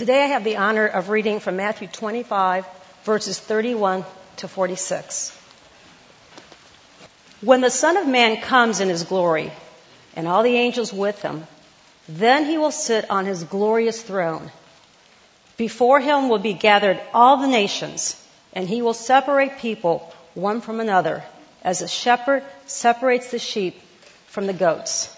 Today 0.00 0.22
I 0.22 0.28
have 0.28 0.44
the 0.44 0.56
honor 0.56 0.86
of 0.86 1.10
reading 1.10 1.40
from 1.40 1.56
Matthew 1.56 1.86
25, 1.86 2.64
verses 3.04 3.38
31 3.38 4.06
to 4.38 4.48
46. 4.48 5.38
When 7.42 7.60
the 7.60 7.68
Son 7.68 7.98
of 7.98 8.08
Man 8.08 8.40
comes 8.40 8.80
in 8.80 8.88
his 8.88 9.04
glory, 9.04 9.52
and 10.16 10.26
all 10.26 10.42
the 10.42 10.56
angels 10.56 10.90
with 10.90 11.20
him, 11.20 11.46
then 12.08 12.46
he 12.46 12.56
will 12.56 12.70
sit 12.70 13.10
on 13.10 13.26
his 13.26 13.44
glorious 13.44 14.00
throne. 14.00 14.50
Before 15.58 16.00
him 16.00 16.30
will 16.30 16.38
be 16.38 16.54
gathered 16.54 16.98
all 17.12 17.36
the 17.36 17.48
nations, 17.48 18.16
and 18.54 18.66
he 18.66 18.80
will 18.80 18.94
separate 18.94 19.58
people 19.58 20.10
one 20.32 20.62
from 20.62 20.80
another, 20.80 21.22
as 21.62 21.82
a 21.82 21.88
shepherd 21.88 22.42
separates 22.64 23.30
the 23.30 23.38
sheep 23.38 23.78
from 24.28 24.46
the 24.46 24.54
goats. 24.54 25.14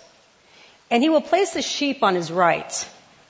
And 0.91 1.05
he 1.05 1.09
will 1.09 1.21
place 1.21 1.53
the 1.53 1.63
sheep 1.63 2.03
on 2.03 2.17
his 2.17 2.33
right, 2.33 2.85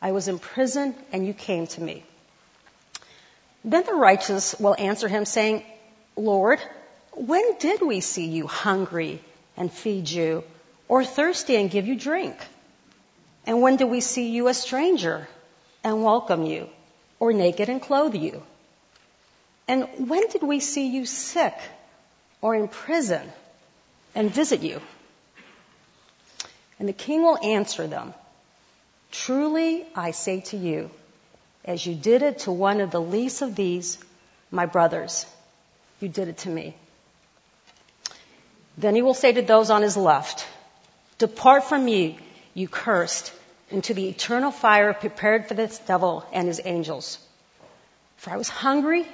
I 0.00 0.12
was 0.12 0.28
in 0.28 0.38
prison, 0.38 0.94
and 1.12 1.26
you 1.26 1.34
came 1.34 1.66
to 1.68 1.80
me. 1.80 2.04
Then 3.64 3.84
the 3.84 3.94
righteous 3.94 4.54
will 4.58 4.76
answer 4.78 5.08
him, 5.08 5.24
saying, 5.24 5.64
Lord, 6.16 6.60
when 7.12 7.58
did 7.58 7.82
we 7.82 8.00
see 8.00 8.26
you 8.26 8.46
hungry 8.46 9.20
and 9.56 9.72
feed 9.72 10.08
you, 10.08 10.44
or 10.86 11.04
thirsty 11.04 11.56
and 11.56 11.70
give 11.70 11.86
you 11.86 11.96
drink? 11.96 12.36
And 13.44 13.60
when 13.60 13.76
did 13.76 13.86
we 13.86 14.00
see 14.00 14.30
you 14.30 14.48
a 14.48 14.54
stranger 14.54 15.28
and 15.82 16.04
welcome 16.04 16.44
you, 16.44 16.68
or 17.18 17.32
naked 17.32 17.68
and 17.68 17.82
clothe 17.82 18.14
you? 18.14 18.42
And 19.66 20.08
when 20.08 20.28
did 20.28 20.42
we 20.42 20.60
see 20.60 20.88
you 20.88 21.04
sick 21.04 21.54
or 22.40 22.54
in 22.54 22.68
prison 22.68 23.30
and 24.14 24.30
visit 24.30 24.62
you? 24.62 24.80
And 26.78 26.88
the 26.88 26.92
king 26.92 27.22
will 27.22 27.38
answer 27.38 27.86
them, 27.86 28.14
Truly 29.10 29.86
I 29.94 30.10
say 30.10 30.40
to 30.52 30.56
you, 30.56 30.90
as 31.64 31.84
you 31.84 31.94
did 31.94 32.22
it 32.22 32.40
to 32.40 32.52
one 32.52 32.80
of 32.80 32.90
the 32.90 33.00
least 33.00 33.42
of 33.42 33.54
these, 33.54 33.98
my 34.50 34.66
brothers, 34.66 35.26
you 36.00 36.08
did 36.08 36.28
it 36.28 36.38
to 36.38 36.48
me. 36.48 36.74
Then 38.76 38.94
he 38.94 39.02
will 39.02 39.14
say 39.14 39.32
to 39.32 39.42
those 39.42 39.70
on 39.70 39.82
his 39.82 39.96
left, 39.96 40.46
Depart 41.18 41.64
from 41.64 41.84
me, 41.84 42.18
you 42.54 42.68
cursed, 42.68 43.32
into 43.70 43.92
the 43.92 44.08
eternal 44.08 44.50
fire 44.50 44.94
prepared 44.94 45.48
for 45.48 45.54
this 45.54 45.78
devil 45.80 46.24
and 46.32 46.46
his 46.46 46.60
angels. 46.64 47.18
For 48.16 48.30
I 48.30 48.36
was 48.36 48.48
hungry, 48.48 49.06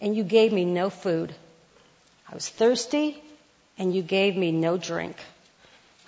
and 0.00 0.16
you 0.16 0.24
gave 0.24 0.52
me 0.52 0.64
no 0.64 0.90
food. 0.90 1.34
I 2.30 2.34
was 2.34 2.48
thirsty, 2.48 3.22
and 3.78 3.94
you 3.94 4.02
gave 4.02 4.36
me 4.36 4.50
no 4.50 4.76
drink. 4.76 5.16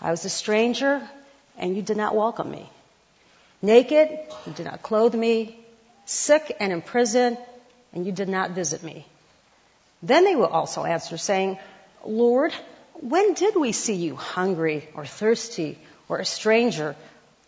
I 0.01 0.11
was 0.11 0.25
a 0.25 0.31
stranger, 0.31 1.09
and 1.59 1.77
you 1.77 1.83
did 1.83 1.97
not 1.97 2.17
welcome 2.17 2.51
me. 2.51 2.69
Naked, 3.65 4.11
you 4.47 4.53
did 4.53 4.67
not 4.67 4.83
clothe 4.83 5.15
me. 5.15 5.59
Sick 6.05 6.55
and 6.61 6.71
in 6.71 6.83
prison, 6.83 7.39
and 7.95 8.05
you 8.05 8.13
did 8.13 8.29
not 8.29 8.51
visit 8.51 8.83
me. 8.83 9.07
Then 10.03 10.25
they 10.25 10.37
will 10.37 10.53
also 10.59 10.85
answer, 10.85 11.17
saying, 11.17 11.59
Lord, 12.05 12.53
when 13.01 13.33
did 13.33 13.57
we 13.57 13.73
see 13.73 13.95
you 13.95 14.17
hungry 14.17 14.87
or 14.95 15.07
thirsty 15.07 15.79
or 16.11 16.19
a 16.19 16.27
stranger 16.27 16.95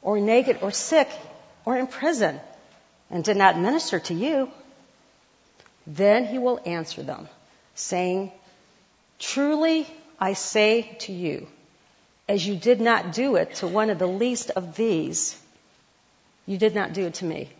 or 0.01 0.19
naked 0.19 0.61
or 0.63 0.71
sick 0.71 1.11
or 1.67 1.77
in 1.77 1.87
prison 1.87 2.41
and 3.11 3.23
did 3.23 3.37
not 3.37 3.59
minister 3.59 4.01
to 4.01 4.15
you? 4.15 4.51
Then 5.87 6.25
he 6.25 6.39
will 6.39 6.61
answer 6.65 7.03
them, 7.03 7.29
saying, 7.75 8.33
Truly 9.19 9.87
I 10.19 10.33
say 10.33 10.97
to 11.01 11.13
you, 11.13 11.47
as 12.27 12.47
you 12.47 12.57
did 12.57 12.81
not 12.81 13.13
do 13.13 13.37
it 13.37 13.57
to 13.57 13.67
one 13.67 13.91
of 13.91 13.99
the 13.99 14.07
least 14.07 14.51
of 14.51 14.77
these, 14.77 15.39
you 16.47 16.59
did 16.59 16.75
not 16.75 16.93
do 16.93 17.07
it 17.07 17.15
to 17.15 17.25
me. 17.25 17.51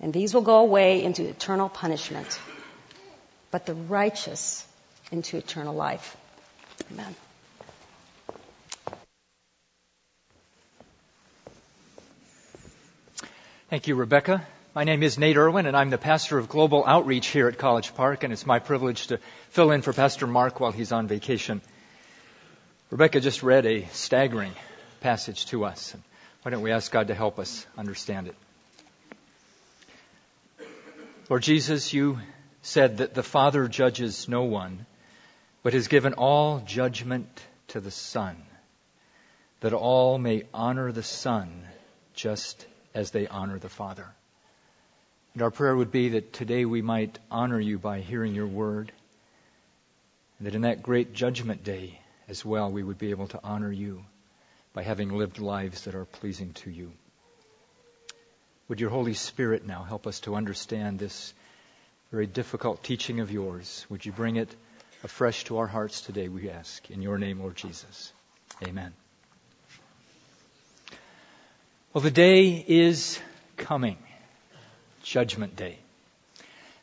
And 0.00 0.12
these 0.12 0.34
will 0.34 0.42
go 0.42 0.58
away 0.58 1.02
into 1.02 1.26
eternal 1.28 1.68
punishment, 1.68 2.38
but 3.50 3.66
the 3.66 3.74
righteous 3.74 4.66
into 5.10 5.36
eternal 5.36 5.74
life. 5.74 6.16
Amen. 6.92 7.14
Thank 13.68 13.88
you, 13.88 13.96
Rebecca. 13.96 14.46
My 14.74 14.84
name 14.84 15.02
is 15.02 15.18
Nate 15.18 15.36
Irwin, 15.38 15.66
and 15.66 15.76
I'm 15.76 15.90
the 15.90 15.98
pastor 15.98 16.38
of 16.38 16.48
global 16.48 16.84
outreach 16.86 17.28
here 17.28 17.48
at 17.48 17.58
College 17.58 17.94
Park, 17.94 18.22
and 18.22 18.32
it's 18.32 18.46
my 18.46 18.58
privilege 18.58 19.06
to 19.08 19.18
fill 19.48 19.70
in 19.70 19.82
for 19.82 19.92
Pastor 19.92 20.26
Mark 20.26 20.60
while 20.60 20.70
he's 20.70 20.92
on 20.92 21.08
vacation. 21.08 21.62
Rebecca 22.90 23.20
just 23.20 23.42
read 23.42 23.66
a 23.66 23.86
staggering 23.92 24.52
passage 25.00 25.46
to 25.46 25.64
us. 25.64 25.96
Why 26.46 26.50
don't 26.50 26.62
we 26.62 26.70
ask 26.70 26.92
God 26.92 27.08
to 27.08 27.14
help 27.16 27.40
us 27.40 27.66
understand 27.76 28.28
it? 28.28 28.36
Lord 31.28 31.42
Jesus, 31.42 31.92
you 31.92 32.20
said 32.62 32.98
that 32.98 33.14
the 33.14 33.24
Father 33.24 33.66
judges 33.66 34.28
no 34.28 34.44
one, 34.44 34.86
but 35.64 35.72
has 35.72 35.88
given 35.88 36.12
all 36.12 36.60
judgment 36.60 37.26
to 37.66 37.80
the 37.80 37.90
Son, 37.90 38.36
that 39.58 39.72
all 39.72 40.18
may 40.18 40.44
honor 40.54 40.92
the 40.92 41.02
Son 41.02 41.66
just 42.14 42.64
as 42.94 43.10
they 43.10 43.26
honor 43.26 43.58
the 43.58 43.68
Father. 43.68 44.06
And 45.34 45.42
our 45.42 45.50
prayer 45.50 45.74
would 45.74 45.90
be 45.90 46.10
that 46.10 46.32
today 46.32 46.64
we 46.64 46.80
might 46.80 47.18
honor 47.28 47.58
you 47.58 47.76
by 47.76 48.02
hearing 48.02 48.36
your 48.36 48.46
word. 48.46 48.92
And 50.38 50.46
that 50.46 50.54
in 50.54 50.62
that 50.62 50.84
great 50.84 51.12
judgment 51.12 51.64
day 51.64 51.98
as 52.28 52.44
well, 52.44 52.70
we 52.70 52.84
would 52.84 52.98
be 52.98 53.10
able 53.10 53.26
to 53.26 53.40
honor 53.42 53.72
you 53.72 54.04
by 54.76 54.82
having 54.82 55.08
lived 55.08 55.38
lives 55.38 55.84
that 55.84 55.94
are 55.94 56.04
pleasing 56.04 56.52
to 56.52 56.70
you. 56.70 56.92
Would 58.68 58.78
your 58.78 58.90
Holy 58.90 59.14
Spirit 59.14 59.66
now 59.66 59.82
help 59.82 60.06
us 60.06 60.20
to 60.20 60.36
understand 60.36 60.98
this 60.98 61.32
very 62.10 62.26
difficult 62.26 62.84
teaching 62.84 63.20
of 63.20 63.32
yours? 63.32 63.86
Would 63.88 64.04
you 64.04 64.12
bring 64.12 64.36
it 64.36 64.54
afresh 65.02 65.44
to 65.44 65.56
our 65.56 65.66
hearts 65.66 66.02
today, 66.02 66.28
we 66.28 66.50
ask. 66.50 66.90
In 66.90 67.00
your 67.00 67.16
name, 67.16 67.40
Lord 67.40 67.56
Jesus. 67.56 68.12
Amen. 68.66 68.92
Well, 71.94 72.02
the 72.02 72.10
day 72.10 72.62
is 72.68 73.18
coming. 73.56 73.96
Judgment 75.02 75.56
Day. 75.56 75.78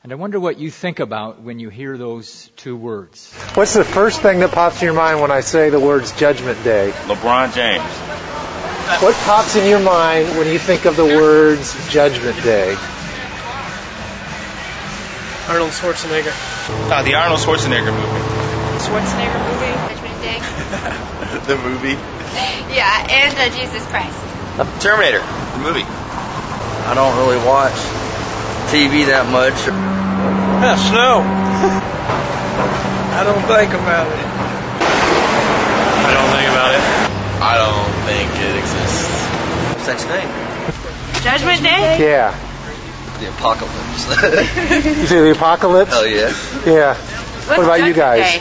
And 0.03 0.11
I 0.11 0.15
wonder 0.15 0.37
what 0.37 0.59
you 0.59 0.69
think 0.69 0.99
about 0.99 1.39
when 1.39 1.59
you 1.59 1.69
hear 1.69 1.97
those 1.97 2.51
two 2.57 2.75
words. 2.75 3.33
What's 3.53 3.73
the 3.73 3.85
first 3.85 4.19
thing 4.19 4.39
that 4.39 4.51
pops 4.51 4.81
in 4.81 4.87
your 4.87 4.93
mind 4.93 5.21
when 5.21 5.31
I 5.31 5.39
say 5.39 5.69
the 5.69 5.79
words 5.79 6.11
Judgment 6.19 6.61
Day? 6.61 6.91
LeBron 7.07 7.55
James. 7.55 7.87
What 9.01 9.15
pops 9.23 9.55
in 9.55 9.65
your 9.65 9.79
mind 9.79 10.27
when 10.37 10.47
you 10.51 10.59
think 10.59 10.83
of 10.83 10.97
the 10.97 11.05
words 11.05 11.71
Judgment 11.89 12.35
Day? 12.43 12.75
Arnold 15.47 15.71
Schwarzenegger. 15.71 16.35
Uh, 16.91 17.03
the 17.03 17.15
Arnold 17.15 17.39
Schwarzenegger 17.39 17.95
movie. 17.95 18.83
Schwarzenegger 18.83 19.39
movie. 19.47 19.71
Judgment 19.87 20.19
Day. 20.19 20.39
the 21.47 21.55
movie. 21.63 21.95
Yeah, 22.75 23.07
and 23.09 23.37
uh, 23.37 23.55
Jesus 23.55 23.87
Christ. 23.87 24.19
Terminator. 24.83 25.19
The 25.19 25.59
movie. 25.59 25.85
I 25.87 26.91
don't 26.93 27.15
really 27.15 27.37
watch 27.47 28.02
TV 28.73 29.05
that 29.05 29.29
much. 29.29 29.53
Yeah, 29.69 30.73
snow. 30.81 31.21
I 33.13 33.21
don't 33.21 33.45
think 33.45 33.69
about 33.69 34.09
it. 34.09 34.25
I 36.01 36.09
don't 36.09 36.33
think 36.33 36.49
about 36.49 36.73
it. 36.73 36.81
I 37.37 37.53
don't 37.61 37.93
think 38.09 38.33
it 38.41 38.57
exists. 38.57 39.13
Such 39.85 40.01
thing. 40.09 40.25
Judgment 41.21 41.61
Day? 41.61 42.01
Yeah. 42.01 42.33
The 43.21 43.29
apocalypse. 43.29 44.09
You 44.97 45.05
say 45.05 45.21
the 45.21 45.31
apocalypse? 45.37 45.91
Hell 45.93 46.07
yeah. 46.07 46.33
Yeah. 46.65 46.95
What's 46.97 47.47
what 47.49 47.59
about 47.59 47.85
you 47.85 47.93
guys? 47.93 48.25
Day? 48.25 48.39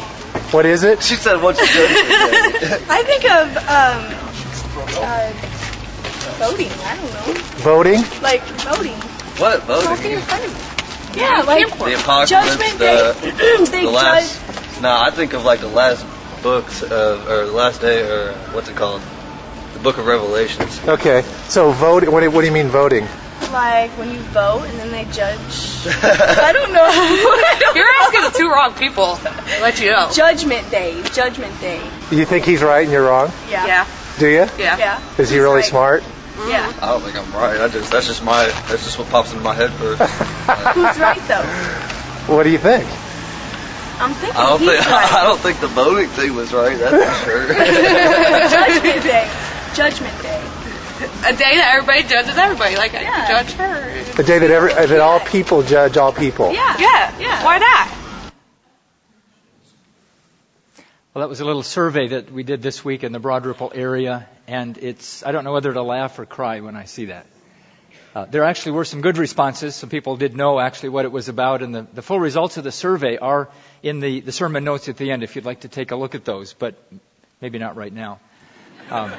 What 0.49 0.64
is 0.64 0.82
it? 0.82 1.02
She 1.02 1.17
said, 1.17 1.43
"What's 1.43 1.58
judgment 1.61 2.58
day?" 2.58 2.81
I 2.88 3.02
think 3.05 3.25
of 3.29 3.56
um, 3.69 4.00
uh, 4.96 5.29
voting. 6.40 6.70
I 6.73 6.96
don't 6.96 7.12
know. 7.12 7.43
Voting? 7.61 8.00
Like 8.23 8.40
voting. 8.64 8.96
What 9.42 9.68
Walking 9.68 9.86
voting? 9.86 10.12
in 10.12 10.20
front 10.20 10.44
of 10.44 10.50
me. 11.14 11.20
Yeah, 11.20 11.42
like 11.42 11.68
The 11.68 11.94
apocalypse. 11.94 12.30
Judgment 12.30 12.78
the, 12.78 13.66
Day. 13.68 13.82
the 13.84 13.90
last. 13.90 14.80
No, 14.80 14.90
I 14.98 15.10
think 15.10 15.34
of 15.34 15.44
like 15.44 15.60
the 15.60 15.68
last 15.68 16.06
books 16.42 16.82
of, 16.82 17.28
or 17.28 17.46
the 17.46 17.52
last 17.52 17.80
day, 17.80 18.00
or 18.08 18.32
what's 18.52 18.68
it 18.68 18.76
called? 18.76 19.02
The 19.74 19.78
Book 19.80 19.98
of 19.98 20.06
Revelations. 20.06 20.80
Okay. 20.88 21.22
So 21.48 21.70
vote. 21.72 22.08
What 22.08 22.20
do, 22.20 22.30
what 22.30 22.40
do 22.40 22.46
you 22.46 22.52
mean 22.52 22.68
voting? 22.68 23.06
like 23.52 23.90
when 23.98 24.10
you 24.10 24.20
vote 24.32 24.62
and 24.62 24.78
then 24.78 24.90
they 24.92 25.04
judge. 25.12 25.36
I 25.86 26.52
don't 26.54 26.72
know. 26.72 26.82
I 26.84 27.56
don't 27.60 27.76
You're 27.76 27.84
know. 27.84 28.04
asking 28.06 28.22
the 28.22 28.30
two 28.38 28.48
wrong 28.50 28.72
people. 28.74 29.18
I'll 29.20 29.60
let 29.62 29.80
you 29.80 29.90
know. 29.90 30.10
Judgment 30.14 30.70
Day. 30.70 31.02
Judgment 31.12 31.60
Day. 31.60 31.82
You 32.10 32.24
think 32.24 32.44
he's 32.46 32.62
right 32.62 32.82
and 32.84 32.92
you're 32.92 33.04
wrong? 33.04 33.30
Yeah. 33.50 33.66
Yeah. 33.66 33.86
Do 34.18 34.26
you? 34.28 34.46
Yeah. 34.58 34.78
Yeah. 34.78 35.02
Is 35.18 35.28
he 35.28 35.34
He's 35.36 35.42
really 35.42 35.56
right. 35.56 35.64
smart? 35.64 36.04
Yeah. 36.38 36.73
I 36.81 36.87
don't 36.87 37.02
think 37.02 37.17
I'm 37.17 37.32
right. 37.32 37.61
I 37.61 37.69
just 37.69 37.90
that's 37.93 38.06
just 38.06 38.25
my 38.25 38.46
that's 38.69 38.84
just 38.84 38.99
what 38.99 39.08
pops 39.11 39.32
into 39.32 39.44
my 39.44 39.55
head 39.55 39.70
first. 39.73 40.00
Who's 40.75 40.99
right 40.99 41.20
though? 41.29 42.34
What 42.34 42.44
do 42.44 42.50
you 42.50 42.58
think? 42.58 42.84
I'm 44.00 44.14
thinking 44.14 44.37
I 44.37 44.49
don't 44.49 44.61
he's 44.61 44.69
think 44.70 44.90
right. 44.90 45.12
I 45.20 45.25
don't 45.25 45.38
think 45.40 45.61
the 45.61 45.69
voting 45.69 46.08
thing 46.08 46.34
was 46.34 46.52
right. 46.52 46.76
That's 46.79 47.20
for 47.20 47.31
sure. 47.31 47.49
Judgment 48.49 49.02
Day. 49.05 49.31
Judgment 49.75 50.23
Day. 50.23 50.43
A 51.25 51.32
day 51.32 51.56
that 51.56 51.75
everybody 51.75 52.02
judges 52.08 52.37
everybody. 52.37 52.76
Like 52.76 52.94
I 52.94 53.02
Yeah. 53.02 53.29
judge 53.29 53.52
her. 53.55 54.02
The 54.14 54.23
day 54.23 54.38
that, 54.38 54.50
every, 54.50 54.73
that 54.73 55.00
all 55.00 55.20
people 55.20 55.62
judge 55.62 55.96
all 55.96 56.12
people. 56.12 56.52
Yeah. 56.52 56.76
Yeah. 56.79 57.19
Yeah. 57.20 57.44
Why 57.44 57.58
not? 57.58 57.88
Well, 61.14 61.20
that 61.23 61.29
was 61.29 61.40
a 61.40 61.44
little 61.44 61.62
survey 61.62 62.08
that 62.08 62.32
we 62.32 62.43
did 62.43 62.62
this 62.62 62.82
week 62.84 63.05
in 63.05 63.12
the 63.12 63.19
Broad 63.20 63.44
Ripple 63.44 63.70
area, 63.75 64.26
and 64.52 64.76
it's, 64.76 65.25
I 65.25 65.32
don't 65.32 65.44
know 65.44 65.52
whether 65.54 65.72
to 65.72 65.82
laugh 65.82 66.19
or 66.19 66.26
cry 66.26 66.60
when 66.60 66.76
I 66.76 66.84
see 66.84 67.06
that. 67.06 67.25
Uh, 68.14 68.26
there 68.26 68.44
actually 68.44 68.72
were 68.72 68.84
some 68.84 69.00
good 69.00 69.16
responses. 69.16 69.75
Some 69.75 69.88
people 69.88 70.19
did 70.19 70.37
know 70.37 70.60
actually 70.60 70.90
what 70.90 71.06
it 71.06 71.12
was 71.12 71.31
about, 71.31 71.62
and 71.62 71.75
the, 71.75 71.87
the 71.94 72.02
full 72.02 72.20
results 72.20 72.58
of 72.58 72.64
the 72.64 72.70
survey 72.70 73.16
are 73.16 73.49
in 73.82 74.00
the, 74.00 74.20
the 74.20 74.31
sermon 74.32 74.62
notes 74.62 74.90
at 74.90 74.99
the 74.99 75.10
end 75.10 75.22
if 75.22 75.37
you'd 75.37 75.46
like 75.46 75.60
to 75.60 75.69
take 75.69 75.90
a 75.90 75.96
look 75.96 76.14
at 76.14 76.26
those, 76.26 76.52
but 76.52 76.75
maybe 77.40 77.58
not 77.58 77.76
right 77.76 77.94
now. 77.94 78.20
Um, 78.90 79.10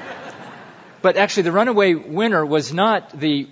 but 1.01 1.17
actually, 1.17 1.43
the 1.43 1.51
runaway 1.51 1.95
winner 1.95 2.45
was 2.45 2.71
not 2.71 3.19
the 3.19 3.47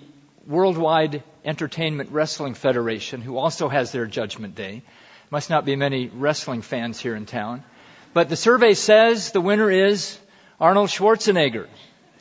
Worldwide 0.46 1.24
Entertainment 1.44 2.10
Wrestling 2.12 2.54
Federation, 2.54 3.22
who 3.22 3.38
also 3.38 3.68
has 3.68 3.90
their 3.90 4.06
Judgment 4.06 4.54
Day. 4.54 4.82
Must 5.30 5.50
not 5.50 5.64
be 5.64 5.74
many 5.74 6.06
wrestling 6.06 6.62
fans 6.62 7.00
here 7.00 7.16
in 7.16 7.26
town. 7.26 7.64
But 8.14 8.28
the 8.28 8.36
survey 8.36 8.74
says 8.74 9.32
the 9.32 9.40
winner 9.40 9.68
is 9.68 10.18
Arnold 10.62 10.90
Schwarzenegger, 10.90 11.66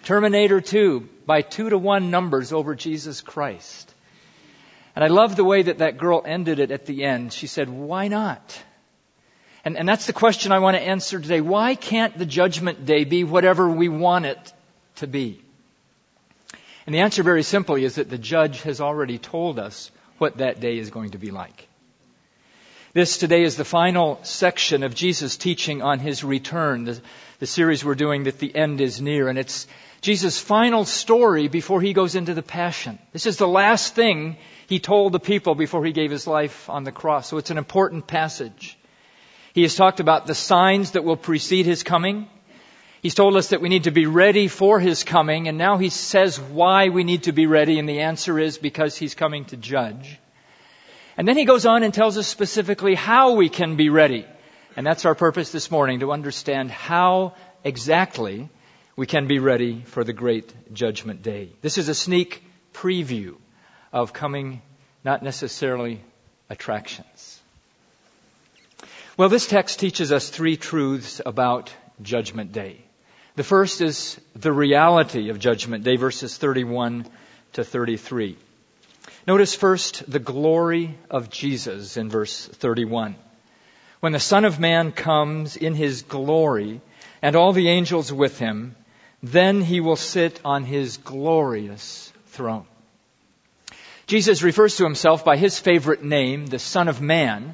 Terminator 0.02 0.62
2, 0.62 1.08
by 1.28 1.44
two 1.44 1.70
to 1.70 1.78
one 1.78 2.10
numbers 2.10 2.52
over 2.52 2.74
Jesus 2.74 3.22
Christ. 3.22 3.94
And 4.96 5.06
I 5.06 5.10
love 5.10 5.36
the 5.36 5.44
way 5.44 5.62
that 5.62 5.78
that 5.78 6.00
girl 6.00 6.24
ended 6.26 6.58
it 6.58 6.72
at 6.72 6.88
the 6.88 7.04
end. 7.04 7.34
She 7.34 7.46
said, 7.46 7.70
why 7.70 8.08
not? 8.08 8.60
And, 9.64 9.78
and 9.78 9.88
that's 9.88 10.08
the 10.08 10.14
question 10.14 10.52
I 10.52 10.58
want 10.58 10.76
to 10.76 10.82
answer 10.82 11.20
today. 11.20 11.40
Why 11.40 11.76
can't 11.76 12.18
the 12.18 12.26
judgment 12.26 12.84
day 12.84 13.04
be 13.04 13.24
whatever 13.24 13.70
we 13.70 13.90
want 13.90 14.26
it 14.26 14.54
to 14.96 15.06
be? 15.06 15.40
And 16.88 16.96
the 16.96 17.02
answer 17.02 17.22
very 17.22 17.44
simply 17.44 17.86
is 17.86 17.96
that 17.96 18.10
the 18.10 18.18
judge 18.18 18.64
has 18.64 18.82
already 18.82 19.20
told 19.20 19.60
us 19.60 19.92
what 20.18 20.38
that 20.38 20.60
day 20.60 20.80
is 20.80 20.90
going 20.90 21.12
to 21.12 21.20
be 21.20 21.30
like. 21.30 21.68
This 22.94 23.20
today 23.20 23.44
is 23.44 23.56
the 23.56 23.64
final 23.64 24.20
section 24.24 24.84
of 24.84 24.96
Jesus' 24.96 25.38
teaching 25.38 25.82
on 25.82 26.00
his 26.00 26.26
return, 26.26 26.84
the, 26.84 27.02
the 27.42 27.48
series 27.48 27.84
we're 27.84 27.96
doing 27.96 28.26
that 28.26 28.38
the 28.38 28.56
end 28.56 28.80
is 28.82 29.02
near, 29.02 29.28
and 29.28 29.40
it's 29.40 29.66
Jesus' 30.02 30.40
final 30.40 30.86
story 30.86 31.48
before 31.48 31.82
he 31.82 31.92
goes 31.92 32.14
into 32.14 32.36
the 32.36 32.44
passion. 32.44 33.00
This 33.14 33.26
is 33.26 33.38
the 33.38 33.48
last 33.48 33.96
thing 33.96 34.38
he 34.68 34.78
told 34.78 35.12
the 35.12 35.20
people 35.20 35.56
before 35.56 35.84
he 35.84 35.92
gave 35.92 36.12
his 36.12 36.28
life 36.28 36.70
on 36.70 36.84
the 36.84 36.92
cross, 36.92 37.28
so 37.28 37.38
it's 37.40 37.50
an 37.50 37.58
important 37.58 38.06
passage. 38.06 38.78
He 39.56 39.64
has 39.64 39.76
talked 39.76 40.00
about 40.00 40.28
the 40.28 40.36
signs 40.36 40.92
that 40.92 41.04
will 41.04 41.18
precede 41.18 41.66
his 41.66 41.82
coming. 41.82 42.28
He's 43.02 43.16
told 43.16 43.36
us 43.36 43.48
that 43.48 43.60
we 43.60 43.70
need 43.70 43.86
to 43.86 43.92
be 43.92 44.06
ready 44.06 44.48
for 44.48 44.80
his 44.80 45.04
coming, 45.04 45.48
and 45.48 45.58
now 45.58 45.80
he 45.80 45.90
says 45.90 46.40
why 46.40 46.90
we 46.90 47.04
need 47.04 47.24
to 47.24 47.32
be 47.32 47.48
ready, 47.48 47.80
and 47.80 47.90
the 47.90 48.02
answer 48.02 48.38
is 48.38 48.60
because 48.60 48.96
he's 48.96 49.16
coming 49.16 49.46
to 49.46 49.58
judge. 49.58 50.20
And 51.18 51.28
then 51.28 51.38
he 51.38 51.46
goes 51.46 51.66
on 51.66 51.82
and 51.82 51.92
tells 51.92 52.20
us 52.20 52.28
specifically 52.28 52.94
how 52.94 53.32
we 53.32 53.50
can 53.50 53.78
be 53.78 53.90
ready. 53.90 54.28
And 54.76 54.86
that's 54.86 55.06
our 55.06 55.16
purpose 55.16 55.52
this 55.52 55.70
morning, 55.70 56.00
to 56.00 56.12
understand 56.12 56.72
how 56.72 57.36
exactly 57.64 58.50
we 58.96 59.06
can 59.06 59.28
be 59.28 59.40
ready 59.40 59.82
for 59.82 60.04
the 60.04 60.14
great 60.14 60.74
judgment 60.74 61.24
day. 61.24 61.50
This 61.62 61.78
is 61.78 61.90
a 61.90 61.96
sneak 61.96 62.44
preview 62.74 63.36
of 63.92 64.14
coming, 64.14 64.62
not 65.04 65.24
necessarily 65.24 66.02
attractions. 66.50 67.40
Well, 69.18 69.30
this 69.30 69.48
text 69.48 69.80
teaches 69.80 70.12
us 70.12 70.30
three 70.30 70.56
truths 70.56 71.22
about 71.26 71.74
judgment 72.02 72.54
day. 72.54 72.78
The 73.36 73.44
first 73.44 73.82
is 73.82 74.20
the 74.36 74.52
reality 74.52 75.30
of 75.30 75.40
judgment 75.40 75.84
day, 75.84 75.98
verses 75.98 76.38
31 76.38 77.06
to 77.54 77.64
33. 77.64 78.38
Notice 79.28 79.54
first 79.54 80.10
the 80.10 80.20
glory 80.20 80.98
of 81.10 81.30
Jesus 81.30 81.98
in 81.98 82.10
verse 82.10 82.46
31. 82.48 83.16
When 84.02 84.14
the 84.14 84.20
Son 84.20 84.46
of 84.46 84.60
Man 84.60 84.92
comes 84.92 85.56
in 85.56 85.76
his 85.76 86.02
glory 86.02 86.82
and 87.22 87.36
all 87.36 87.54
the 87.54 87.70
angels 87.70 88.12
with 88.12 88.40
him, 88.40 88.76
then 89.22 89.62
he 89.62 89.80
will 89.80 89.96
sit 89.96 90.42
on 90.44 90.64
his 90.64 90.98
glorious 90.98 92.12
throne. 92.26 92.66
Jesus 94.08 94.42
refers 94.42 94.76
to 94.78 94.84
himself 94.84 95.24
by 95.24 95.38
his 95.38 95.60
favorite 95.60 96.04
name, 96.04 96.48
the 96.48 96.58
Son 96.58 96.88
of 96.88 97.00
Man, 97.00 97.54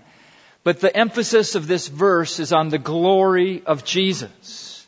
but 0.64 0.80
the 0.80 0.96
emphasis 0.96 1.56
of 1.56 1.68
this 1.68 1.90
verse 1.90 2.40
is 2.40 2.54
on 2.54 2.70
the 2.70 2.78
glory 2.80 3.62
of 3.66 3.84
Jesus. 3.84 4.88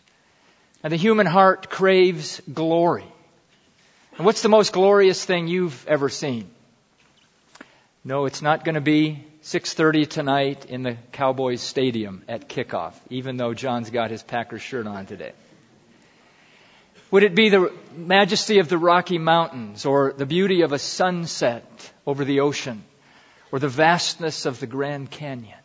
And 0.81 0.93
the 0.93 0.97
human 0.97 1.27
heart 1.27 1.69
craves 1.69 2.41
glory. 2.53 3.05
And 4.15 4.25
what's 4.25 4.41
the 4.41 4.49
most 4.49 4.71
glorious 4.71 5.23
thing 5.25 5.49
you've 5.49 5.85
ever 5.87 6.07
seen? 6.07 6.49
No, 8.09 8.25
it's 8.25 8.41
not 8.41 8.65
going 8.65 8.73
to 8.73 8.81
be 8.81 9.23
6:30 9.43 10.09
tonight 10.09 10.65
in 10.65 10.81
the 10.81 10.97
Cowboys 11.11 11.61
stadium 11.61 12.23
at 12.27 12.49
kickoff, 12.49 12.95
even 13.11 13.37
though 13.37 13.53
John's 13.53 13.91
got 13.91 14.09
his 14.09 14.23
Packers 14.23 14.63
shirt 14.63 14.87
on 14.87 15.05
today. 15.05 15.33
Would 17.11 17.21
it 17.21 17.35
be 17.35 17.49
the 17.49 17.71
majesty 17.95 18.57
of 18.57 18.67
the 18.67 18.79
Rocky 18.79 19.19
Mountains 19.19 19.85
or 19.85 20.11
the 20.17 20.25
beauty 20.25 20.61
of 20.63 20.71
a 20.71 20.79
sunset 20.79 21.93
over 22.07 22.25
the 22.25 22.39
ocean 22.39 22.83
or 23.51 23.59
the 23.59 23.67
vastness 23.67 24.47
of 24.47 24.59
the 24.59 24.65
Grand 24.65 25.11
Canyon? 25.11 25.59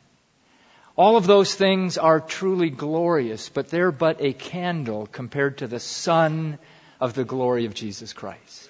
All 0.96 1.16
of 1.16 1.26
those 1.26 1.54
things 1.54 1.96
are 1.96 2.20
truly 2.20 2.68
glorious, 2.68 3.48
but 3.48 3.70
they're 3.70 3.90
but 3.90 4.20
a 4.20 4.34
candle 4.34 5.06
compared 5.06 5.58
to 5.58 5.66
the 5.66 5.80
sun 5.80 6.58
of 7.00 7.14
the 7.14 7.24
glory 7.24 7.64
of 7.64 7.72
Jesus 7.72 8.12
Christ. 8.12 8.68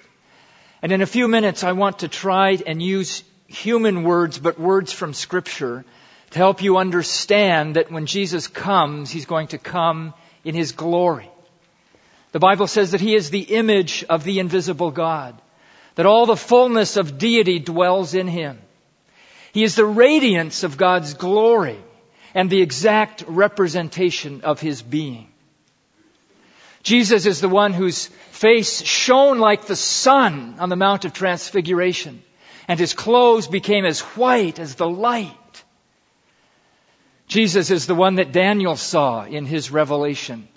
And 0.81 0.93
in 0.93 1.01
a 1.01 1.05
few 1.17 1.27
minutes, 1.27 1.65
I 1.65 1.73
want 1.73 1.99
to 1.99 2.07
try 2.07 2.57
and 2.65 2.81
use 2.81 3.21
human 3.47 4.03
words, 4.03 4.39
but 4.39 4.59
words 4.59 4.91
from 4.91 5.13
Scripture 5.13 5.85
to 6.31 6.39
help 6.39 6.61
you 6.61 6.77
understand 6.77 7.75
that 7.75 7.91
when 7.91 8.05
Jesus 8.05 8.47
comes, 8.47 9.09
He's 9.09 9.25
going 9.25 9.47
to 9.47 9.57
come 9.57 10.13
in 10.43 10.55
His 10.55 10.71
glory. 10.71 11.29
The 12.31 12.39
Bible 12.39 12.67
says 12.67 12.91
that 12.91 13.01
He 13.01 13.15
is 13.15 13.29
the 13.29 13.55
image 13.55 14.03
of 14.09 14.23
the 14.23 14.39
invisible 14.39 14.91
God, 14.91 15.39
that 15.95 16.05
all 16.05 16.25
the 16.25 16.35
fullness 16.35 16.97
of 16.97 17.17
deity 17.17 17.59
dwells 17.59 18.13
in 18.13 18.27
Him. 18.27 18.59
He 19.53 19.63
is 19.63 19.75
the 19.75 19.85
radiance 19.85 20.63
of 20.63 20.77
God's 20.77 21.13
glory 21.13 21.79
and 22.33 22.49
the 22.49 22.61
exact 22.61 23.23
representation 23.27 24.41
of 24.41 24.59
His 24.59 24.81
being. 24.81 25.29
Jesus 26.83 27.25
is 27.25 27.41
the 27.41 27.49
one 27.49 27.73
whose 27.73 28.07
face 28.31 28.83
shone 28.83 29.39
like 29.39 29.65
the 29.65 29.75
sun 29.75 30.57
on 30.59 30.69
the 30.69 30.75
Mount 30.75 31.05
of 31.05 31.13
Transfiguration, 31.13 32.21
and 32.67 32.79
his 32.79 32.93
clothes 32.93 33.47
became 33.47 33.85
as 33.85 34.01
white 34.01 34.59
as 34.59 34.75
the 34.75 34.87
light. 34.87 35.63
Jesus 37.27 37.71
is 37.71 37.87
the 37.87 37.95
one 37.95 38.15
that 38.15 38.31
Daniel 38.31 38.75
saw 38.75 39.25
in 39.25 39.45
his 39.45 39.71
revelation. 39.71 40.47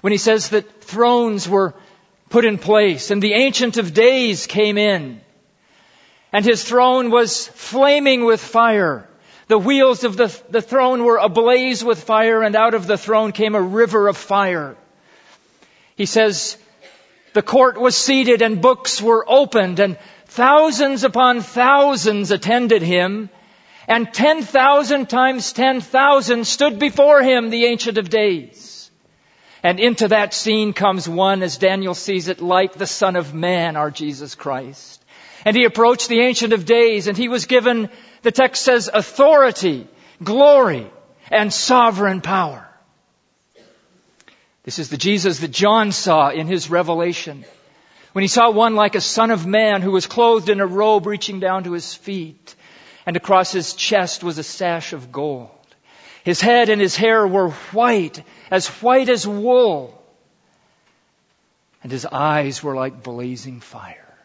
When 0.00 0.12
he 0.12 0.18
says 0.18 0.50
that 0.50 0.82
thrones 0.82 1.48
were 1.48 1.74
put 2.28 2.44
in 2.44 2.58
place 2.58 3.10
and 3.10 3.22
the 3.22 3.34
Ancient 3.34 3.76
of 3.76 3.94
Days 3.94 4.46
came 4.46 4.78
in, 4.78 5.20
and 6.32 6.44
his 6.44 6.62
throne 6.64 7.10
was 7.10 7.46
flaming 7.48 8.24
with 8.24 8.40
fire. 8.40 9.08
The 9.48 9.58
wheels 9.58 10.04
of 10.04 10.16
the, 10.16 10.42
the 10.50 10.60
throne 10.60 11.04
were 11.04 11.18
ablaze 11.18 11.84
with 11.84 12.02
fire, 12.02 12.42
and 12.42 12.56
out 12.56 12.74
of 12.74 12.86
the 12.86 12.98
throne 12.98 13.32
came 13.32 13.54
a 13.54 13.62
river 13.62 14.08
of 14.08 14.16
fire. 14.16 14.76
He 15.94 16.04
says, 16.04 16.58
the 17.32 17.42
court 17.42 17.80
was 17.80 17.96
seated 17.96 18.42
and 18.42 18.60
books 18.60 19.00
were 19.00 19.24
opened 19.28 19.78
and 19.78 19.98
thousands 20.36 21.02
upon 21.02 21.40
thousands 21.40 22.30
attended 22.30 22.82
him 22.82 23.30
and 23.88 24.12
10,000 24.12 25.08
times 25.08 25.52
10,000 25.52 26.46
stood 26.46 26.78
before 26.78 27.22
him, 27.22 27.50
the 27.50 27.64
Ancient 27.64 27.98
of 27.98 28.10
Days. 28.10 28.90
And 29.62 29.80
into 29.80 30.08
that 30.08 30.34
scene 30.34 30.72
comes 30.72 31.08
one, 31.08 31.42
as 31.42 31.56
Daniel 31.56 31.94
sees 31.94 32.28
it, 32.28 32.40
like 32.42 32.74
the 32.74 32.86
Son 32.86 33.16
of 33.16 33.32
Man, 33.32 33.76
our 33.76 33.90
Jesus 33.90 34.34
Christ. 34.34 35.02
And 35.44 35.56
he 35.56 35.64
approached 35.64 36.08
the 36.08 36.20
Ancient 36.20 36.52
of 36.52 36.66
Days 36.66 37.06
and 37.06 37.16
he 37.16 37.28
was 37.28 37.46
given, 37.46 37.88
the 38.22 38.32
text 38.32 38.62
says, 38.62 38.90
authority, 38.92 39.88
glory, 40.22 40.90
and 41.30 41.52
sovereign 41.52 42.20
power. 42.20 42.68
This 44.64 44.78
is 44.78 44.90
the 44.90 44.98
Jesus 44.98 45.38
that 45.40 45.52
John 45.52 45.92
saw 45.92 46.30
in 46.30 46.46
his 46.46 46.68
revelation. 46.68 47.44
When 48.16 48.22
he 48.22 48.28
saw 48.28 48.48
one 48.48 48.74
like 48.74 48.94
a 48.94 49.00
son 49.02 49.30
of 49.30 49.46
man 49.46 49.82
who 49.82 49.90
was 49.90 50.06
clothed 50.06 50.48
in 50.48 50.60
a 50.60 50.66
robe 50.66 51.04
reaching 51.04 51.38
down 51.38 51.64
to 51.64 51.72
his 51.72 51.92
feet, 51.92 52.54
and 53.04 53.14
across 53.14 53.52
his 53.52 53.74
chest 53.74 54.24
was 54.24 54.38
a 54.38 54.42
sash 54.42 54.94
of 54.94 55.12
gold. 55.12 55.50
His 56.24 56.40
head 56.40 56.70
and 56.70 56.80
his 56.80 56.96
hair 56.96 57.28
were 57.28 57.50
white, 57.50 58.24
as 58.50 58.68
white 58.80 59.10
as 59.10 59.26
wool, 59.26 60.02
and 61.82 61.92
his 61.92 62.06
eyes 62.06 62.62
were 62.62 62.74
like 62.74 63.02
blazing 63.02 63.60
fire. 63.60 64.16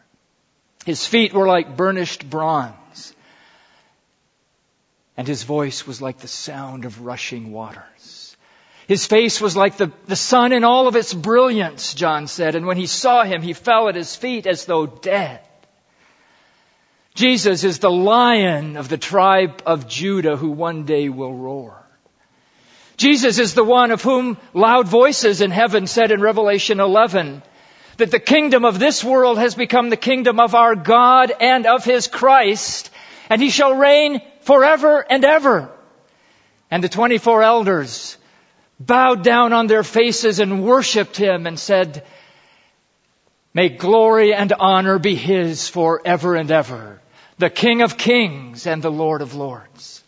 His 0.86 1.06
feet 1.06 1.34
were 1.34 1.46
like 1.46 1.76
burnished 1.76 2.30
bronze, 2.30 3.14
and 5.18 5.28
his 5.28 5.42
voice 5.42 5.86
was 5.86 6.00
like 6.00 6.16
the 6.16 6.28
sound 6.28 6.86
of 6.86 7.02
rushing 7.04 7.52
waters. 7.52 8.21
His 8.88 9.06
face 9.06 9.40
was 9.40 9.56
like 9.56 9.76
the, 9.76 9.92
the 10.06 10.16
sun 10.16 10.52
in 10.52 10.64
all 10.64 10.88
of 10.88 10.96
its 10.96 11.14
brilliance, 11.14 11.94
John 11.94 12.26
said, 12.26 12.54
and 12.54 12.66
when 12.66 12.76
he 12.76 12.86
saw 12.86 13.24
him, 13.24 13.42
he 13.42 13.52
fell 13.52 13.88
at 13.88 13.94
his 13.94 14.16
feet 14.16 14.46
as 14.46 14.64
though 14.64 14.86
dead. 14.86 15.40
Jesus 17.14 17.62
is 17.64 17.78
the 17.78 17.90
lion 17.90 18.76
of 18.76 18.88
the 18.88 18.98
tribe 18.98 19.62
of 19.66 19.86
Judah 19.86 20.36
who 20.36 20.50
one 20.50 20.84
day 20.84 21.08
will 21.08 21.34
roar. 21.34 21.78
Jesus 22.96 23.38
is 23.38 23.54
the 23.54 23.64
one 23.64 23.90
of 23.90 24.02
whom 24.02 24.38
loud 24.54 24.88
voices 24.88 25.40
in 25.40 25.50
heaven 25.50 25.86
said 25.86 26.10
in 26.10 26.20
Revelation 26.20 26.80
11 26.80 27.42
that 27.98 28.10
the 28.10 28.20
kingdom 28.20 28.64
of 28.64 28.78
this 28.78 29.04
world 29.04 29.38
has 29.38 29.54
become 29.54 29.90
the 29.90 29.96
kingdom 29.96 30.40
of 30.40 30.54
our 30.54 30.74
God 30.74 31.32
and 31.40 31.66
of 31.66 31.84
his 31.84 32.06
Christ, 32.06 32.90
and 33.28 33.40
he 33.40 33.50
shall 33.50 33.74
reign 33.74 34.22
forever 34.40 35.04
and 35.08 35.24
ever. 35.24 35.70
And 36.70 36.82
the 36.82 36.88
24 36.88 37.42
elders 37.42 38.16
bowed 38.86 39.22
down 39.22 39.52
on 39.52 39.66
their 39.66 39.82
faces 39.82 40.38
and 40.38 40.64
worshiped 40.64 41.16
him 41.16 41.46
and 41.46 41.58
said, 41.58 42.04
May 43.54 43.68
glory 43.68 44.32
and 44.32 44.52
honor 44.52 44.98
be 44.98 45.14
his 45.14 45.68
forever 45.68 46.36
and 46.36 46.50
ever, 46.50 47.00
the 47.38 47.50
King 47.50 47.82
of 47.82 47.98
kings 47.98 48.66
and 48.66 48.82
the 48.82 48.90
Lord 48.90 49.20
of 49.20 49.34
lords. 49.34 50.02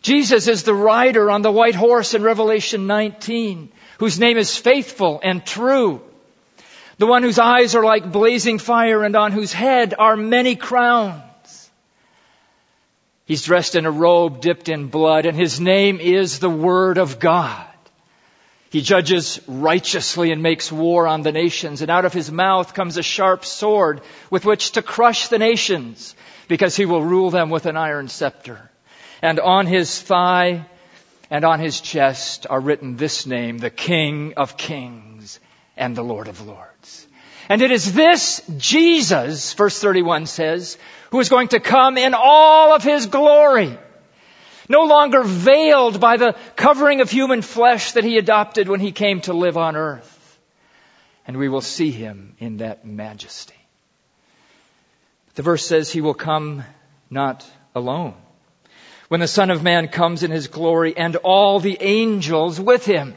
Jesus 0.00 0.46
is 0.46 0.62
the 0.62 0.74
rider 0.74 1.30
on 1.30 1.42
the 1.42 1.50
white 1.50 1.74
horse 1.74 2.14
in 2.14 2.22
Revelation 2.22 2.86
19, 2.86 3.70
whose 3.98 4.20
name 4.20 4.38
is 4.38 4.56
faithful 4.56 5.20
and 5.22 5.44
true. 5.44 6.00
The 6.98 7.06
one 7.06 7.24
whose 7.24 7.40
eyes 7.40 7.74
are 7.74 7.84
like 7.84 8.12
blazing 8.12 8.58
fire 8.58 9.02
and 9.02 9.16
on 9.16 9.32
whose 9.32 9.52
head 9.52 9.94
are 9.98 10.16
many 10.16 10.54
crowns. 10.54 11.22
He's 13.24 13.42
dressed 13.42 13.74
in 13.74 13.84
a 13.84 13.90
robe 13.90 14.40
dipped 14.40 14.68
in 14.68 14.86
blood 14.86 15.26
and 15.26 15.36
his 15.36 15.60
name 15.60 15.98
is 15.98 16.38
the 16.38 16.48
Word 16.48 16.98
of 16.98 17.18
God. 17.18 17.65
He 18.70 18.80
judges 18.80 19.40
righteously 19.46 20.32
and 20.32 20.42
makes 20.42 20.72
war 20.72 21.06
on 21.06 21.22
the 21.22 21.32
nations 21.32 21.82
and 21.82 21.90
out 21.90 22.04
of 22.04 22.12
his 22.12 22.30
mouth 22.30 22.74
comes 22.74 22.96
a 22.96 23.02
sharp 23.02 23.44
sword 23.44 24.00
with 24.28 24.44
which 24.44 24.72
to 24.72 24.82
crush 24.82 25.28
the 25.28 25.38
nations 25.38 26.14
because 26.48 26.76
he 26.76 26.86
will 26.86 27.02
rule 27.02 27.30
them 27.30 27.50
with 27.50 27.66
an 27.66 27.76
iron 27.76 28.08
scepter. 28.08 28.70
And 29.22 29.40
on 29.40 29.66
his 29.66 30.00
thigh 30.00 30.66
and 31.30 31.44
on 31.44 31.60
his 31.60 31.80
chest 31.80 32.46
are 32.50 32.60
written 32.60 32.96
this 32.96 33.26
name, 33.26 33.58
the 33.58 33.70
King 33.70 34.34
of 34.36 34.56
Kings 34.56 35.40
and 35.76 35.96
the 35.96 36.04
Lord 36.04 36.28
of 36.28 36.46
Lords. 36.46 37.06
And 37.48 37.62
it 37.62 37.70
is 37.70 37.92
this 37.92 38.42
Jesus, 38.58 39.52
verse 39.54 39.80
31 39.80 40.26
says, 40.26 40.78
who 41.10 41.20
is 41.20 41.28
going 41.28 41.48
to 41.48 41.60
come 41.60 41.96
in 41.96 42.14
all 42.14 42.74
of 42.74 42.82
his 42.82 43.06
glory. 43.06 43.78
No 44.68 44.84
longer 44.84 45.22
veiled 45.22 46.00
by 46.00 46.16
the 46.16 46.34
covering 46.56 47.00
of 47.00 47.10
human 47.10 47.42
flesh 47.42 47.92
that 47.92 48.04
he 48.04 48.18
adopted 48.18 48.68
when 48.68 48.80
he 48.80 48.92
came 48.92 49.20
to 49.22 49.32
live 49.32 49.56
on 49.56 49.76
earth. 49.76 50.38
And 51.26 51.36
we 51.36 51.48
will 51.48 51.60
see 51.60 51.90
him 51.90 52.36
in 52.38 52.58
that 52.58 52.84
majesty. 52.84 53.54
The 55.34 55.42
verse 55.42 55.66
says 55.66 55.90
he 55.90 56.00
will 56.00 56.14
come 56.14 56.64
not 57.10 57.46
alone. 57.74 58.14
When 59.08 59.20
the 59.20 59.28
Son 59.28 59.50
of 59.50 59.62
Man 59.62 59.88
comes 59.88 60.22
in 60.22 60.30
his 60.30 60.48
glory 60.48 60.96
and 60.96 61.14
all 61.16 61.60
the 61.60 61.78
angels 61.80 62.60
with 62.60 62.84
him. 62.84 63.14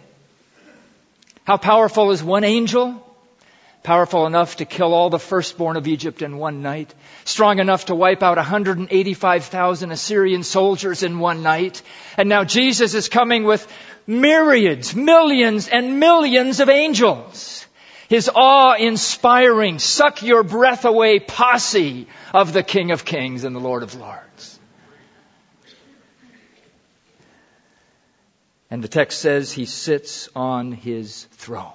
How 1.46 1.58
powerful 1.58 2.12
is 2.12 2.24
one 2.24 2.44
angel? 2.44 3.04
Powerful 3.84 4.28
enough 4.28 4.58
to 4.58 4.66
kill 4.66 4.94
all 4.94 5.10
the 5.10 5.20
firstborn 5.20 5.78
of 5.78 5.88
Egypt 5.88 6.22
in 6.22 6.38
one 6.38 6.62
night. 6.62 6.94
Strong 7.24 7.60
enough 7.60 7.86
to 7.86 7.96
wipe 7.96 8.22
out 8.22 8.38
185,000 8.38 9.92
Assyrian 9.92 10.44
soldiers 10.44 11.02
in 11.02 11.20
one 11.20 11.44
night. 11.44 11.82
And 12.18 12.28
now 12.28 12.44
Jesus 12.44 12.94
is 12.94 13.08
coming 13.08 13.46
with 13.46 13.66
myriads, 14.06 14.96
millions 14.96 15.70
and 15.70 16.00
millions 16.00 16.60
of 16.60 16.70
angels. 16.70 17.66
His 18.10 18.30
awe-inspiring, 18.34 19.80
suck 19.80 20.24
your 20.24 20.44
breath 20.44 20.84
away 20.84 21.20
posse 21.20 22.08
of 22.34 22.52
the 22.52 22.64
King 22.64 22.92
of 22.92 23.06
Kings 23.06 23.44
and 23.44 23.56
the 23.56 23.60
Lord 23.60 23.84
of 23.84 23.96
Lords. 23.96 24.60
And 28.72 28.84
the 28.84 28.88
text 28.88 29.20
says 29.20 29.52
he 29.52 29.66
sits 29.66 30.28
on 30.36 30.72
his 30.72 31.26
throne 31.32 31.72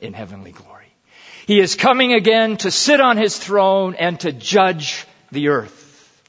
in 0.00 0.12
heavenly 0.12 0.52
glory. 0.52 0.79
He 1.50 1.58
is 1.58 1.74
coming 1.74 2.12
again 2.12 2.58
to 2.58 2.70
sit 2.70 3.00
on 3.00 3.16
his 3.16 3.36
throne 3.36 3.96
and 3.96 4.20
to 4.20 4.30
judge 4.30 5.04
the 5.32 5.48
earth. 5.48 6.22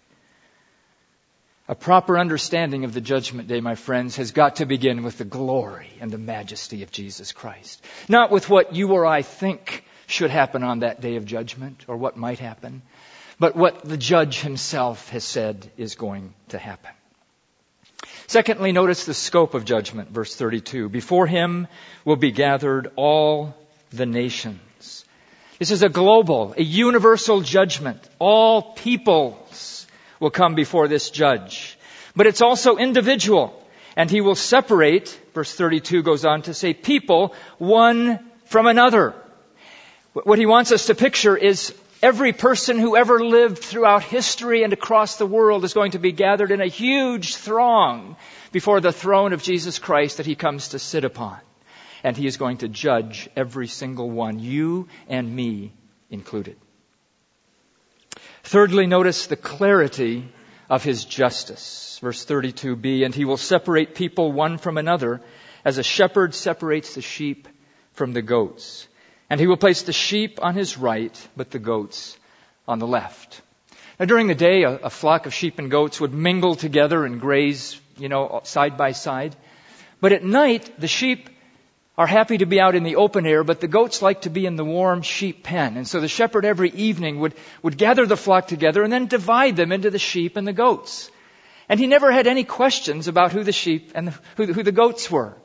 A 1.67 1.75
proper 1.75 2.17
understanding 2.17 2.85
of 2.85 2.93
the 2.95 3.01
judgment 3.01 3.47
day, 3.47 3.61
my 3.61 3.75
friends, 3.75 4.15
has 4.15 4.31
got 4.31 4.55
to 4.55 4.65
begin 4.65 5.03
with 5.03 5.19
the 5.19 5.23
glory 5.23 5.91
and 5.99 6.09
the 6.09 6.17
majesty 6.17 6.81
of 6.81 6.89
Jesus 6.89 7.33
Christ. 7.33 7.85
Not 8.09 8.31
with 8.31 8.49
what 8.49 8.73
you 8.73 8.93
or 8.93 9.05
I 9.05 9.21
think 9.21 9.85
should 10.07 10.31
happen 10.31 10.63
on 10.63 10.79
that 10.79 11.01
day 11.01 11.17
of 11.17 11.25
judgment 11.25 11.85
or 11.87 11.97
what 11.97 12.17
might 12.17 12.39
happen, 12.39 12.81
but 13.37 13.55
what 13.55 13.83
the 13.83 13.97
judge 13.97 14.39
himself 14.39 15.09
has 15.09 15.23
said 15.23 15.69
is 15.77 15.93
going 15.93 16.33
to 16.49 16.57
happen. 16.57 16.93
Secondly, 18.25 18.71
notice 18.71 19.05
the 19.05 19.13
scope 19.13 19.53
of 19.53 19.65
judgment, 19.65 20.09
verse 20.09 20.35
32. 20.35 20.89
Before 20.89 21.27
him 21.27 21.67
will 22.05 22.15
be 22.15 22.31
gathered 22.31 22.89
all 22.95 23.55
the 23.91 24.07
nations. 24.07 24.61
This 25.61 25.69
is 25.69 25.83
a 25.83 25.89
global, 25.89 26.55
a 26.57 26.63
universal 26.63 27.41
judgment. 27.41 28.01
All 28.17 28.73
peoples 28.73 29.85
will 30.19 30.31
come 30.31 30.55
before 30.55 30.87
this 30.87 31.11
judge. 31.11 31.77
But 32.15 32.25
it's 32.25 32.41
also 32.41 32.77
individual. 32.77 33.53
And 33.95 34.09
he 34.09 34.21
will 34.21 34.33
separate, 34.33 35.15
verse 35.35 35.53
32 35.53 36.01
goes 36.01 36.25
on 36.25 36.41
to 36.43 36.55
say, 36.55 36.73
people 36.73 37.35
one 37.59 38.31
from 38.45 38.65
another. 38.65 39.13
What 40.13 40.39
he 40.39 40.47
wants 40.47 40.71
us 40.71 40.87
to 40.87 40.95
picture 40.95 41.37
is 41.37 41.75
every 42.01 42.33
person 42.33 42.79
who 42.79 42.97
ever 42.97 43.23
lived 43.23 43.59
throughout 43.59 44.01
history 44.01 44.63
and 44.63 44.73
across 44.73 45.17
the 45.17 45.27
world 45.27 45.63
is 45.63 45.75
going 45.75 45.91
to 45.91 45.99
be 45.99 46.11
gathered 46.11 46.49
in 46.49 46.61
a 46.61 46.65
huge 46.65 47.35
throng 47.35 48.15
before 48.51 48.81
the 48.81 48.91
throne 48.91 49.31
of 49.31 49.43
Jesus 49.43 49.77
Christ 49.77 50.17
that 50.17 50.25
he 50.25 50.33
comes 50.33 50.69
to 50.69 50.79
sit 50.79 51.05
upon. 51.05 51.37
And 52.03 52.17
he 52.17 52.27
is 52.27 52.37
going 52.37 52.57
to 52.57 52.67
judge 52.67 53.29
every 53.35 53.67
single 53.67 54.09
one, 54.09 54.39
you 54.39 54.87
and 55.07 55.35
me 55.35 55.71
included. 56.09 56.57
Thirdly, 58.43 58.87
notice 58.87 59.27
the 59.27 59.35
clarity 59.35 60.27
of 60.69 60.83
his 60.83 61.05
justice. 61.05 61.99
Verse 62.01 62.25
32b, 62.25 63.05
and 63.05 63.13
he 63.13 63.25
will 63.25 63.37
separate 63.37 63.93
people 63.93 64.31
one 64.31 64.57
from 64.57 64.77
another 64.77 65.21
as 65.63 65.77
a 65.77 65.83
shepherd 65.83 66.33
separates 66.33 66.95
the 66.95 67.01
sheep 67.01 67.47
from 67.93 68.13
the 68.13 68.21
goats. 68.21 68.87
And 69.29 69.39
he 69.39 69.47
will 69.47 69.57
place 69.57 69.83
the 69.83 69.93
sheep 69.93 70.39
on 70.41 70.55
his 70.55 70.77
right, 70.77 71.27
but 71.37 71.51
the 71.51 71.59
goats 71.59 72.17
on 72.67 72.79
the 72.79 72.87
left. 72.87 73.41
Now 73.99 74.05
during 74.05 74.27
the 74.27 74.35
day, 74.35 74.63
a, 74.63 74.71
a 74.77 74.89
flock 74.89 75.25
of 75.25 75.33
sheep 75.33 75.59
and 75.59 75.69
goats 75.69 76.01
would 76.01 76.13
mingle 76.13 76.55
together 76.55 77.05
and 77.05 77.21
graze, 77.21 77.79
you 77.97 78.09
know, 78.09 78.41
side 78.43 78.75
by 78.75 78.93
side. 78.93 79.35
But 79.99 80.11
at 80.11 80.23
night, 80.23 80.79
the 80.79 80.87
sheep 80.87 81.29
are 82.01 82.07
happy 82.07 82.39
to 82.39 82.47
be 82.47 82.59
out 82.59 82.73
in 82.73 82.81
the 82.81 82.95
open 82.95 83.27
air, 83.27 83.43
but 83.43 83.59
the 83.59 83.67
goats 83.67 84.01
like 84.01 84.21
to 84.21 84.31
be 84.31 84.47
in 84.47 84.55
the 84.55 84.65
warm 84.65 85.03
sheep 85.03 85.43
pen. 85.43 85.77
And 85.77 85.87
so 85.87 85.99
the 85.99 86.07
shepherd 86.07 86.45
every 86.45 86.71
evening 86.71 87.19
would, 87.19 87.35
would 87.61 87.77
gather 87.77 88.07
the 88.07 88.17
flock 88.17 88.47
together 88.47 88.81
and 88.81 88.91
then 88.91 89.05
divide 89.05 89.55
them 89.55 89.71
into 89.71 89.91
the 89.91 89.99
sheep 89.99 90.35
and 90.35 90.47
the 90.47 90.51
goats. 90.51 91.11
And 91.69 91.79
he 91.79 91.85
never 91.85 92.11
had 92.11 92.25
any 92.25 92.43
questions 92.43 93.07
about 93.07 93.33
who 93.33 93.43
the 93.43 93.51
sheep 93.51 93.91
and 93.93 94.07
the, 94.07 94.19
who, 94.35 94.51
who 94.51 94.63
the 94.63 94.71
goats 94.71 95.11
were. 95.11 95.37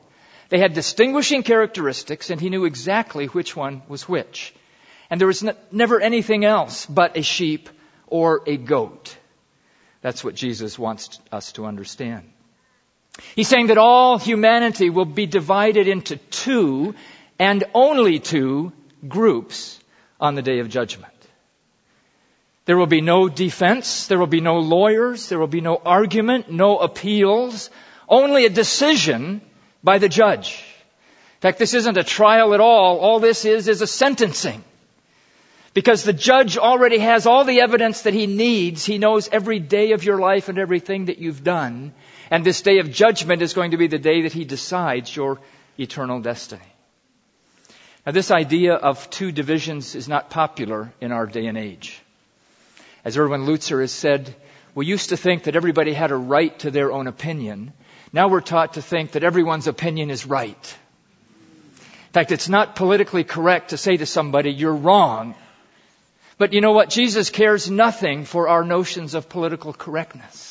They 0.49 0.57
had 0.57 0.73
distinguishing 0.73 1.43
characteristics 1.43 2.31
and 2.31 2.41
he 2.41 2.49
knew 2.49 2.65
exactly 2.65 3.27
which 3.27 3.55
one 3.55 3.83
was 3.87 4.09
which. 4.09 4.51
And 5.11 5.21
there 5.21 5.27
was 5.27 5.43
n- 5.43 5.55
never 5.71 6.01
anything 6.01 6.43
else 6.43 6.87
but 6.87 7.17
a 7.17 7.21
sheep 7.21 7.69
or 8.07 8.41
a 8.47 8.57
goat. 8.57 9.15
That's 10.01 10.23
what 10.23 10.33
Jesus 10.33 10.79
wants 10.79 11.19
us 11.31 11.51
to 11.51 11.67
understand. 11.67 12.31
He's 13.35 13.47
saying 13.47 13.67
that 13.67 13.77
all 13.77 14.17
humanity 14.17 14.89
will 14.89 15.05
be 15.05 15.25
divided 15.25 15.87
into 15.87 16.17
two 16.17 16.95
and 17.39 17.63
only 17.73 18.19
two 18.19 18.71
groups 19.07 19.79
on 20.19 20.35
the 20.35 20.41
day 20.41 20.59
of 20.59 20.69
judgment. 20.69 21.13
There 22.65 22.77
will 22.77 22.87
be 22.87 23.01
no 23.01 23.29
defense, 23.29 24.07
there 24.07 24.19
will 24.19 24.27
be 24.27 24.41
no 24.41 24.59
lawyers, 24.59 25.29
there 25.29 25.39
will 25.39 25.47
be 25.47 25.61
no 25.61 25.77
argument, 25.77 26.51
no 26.51 26.79
appeals, 26.79 27.69
only 28.09 28.45
a 28.45 28.49
decision 28.49 29.41
by 29.83 29.99
the 29.99 30.09
judge. 30.09 30.65
In 31.37 31.41
fact, 31.41 31.59
this 31.59 31.73
isn't 31.73 31.97
a 31.97 32.03
trial 32.03 32.53
at 32.53 32.59
all. 32.59 32.99
All 32.99 33.19
this 33.19 33.45
is 33.45 33.67
is 33.67 33.81
a 33.81 33.87
sentencing. 33.87 34.63
Because 35.73 36.03
the 36.03 36.11
judge 36.11 36.57
already 36.57 36.97
has 36.97 37.27
all 37.27 37.45
the 37.45 37.61
evidence 37.61 38.01
that 38.01 38.13
he 38.15 38.25
needs. 38.25 38.83
He 38.83 38.97
knows 38.97 39.29
every 39.31 39.59
day 39.59 39.91
of 39.91 40.03
your 40.03 40.17
life 40.17 40.49
and 40.49 40.57
everything 40.57 41.05
that 41.05 41.19
you've 41.19 41.43
done. 41.43 41.93
And 42.29 42.45
this 42.45 42.61
day 42.61 42.79
of 42.79 42.91
judgment 42.91 43.41
is 43.41 43.53
going 43.53 43.71
to 43.71 43.77
be 43.77 43.87
the 43.87 43.99
day 43.99 44.23
that 44.23 44.33
he 44.33 44.45
decides 44.45 45.15
your 45.15 45.39
eternal 45.77 46.19
destiny. 46.19 46.61
Now, 48.05 48.11
this 48.13 48.31
idea 48.31 48.73
of 48.73 49.09
two 49.09 49.31
divisions 49.31 49.95
is 49.95 50.07
not 50.07 50.29
popular 50.29 50.93
in 51.01 51.11
our 51.11 51.25
day 51.25 51.47
and 51.47 51.57
age. 51.57 52.01
As 53.03 53.17
Erwin 53.17 53.45
Lutzer 53.45 53.81
has 53.81 53.91
said, 53.91 54.33
we 54.73 54.85
used 54.85 55.09
to 55.09 55.17
think 55.17 55.43
that 55.43 55.55
everybody 55.55 55.93
had 55.93 56.11
a 56.11 56.15
right 56.15 56.57
to 56.59 56.71
their 56.71 56.91
own 56.91 57.07
opinion. 57.07 57.73
Now 58.13 58.27
we're 58.27 58.41
taught 58.41 58.75
to 58.75 58.81
think 58.81 59.11
that 59.11 59.23
everyone's 59.23 59.67
opinion 59.67 60.09
is 60.09 60.25
right. 60.25 60.77
In 61.79 62.13
fact, 62.13 62.31
it's 62.31 62.47
not 62.47 62.75
politically 62.75 63.23
correct 63.23 63.71
to 63.71 63.77
say 63.77 63.97
to 63.97 64.05
somebody, 64.05 64.51
you're 64.51 64.73
wrong. 64.73 65.35
But 66.37 66.53
you 66.53 66.61
know 66.61 66.71
what? 66.71 66.89
Jesus 66.89 67.29
cares 67.29 67.69
nothing 67.69 68.23
for 68.23 68.47
our 68.47 68.63
notions 68.63 69.15
of 69.15 69.27
political 69.27 69.73
correctness. 69.73 70.46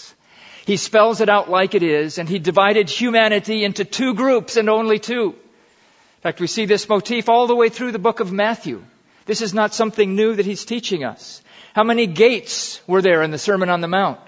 He 0.66 0.76
spells 0.76 1.20
it 1.20 1.28
out 1.28 1.48
like 1.48 1.76
it 1.76 1.84
is, 1.84 2.18
and 2.18 2.28
he 2.28 2.40
divided 2.40 2.90
humanity 2.90 3.64
into 3.64 3.84
two 3.84 4.14
groups 4.14 4.56
and 4.56 4.68
only 4.68 4.98
two. 4.98 5.26
In 5.26 6.22
fact, 6.22 6.40
we 6.40 6.48
see 6.48 6.64
this 6.64 6.88
motif 6.88 7.28
all 7.28 7.46
the 7.46 7.54
way 7.54 7.68
through 7.68 7.92
the 7.92 8.00
book 8.00 8.18
of 8.18 8.32
Matthew. 8.32 8.82
This 9.26 9.42
is 9.42 9.54
not 9.54 9.74
something 9.74 10.16
new 10.16 10.34
that 10.34 10.44
he's 10.44 10.64
teaching 10.64 11.04
us. 11.04 11.40
How 11.72 11.84
many 11.84 12.08
gates 12.08 12.80
were 12.88 13.00
there 13.00 13.22
in 13.22 13.30
the 13.30 13.38
Sermon 13.38 13.68
on 13.68 13.80
the 13.80 13.86
Mount? 13.86 14.18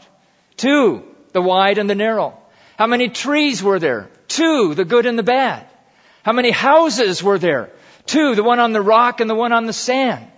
Two, 0.56 1.02
the 1.32 1.42
wide 1.42 1.76
and 1.76 1.90
the 1.90 1.96
narrow. 1.96 2.38
How 2.78 2.86
many 2.86 3.08
trees 3.08 3.60
were 3.60 3.80
there? 3.80 4.08
Two, 4.28 4.76
the 4.76 4.84
good 4.84 5.06
and 5.06 5.18
the 5.18 5.24
bad. 5.24 5.66
How 6.22 6.32
many 6.32 6.52
houses 6.52 7.20
were 7.20 7.38
there? 7.38 7.70
Two, 8.06 8.36
the 8.36 8.44
one 8.44 8.60
on 8.60 8.72
the 8.72 8.80
rock 8.80 9.20
and 9.20 9.28
the 9.28 9.34
one 9.34 9.52
on 9.52 9.66
the 9.66 9.72
sand. 9.72 10.30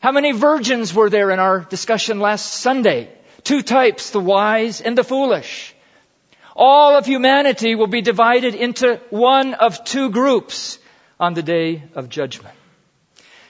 How 0.00 0.12
many 0.12 0.32
virgins 0.32 0.94
were 0.94 1.10
there 1.10 1.30
in 1.30 1.38
our 1.38 1.60
discussion 1.60 2.18
last 2.18 2.50
Sunday? 2.50 3.10
Two 3.44 3.62
types, 3.62 4.10
the 4.10 4.20
wise 4.20 4.80
and 4.80 4.96
the 4.96 5.04
foolish. 5.04 5.74
All 6.56 6.96
of 6.96 7.04
humanity 7.04 7.74
will 7.74 7.88
be 7.88 8.00
divided 8.00 8.54
into 8.54 9.00
one 9.10 9.54
of 9.54 9.84
two 9.84 10.10
groups 10.10 10.78
on 11.20 11.34
the 11.34 11.42
day 11.42 11.82
of 11.94 12.08
judgment. 12.08 12.54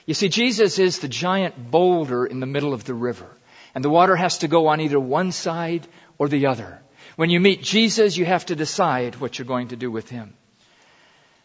You 0.05 0.13
see, 0.13 0.29
Jesus 0.29 0.79
is 0.79 0.99
the 0.99 1.07
giant 1.07 1.71
boulder 1.71 2.25
in 2.25 2.39
the 2.39 2.45
middle 2.45 2.73
of 2.73 2.83
the 2.83 2.93
river, 2.93 3.27
and 3.73 3.83
the 3.83 3.89
water 3.89 4.15
has 4.15 4.39
to 4.39 4.47
go 4.47 4.67
on 4.67 4.81
either 4.81 4.99
one 4.99 5.31
side 5.31 5.87
or 6.17 6.27
the 6.27 6.47
other. 6.47 6.81
When 7.15 7.29
you 7.29 7.39
meet 7.39 7.63
Jesus, 7.63 8.17
you 8.17 8.25
have 8.25 8.45
to 8.47 8.55
decide 8.55 9.15
what 9.15 9.39
you're 9.39 9.47
going 9.47 9.69
to 9.69 9.75
do 9.75 9.89
with 9.89 10.09
him. 10.09 10.33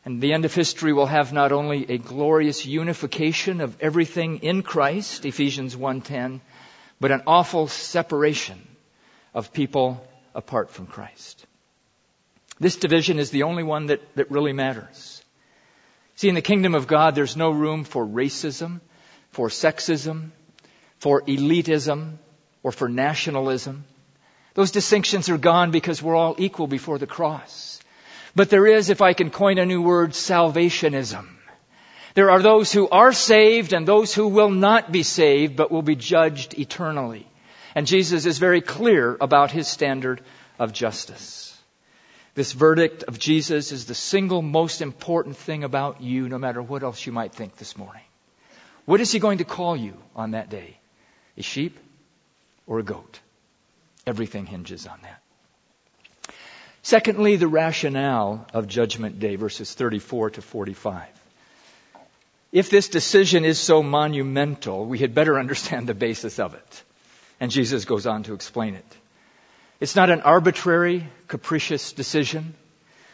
And 0.05 0.21
the 0.21 0.33
end 0.33 0.45
of 0.45 0.55
history 0.55 0.93
will 0.93 1.07
have 1.07 1.33
not 1.33 1.53
only 1.53 1.91
a 1.91 1.99
glorious 1.99 2.67
unification 2.67 3.61
of 3.61 3.77
everything 3.81 4.39
in 4.39 4.63
Christ, 4.63 5.25
Ephesians 5.27 5.77
1:10, 5.77 6.41
but 7.01 7.11
an 7.11 7.23
awful 7.27 7.67
separation 7.67 8.61
of 9.35 9.53
people 9.53 10.07
apart 10.35 10.71
from 10.71 10.87
Christ. 10.87 11.47
This 12.59 12.77
division 12.77 13.19
is 13.19 13.31
the 13.31 13.45
only 13.45 13.63
one 13.63 13.87
that, 13.87 14.01
that 14.17 14.31
really 14.31 14.53
matters. 14.53 15.23
See, 16.17 16.29
in 16.29 16.35
the 16.35 16.43
kingdom 16.43 16.75
of 16.75 16.87
God, 16.87 17.15
there's 17.15 17.37
no 17.37 17.51
room 17.51 17.85
for 17.85 18.07
racism, 18.07 18.81
for 19.31 19.49
sexism, 19.49 20.33
for 20.99 21.23
elitism, 21.23 22.19
or 22.63 22.73
for 22.73 22.91
nationalism. 22.91 23.85
Those 24.53 24.71
distinctions 24.71 25.31
are 25.31 25.39
gone 25.39 25.71
because 25.71 26.03
we're 26.03 26.15
all 26.15 26.35
equal 26.37 26.67
before 26.67 26.99
the 26.99 27.07
cross. 27.07 27.81
But 28.35 28.51
there 28.51 28.67
is, 28.67 28.91
if 28.91 29.01
I 29.01 29.15
can 29.15 29.31
coin 29.31 29.57
a 29.57 29.65
new 29.65 29.81
word, 29.81 30.11
salvationism. 30.11 31.27
There 32.15 32.31
are 32.31 32.43
those 32.43 32.73
who 32.73 32.89
are 32.89 33.13
saved 33.13 33.73
and 33.73 33.87
those 33.87 34.15
who 34.15 34.29
will 34.29 34.51
not 34.51 34.91
be 34.91 35.03
saved, 35.03 35.57
but 35.57 35.71
will 35.71 35.83
be 35.83 35.97
judged 35.97 36.59
eternally. 36.59 37.27
And 37.75 37.87
Jesus 37.87 38.27
is 38.27 38.39
very 38.39 38.61
clear 38.61 39.17
about 39.21 39.53
his 39.53 39.69
standard 39.69 40.23
of 40.59 40.73
justice. 40.73 41.57
This 42.35 42.53
verdict 42.53 43.05
of 43.05 43.19
Jesus 43.19 43.73
is 43.73 43.87
the 43.87 43.95
single 43.95 44.43
most 44.43 44.83
important 44.83 45.37
thing 45.37 45.65
about 45.65 46.01
you, 46.01 46.29
no 46.29 46.39
matter 46.39 46.63
what 46.63 46.83
else 46.83 47.05
you 47.05 47.13
might 47.13 47.33
think 47.33 47.57
this 47.57 47.77
morning. 47.77 48.03
What 48.87 49.01
is 49.01 49.13
he 49.13 49.19
going 49.19 49.39
to 49.39 49.45
call 49.45 49.77
you 49.77 49.95
on 50.17 50.33
that 50.33 50.51
day? 50.51 50.79
A 51.37 51.43
sheep 51.43 51.79
or 52.67 52.79
a 52.79 52.83
goat? 52.83 53.21
Everything 54.07 54.47
hinges 54.47 54.87
on 54.87 54.99
that. 55.03 55.23
Secondly, 56.83 57.37
the 57.37 57.47
rationale 57.47 58.47
of 58.55 58.67
Judgment 58.67 59.21
Day, 59.21 59.37
verses 59.37 59.75
34 59.75 60.31
to 60.31 60.43
45. 60.43 61.07
If 62.53 62.69
this 62.69 62.89
decision 62.89 63.45
is 63.45 63.61
so 63.61 63.83
monumental, 63.83 64.85
we 64.85 64.99
had 64.99 65.15
better 65.15 65.39
understand 65.39 65.87
the 65.87 65.95
basis 65.95 66.39
of 66.39 66.55
it. 66.55 66.83
And 67.39 67.51
Jesus 67.51 67.85
goes 67.85 68.07
on 68.07 68.25
to 68.25 68.35
explain 68.35 68.75
it. 68.75 68.97
It's 69.79 69.97
not 69.97 70.11
an 70.11 70.21
arbitrary, 70.23 71.07
capricious 71.29 71.93
decision, 71.93 72.55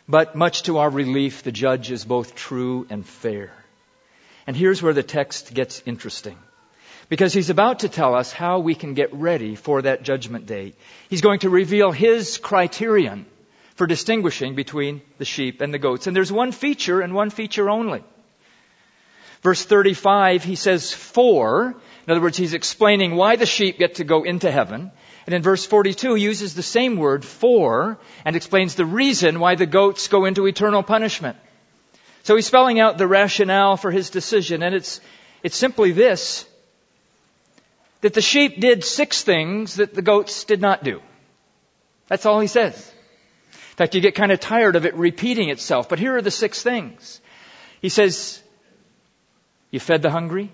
but 0.08 0.34
much 0.34 0.64
to 0.64 0.78
our 0.78 0.90
relief, 0.90 1.42
the 1.42 1.52
judge 1.52 1.90
is 1.90 2.04
both 2.04 2.34
true 2.34 2.86
and 2.88 3.06
fair. 3.06 3.52
And 4.46 4.56
here's 4.56 4.82
where 4.82 4.94
the 4.94 5.02
text 5.02 5.52
gets 5.52 5.82
interesting. 5.84 6.38
Because 7.08 7.32
he's 7.32 7.50
about 7.50 7.80
to 7.80 7.88
tell 7.88 8.14
us 8.14 8.32
how 8.32 8.58
we 8.60 8.74
can 8.74 8.94
get 8.94 9.14
ready 9.14 9.54
for 9.54 9.82
that 9.82 10.02
judgment 10.02 10.46
day. 10.46 10.72
He's 11.08 11.20
going 11.20 11.40
to 11.40 11.50
reveal 11.50 11.92
his 11.92 12.38
criterion 12.38 13.26
for 13.76 13.86
distinguishing 13.86 14.54
between 14.54 15.02
the 15.18 15.24
sheep 15.24 15.60
and 15.60 15.72
the 15.72 15.78
goats. 15.78 16.06
And 16.06 16.16
there's 16.16 16.32
one 16.32 16.50
feature 16.50 17.00
and 17.00 17.14
one 17.14 17.30
feature 17.30 17.70
only. 17.70 18.02
Verse 19.46 19.64
35, 19.64 20.42
he 20.42 20.56
says, 20.56 20.92
for. 20.92 21.76
In 22.04 22.10
other 22.10 22.20
words, 22.20 22.36
he's 22.36 22.52
explaining 22.52 23.14
why 23.14 23.36
the 23.36 23.46
sheep 23.46 23.78
get 23.78 23.94
to 23.94 24.02
go 24.02 24.24
into 24.24 24.50
heaven. 24.50 24.90
And 25.24 25.34
in 25.36 25.40
verse 25.40 25.64
42, 25.64 26.14
he 26.14 26.24
uses 26.24 26.54
the 26.54 26.64
same 26.64 26.96
word, 26.96 27.24
for, 27.24 27.96
and 28.24 28.34
explains 28.34 28.74
the 28.74 28.84
reason 28.84 29.38
why 29.38 29.54
the 29.54 29.64
goats 29.64 30.08
go 30.08 30.24
into 30.24 30.48
eternal 30.48 30.82
punishment. 30.82 31.36
So 32.24 32.34
he's 32.34 32.48
spelling 32.48 32.80
out 32.80 32.98
the 32.98 33.06
rationale 33.06 33.76
for 33.76 33.92
his 33.92 34.10
decision, 34.10 34.64
and 34.64 34.74
it's, 34.74 35.00
it's 35.44 35.56
simply 35.56 35.92
this, 35.92 36.44
that 38.00 38.14
the 38.14 38.20
sheep 38.20 38.58
did 38.58 38.82
six 38.82 39.22
things 39.22 39.76
that 39.76 39.94
the 39.94 40.02
goats 40.02 40.42
did 40.42 40.60
not 40.60 40.82
do. 40.82 41.00
That's 42.08 42.26
all 42.26 42.40
he 42.40 42.48
says. 42.48 42.92
In 43.52 43.76
fact, 43.76 43.94
you 43.94 44.00
get 44.00 44.16
kind 44.16 44.32
of 44.32 44.40
tired 44.40 44.74
of 44.74 44.86
it 44.86 44.96
repeating 44.96 45.50
itself, 45.50 45.88
but 45.88 46.00
here 46.00 46.16
are 46.16 46.22
the 46.22 46.32
six 46.32 46.64
things. 46.64 47.20
He 47.80 47.90
says, 47.90 48.42
you 49.70 49.80
fed 49.80 50.02
the 50.02 50.10
hungry, 50.10 50.50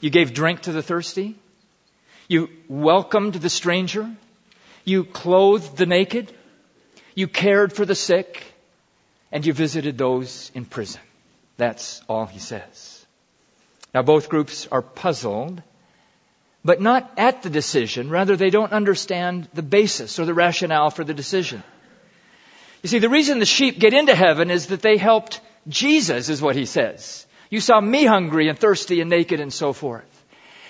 you 0.00 0.10
gave 0.10 0.34
drink 0.34 0.62
to 0.62 0.72
the 0.72 0.82
thirsty, 0.82 1.36
you 2.32 2.48
welcomed 2.66 3.34
the 3.34 3.50
stranger. 3.50 4.10
You 4.84 5.04
clothed 5.04 5.76
the 5.76 5.84
naked. 5.84 6.32
You 7.14 7.28
cared 7.28 7.74
for 7.74 7.84
the 7.84 7.94
sick. 7.94 8.42
And 9.30 9.44
you 9.44 9.52
visited 9.52 9.98
those 9.98 10.50
in 10.54 10.64
prison. 10.64 11.00
That's 11.56 12.02
all 12.08 12.24
he 12.24 12.38
says. 12.38 13.04
Now 13.94 14.00
both 14.00 14.30
groups 14.30 14.66
are 14.72 14.80
puzzled, 14.80 15.62
but 16.64 16.80
not 16.80 17.12
at 17.18 17.42
the 17.42 17.50
decision. 17.50 18.08
Rather, 18.08 18.36
they 18.36 18.48
don't 18.50 18.72
understand 18.72 19.48
the 19.52 19.62
basis 19.62 20.18
or 20.18 20.24
the 20.24 20.32
rationale 20.34 20.90
for 20.90 21.04
the 21.04 21.14
decision. 21.14 21.62
You 22.82 22.88
see, 22.88 22.98
the 22.98 23.10
reason 23.10 23.38
the 23.38 23.46
sheep 23.46 23.78
get 23.78 23.92
into 23.94 24.14
heaven 24.14 24.50
is 24.50 24.68
that 24.68 24.80
they 24.80 24.96
helped 24.96 25.40
Jesus, 25.68 26.28
is 26.28 26.40
what 26.40 26.56
he 26.56 26.64
says. 26.64 27.26
You 27.52 27.60
saw 27.60 27.78
me 27.78 28.06
hungry 28.06 28.48
and 28.48 28.58
thirsty 28.58 29.02
and 29.02 29.10
naked 29.10 29.38
and 29.38 29.52
so 29.52 29.74
forth. 29.74 30.08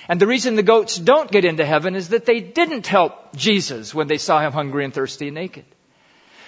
And 0.08 0.20
the 0.20 0.26
reason 0.26 0.56
the 0.56 0.64
goats 0.64 0.96
don't 0.96 1.30
get 1.30 1.44
into 1.44 1.64
heaven 1.64 1.94
is 1.94 2.08
that 2.08 2.26
they 2.26 2.40
didn't 2.40 2.88
help 2.88 3.36
Jesus 3.36 3.94
when 3.94 4.08
they 4.08 4.18
saw 4.18 4.40
him 4.40 4.50
hungry 4.50 4.84
and 4.84 4.92
thirsty 4.92 5.28
and 5.28 5.36
naked. 5.36 5.64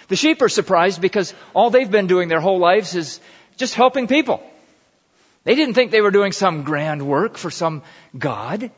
The 0.08 0.16
sheep 0.16 0.42
are 0.42 0.48
surprised 0.48 1.00
because 1.00 1.32
all 1.54 1.70
they've 1.70 1.88
been 1.88 2.08
doing 2.08 2.26
their 2.26 2.40
whole 2.40 2.58
lives 2.58 2.96
is 2.96 3.20
just 3.58 3.76
helping 3.76 4.08
people. 4.08 4.42
They 5.44 5.54
didn't 5.54 5.74
think 5.74 5.92
they 5.92 6.00
were 6.00 6.10
doing 6.10 6.32
some 6.32 6.64
grand 6.64 7.06
work 7.06 7.38
for 7.38 7.52
some 7.52 7.84
God. 8.18 8.72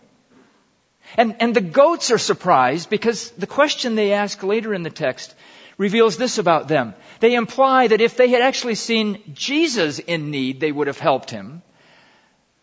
And, 1.16 1.36
and 1.40 1.56
the 1.56 1.62
goats 1.62 2.10
are 2.10 2.18
surprised 2.18 2.90
because 2.90 3.30
the 3.30 3.46
question 3.46 3.94
they 3.94 4.12
ask 4.12 4.42
later 4.42 4.74
in 4.74 4.82
the 4.82 4.90
text 4.90 5.34
reveals 5.78 6.16
this 6.16 6.38
about 6.38 6.68
them. 6.68 6.94
They 7.20 7.34
imply 7.34 7.88
that 7.88 8.00
if 8.00 8.16
they 8.16 8.28
had 8.28 8.42
actually 8.42 8.76
seen 8.76 9.22
Jesus 9.34 9.98
in 9.98 10.30
need, 10.30 10.60
they 10.60 10.72
would 10.72 10.86
have 10.86 10.98
helped 10.98 11.30
him. 11.30 11.62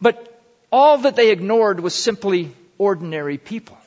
But 0.01 0.41
all 0.71 0.97
that 0.99 1.15
they 1.15 1.31
ignored 1.31 1.79
was 1.79 1.93
simply 1.93 2.51
ordinary 2.77 3.37
people. 3.37 3.77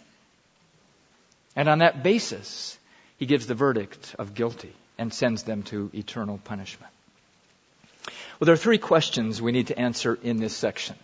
And 1.56 1.68
on 1.68 1.78
that 1.78 2.02
basis, 2.02 2.78
he 3.18 3.26
gives 3.26 3.46
the 3.46 3.54
verdict 3.54 4.14
of 4.18 4.34
guilty 4.34 4.72
and 4.98 5.12
sends 5.12 5.42
them 5.42 5.62
to 5.64 5.90
eternal 5.94 6.38
punishment. 6.38 6.92
Well, 8.38 8.46
there 8.46 8.54
are 8.54 8.58
three 8.58 8.78
questions 8.78 9.40
we 9.40 9.52
need 9.52 9.68
to 9.68 9.78
answer 9.78 10.18
in 10.22 10.36
this 10.36 10.54
section. 10.54 10.96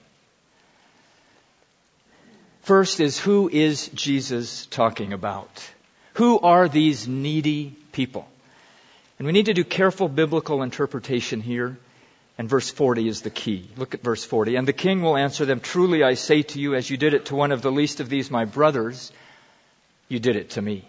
First 2.62 3.00
is 3.00 3.18
who 3.18 3.48
is 3.48 3.88
Jesus 3.88 4.66
talking 4.66 5.12
about? 5.12 5.70
Who 6.14 6.38
are 6.38 6.68
these 6.68 7.08
needy 7.08 7.76
people? 7.92 8.26
And 9.18 9.26
we 9.26 9.32
need 9.32 9.46
to 9.46 9.54
do 9.54 9.64
careful 9.64 10.08
biblical 10.08 10.62
interpretation 10.62 11.40
here 11.40 11.78
And 12.38 12.48
verse 12.48 12.70
40 12.70 13.08
is 13.08 13.22
the 13.22 13.30
key. 13.30 13.68
Look 13.76 13.94
at 13.94 14.02
verse 14.02 14.24
40. 14.24 14.56
And 14.56 14.66
the 14.66 14.72
king 14.72 15.02
will 15.02 15.16
answer 15.16 15.44
them, 15.44 15.60
Truly 15.60 16.02
I 16.02 16.14
say 16.14 16.42
to 16.42 16.60
you, 16.60 16.74
as 16.74 16.88
you 16.88 16.96
did 16.96 17.14
it 17.14 17.26
to 17.26 17.36
one 17.36 17.52
of 17.52 17.62
the 17.62 17.70
least 17.70 18.00
of 18.00 18.08
these 18.08 18.30
my 18.30 18.46
brothers, 18.46 19.12
you 20.08 20.18
did 20.18 20.36
it 20.36 20.50
to 20.50 20.62
me. 20.62 20.84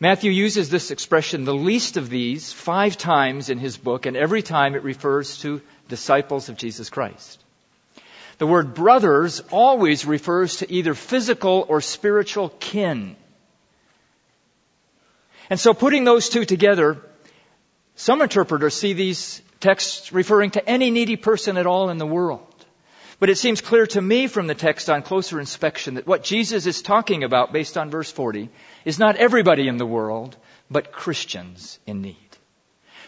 Matthew 0.00 0.30
uses 0.30 0.70
this 0.70 0.90
expression, 0.90 1.44
the 1.44 1.54
least 1.54 1.96
of 1.96 2.10
these, 2.10 2.52
five 2.52 2.96
times 2.96 3.48
in 3.48 3.58
his 3.58 3.76
book, 3.76 4.06
and 4.06 4.16
every 4.16 4.42
time 4.42 4.74
it 4.74 4.82
refers 4.82 5.38
to 5.38 5.60
disciples 5.88 6.48
of 6.48 6.56
Jesus 6.56 6.90
Christ. 6.90 7.40
The 8.38 8.46
word 8.46 8.74
brothers 8.74 9.40
always 9.52 10.04
refers 10.04 10.56
to 10.56 10.72
either 10.72 10.94
physical 10.94 11.64
or 11.68 11.80
spiritual 11.80 12.48
kin. 12.48 13.16
And 15.50 15.60
so 15.60 15.74
putting 15.74 16.04
those 16.04 16.28
two 16.28 16.44
together, 16.44 17.00
some 17.96 18.22
interpreters 18.22 18.74
see 18.74 18.92
these 18.92 19.42
texts 19.60 20.12
referring 20.12 20.50
to 20.52 20.68
any 20.68 20.90
needy 20.90 21.16
person 21.16 21.56
at 21.56 21.66
all 21.66 21.90
in 21.90 21.98
the 21.98 22.06
world. 22.06 22.50
But 23.20 23.30
it 23.30 23.38
seems 23.38 23.60
clear 23.60 23.86
to 23.88 24.02
me 24.02 24.26
from 24.26 24.46
the 24.46 24.54
text 24.54 24.90
on 24.90 25.02
closer 25.02 25.38
inspection 25.38 25.94
that 25.94 26.06
what 26.06 26.24
Jesus 26.24 26.66
is 26.66 26.82
talking 26.82 27.24
about 27.24 27.52
based 27.52 27.78
on 27.78 27.90
verse 27.90 28.10
40 28.10 28.50
is 28.84 28.98
not 28.98 29.16
everybody 29.16 29.68
in 29.68 29.76
the 29.76 29.86
world, 29.86 30.36
but 30.70 30.92
Christians 30.92 31.78
in 31.86 32.02
need. 32.02 32.16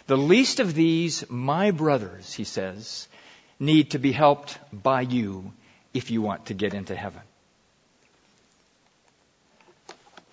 The 0.06 0.16
least 0.16 0.60
of 0.60 0.74
these, 0.74 1.28
my 1.28 1.72
brothers, 1.72 2.32
he 2.32 2.44
says, 2.44 3.08
need 3.58 3.90
to 3.90 3.98
be 3.98 4.12
helped 4.12 4.58
by 4.72 5.00
you 5.00 5.52
if 5.92 6.10
you 6.10 6.22
want 6.22 6.46
to 6.46 6.54
get 6.54 6.74
into 6.74 6.94
heaven. 6.94 7.22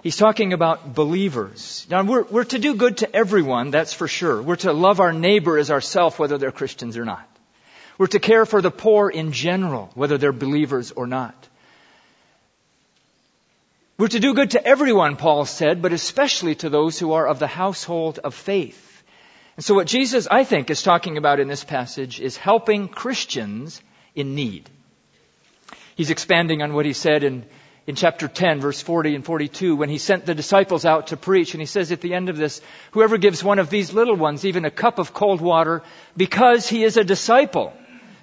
He's 0.04 0.18
talking 0.18 0.52
about 0.52 0.94
believers. 0.94 1.88
Now, 1.90 2.04
we're, 2.04 2.24
we're 2.24 2.44
to 2.44 2.60
do 2.60 2.76
good 2.76 2.98
to 2.98 3.16
everyone, 3.16 3.72
that's 3.72 3.94
for 3.94 4.10
sure. 4.10 4.42
We're 4.42 4.58
to 4.58 4.74
love 4.74 5.00
our 5.00 5.14
neighbor 5.14 5.58
as 5.58 5.72
ourselves, 5.72 6.20
whether 6.20 6.38
they're 6.38 6.52
Christians 6.52 6.98
or 6.98 7.06
not. 7.06 7.26
We're 7.98 8.08
to 8.08 8.20
care 8.20 8.46
for 8.46 8.62
the 8.62 8.70
poor 8.70 9.10
in 9.10 9.32
general, 9.32 9.92
whether 9.96 10.18
they're 10.18 10.34
believers 10.34 10.92
or 10.92 11.08
not. 11.08 11.48
We're 13.98 14.10
to 14.10 14.20
do 14.20 14.34
good 14.34 14.52
to 14.52 14.66
everyone, 14.66 15.16
Paul 15.16 15.46
said, 15.46 15.82
but 15.82 15.94
especially 15.94 16.56
to 16.56 16.70
those 16.70 17.00
who 17.00 17.14
are 17.14 17.26
of 17.26 17.40
the 17.40 17.48
household 17.48 18.20
of 18.20 18.36
faith. 18.36 19.04
And 19.56 19.64
so 19.64 19.76
what 19.76 19.88
Jesus, 19.88 20.28
I 20.30 20.44
think, 20.44 20.70
is 20.70 20.84
talking 20.84 21.18
about 21.18 21.40
in 21.40 21.48
this 21.48 21.64
passage 21.64 22.20
is 22.20 22.36
helping 22.36 22.90
Christians 22.90 23.82
in 24.16 24.36
need. 24.36 24.70
He's 25.96 26.10
expanding 26.10 26.62
on 26.62 26.74
what 26.74 26.86
he 26.86 26.92
said 26.92 27.24
in, 27.24 27.46
in 27.86 27.96
chapter 27.96 28.28
10, 28.28 28.62
verse 28.62 28.82
40 28.82 29.16
and 29.16 29.26
42, 29.26 29.76
when 29.76 29.90
he 29.90 29.98
sent 29.98 30.26
the 30.26 30.36
disciples 30.36 30.86
out 30.86 31.08
to 31.08 31.18
preach. 31.18 31.54
And 31.54 31.62
he 31.62 31.66
says 31.66 31.92
at 31.92 32.02
the 32.02 32.14
end 32.14 32.30
of 32.30 32.38
this, 32.38 32.62
whoever 32.92 33.18
gives 33.18 33.44
one 33.44 33.60
of 33.60 33.70
these 33.70 33.94
little 33.94 34.16
ones 34.16 34.46
even 34.46 34.64
a 34.66 34.72
cup 34.72 35.00
of 35.00 35.14
cold 35.14 35.42
water 35.42 35.84
because 36.16 36.68
he 36.68 36.84
is 36.84 36.96
a 36.96 37.04
disciple, 37.04 37.74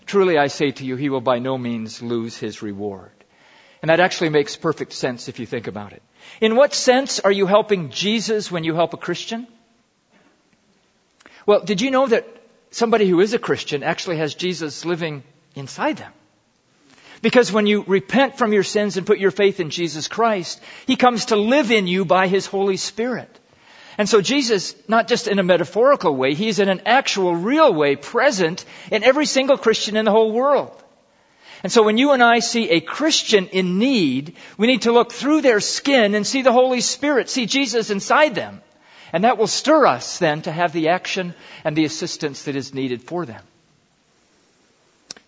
truly 0.07 0.39
I 0.39 0.47
say 0.47 0.71
to 0.71 0.85
you, 0.85 0.97
he 0.97 1.11
will 1.11 1.21
by 1.21 1.39
no 1.39 1.59
means 1.59 2.01
lose 2.01 2.39
his 2.39 2.63
reward. 2.63 3.13
And 3.83 3.91
that 3.91 4.01
actually 4.01 4.31
makes 4.31 4.57
perfect 4.57 4.93
sense 4.93 5.29
if 5.29 5.39
you 5.39 5.47
think 5.47 5.67
about 5.67 5.93
it. 5.93 6.03
In 6.41 6.57
what 6.57 6.75
sense 6.75 7.21
are 7.21 7.33
you 7.33 7.47
helping 7.47 7.91
Jesus 7.91 8.51
when 8.51 8.65
you 8.65 8.75
help 8.75 8.95
a 8.95 8.99
Christian? 8.99 9.47
Well, 11.47 11.61
did 11.61 11.81
you 11.81 11.91
know 11.91 12.07
that 12.07 12.27
somebody 12.71 13.09
who 13.09 13.21
is 13.21 13.35
a 13.35 13.39
Christian 13.39 13.83
actually 13.83 14.19
has 14.19 14.35
Jesus 14.35 14.85
living 14.85 15.23
inside 15.55 15.97
them? 15.97 16.13
Because 17.23 17.53
when 17.53 17.67
you 17.67 17.85
repent 17.87 18.39
from 18.39 18.53
your 18.53 18.63
sins 18.63 18.97
and 18.97 19.07
put 19.07 19.19
your 19.19 19.31
faith 19.31 19.61
in 19.61 19.71
Jesus 19.71 20.09
Christ, 20.09 20.61
He 20.87 20.97
comes 20.97 21.27
to 21.27 21.37
live 21.37 21.71
in 21.71 21.87
you 21.87 22.05
by 22.05 22.29
His 22.29 22.47
Holy 22.47 22.79
Spirit. 22.79 23.39
And 23.99 24.09
so 24.09 24.23
Jesus, 24.23 24.75
not 24.89 25.09
just 25.09 25.29
in 25.29 25.39
a 25.39 25.43
metaphorical 25.43 26.17
way, 26.17 26.33
He's 26.33 26.59
in 26.59 26.71
an 26.71 26.83
actual, 26.87 27.37
real 27.37 27.75
way 27.75 27.97
present 27.97 28.65
in 28.91 29.05
every 29.05 29.27
single 29.27 29.59
Christian 29.59 29.97
in 29.97 30.07
the 30.07 30.11
whole 30.11 30.33
world. 30.33 30.83
And 31.63 31.71
so 31.71 31.83
when 31.83 31.99
you 31.99 32.13
and 32.13 32.23
I 32.23 32.39
see 32.39 32.71
a 32.71 32.81
Christian 32.81 33.49
in 33.49 33.79
need, 33.79 34.37
we 34.57 34.67
need 34.67 34.83
to 34.83 34.93
look 34.93 35.13
through 35.13 35.43
their 35.43 35.61
skin 35.61 36.15
and 36.15 36.27
see 36.27 36.41
the 36.41 36.53
Holy 36.53 36.81
Spirit, 36.81 37.29
see 37.29 37.45
Jesus 37.45 37.91
inside 37.91 38.35
them. 38.35 38.63
And 39.13 39.25
that 39.25 39.37
will 39.37 39.47
stir 39.47 39.87
us 39.87 40.19
then 40.19 40.43
to 40.43 40.53
have 40.53 40.73
the 40.73 40.89
action 40.89 41.35
and 41.65 41.77
the 41.77 41.85
assistance 41.85 42.45
that 42.45 42.57
is 42.57 42.73
needed 42.73 43.03
for 43.03 43.27
them. 43.27 43.43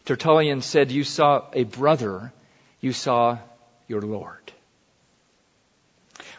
Tertullian 0.05 0.63
said, 0.63 0.91
You 0.91 1.05
saw 1.05 1.45
a 1.53 1.65
brother, 1.65 2.33
you 2.81 2.93
saw 2.93 3.39
your 3.87 4.03
Lord. 4.03 4.53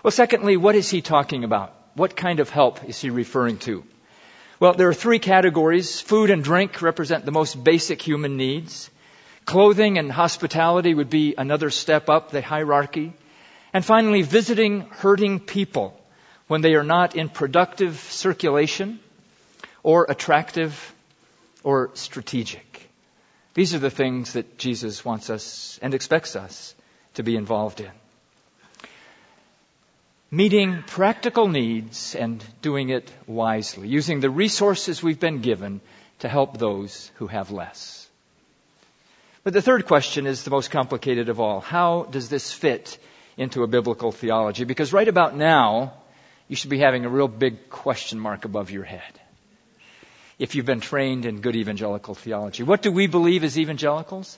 Well, 0.04 0.12
secondly, 0.12 0.58
what 0.58 0.76
is 0.76 0.90
he 0.90 1.02
talking 1.02 1.44
about? 1.44 1.74
What 1.96 2.16
kind 2.16 2.40
of 2.40 2.50
help 2.50 2.84
is 2.84 3.00
he 3.00 3.10
referring 3.10 3.58
to? 3.60 3.84
Well, 4.60 4.74
there 4.74 4.90
are 4.90 4.94
three 4.94 5.20
categories. 5.20 6.02
Food 6.02 6.30
and 6.30 6.44
drink 6.44 6.82
represent 6.82 7.26
the 7.26 7.32
most 7.32 7.64
basic 7.64 8.02
human 8.02 8.38
needs. 8.38 8.90
Clothing 9.46 9.98
and 9.98 10.12
hospitality 10.12 10.94
would 10.94 11.10
be 11.10 11.36
another 11.38 11.70
step 11.70 12.10
up 12.10 12.32
the 12.32 12.42
hierarchy. 12.42 13.14
And 13.74 13.84
finally, 13.84 14.22
visiting 14.22 14.82
hurting 14.82 15.40
people 15.40 16.00
when 16.48 16.62
they 16.62 16.76
are 16.76 16.84
not 16.84 17.16
in 17.16 17.30
productive 17.30 17.98
circulation 17.98 19.00
or 19.84 20.06
attractive 20.10 20.94
or 21.64 21.92
strategic. 21.94 22.73
These 23.54 23.76
are 23.76 23.80
the 23.80 23.92
things 23.92 24.34
that 24.34 24.58
Jesus 24.58 25.06
wants 25.06 25.30
us 25.30 25.80
and 25.82 25.94
expects 25.94 26.36
us 26.36 26.76
to 27.16 27.24
be 27.24 27.36
involved 27.36 27.82
in. 27.82 27.92
Meeting 30.32 30.84
practical 30.88 31.48
needs 31.48 32.16
and 32.16 32.44
doing 32.64 32.90
it 32.90 33.12
wisely, 33.28 33.88
using 33.88 34.20
the 34.20 34.32
resources 34.32 35.04
we've 35.04 35.20
been 35.20 35.42
given 35.42 35.80
to 36.20 36.28
help 36.28 36.58
those 36.58 37.12
who 37.16 37.28
have 37.28 37.52
less. 37.52 38.10
But 39.44 39.54
the 39.54 39.62
third 39.62 39.86
question 39.86 40.26
is 40.26 40.44
the 40.44 40.50
most 40.50 40.72
complicated 40.72 41.30
of 41.30 41.40
all. 41.40 41.60
How 41.60 42.04
does 42.10 42.30
this 42.30 42.52
fit 42.52 42.98
into 43.38 43.62
a 43.62 43.68
biblical 43.68 44.12
theology? 44.12 44.64
Because 44.64 44.94
right 44.94 45.08
about 45.08 45.36
now, 45.36 45.94
you 46.48 46.56
should 46.56 46.72
be 46.72 46.80
having 46.80 47.06
a 47.06 47.10
real 47.10 47.28
big 47.28 47.70
question 47.70 48.20
mark 48.20 48.46
above 48.46 48.72
your 48.72 48.86
head. 48.86 49.20
If 50.44 50.56
you've 50.56 50.66
been 50.66 50.82
trained 50.82 51.26
in 51.26 51.40
good 51.40 51.56
evangelical 51.56 52.16
theology. 52.16 52.64
What 52.64 52.82
do 52.82 52.92
we 52.92 53.08
believe 53.08 53.46
as 53.46 53.58
evangelicals? 53.58 54.38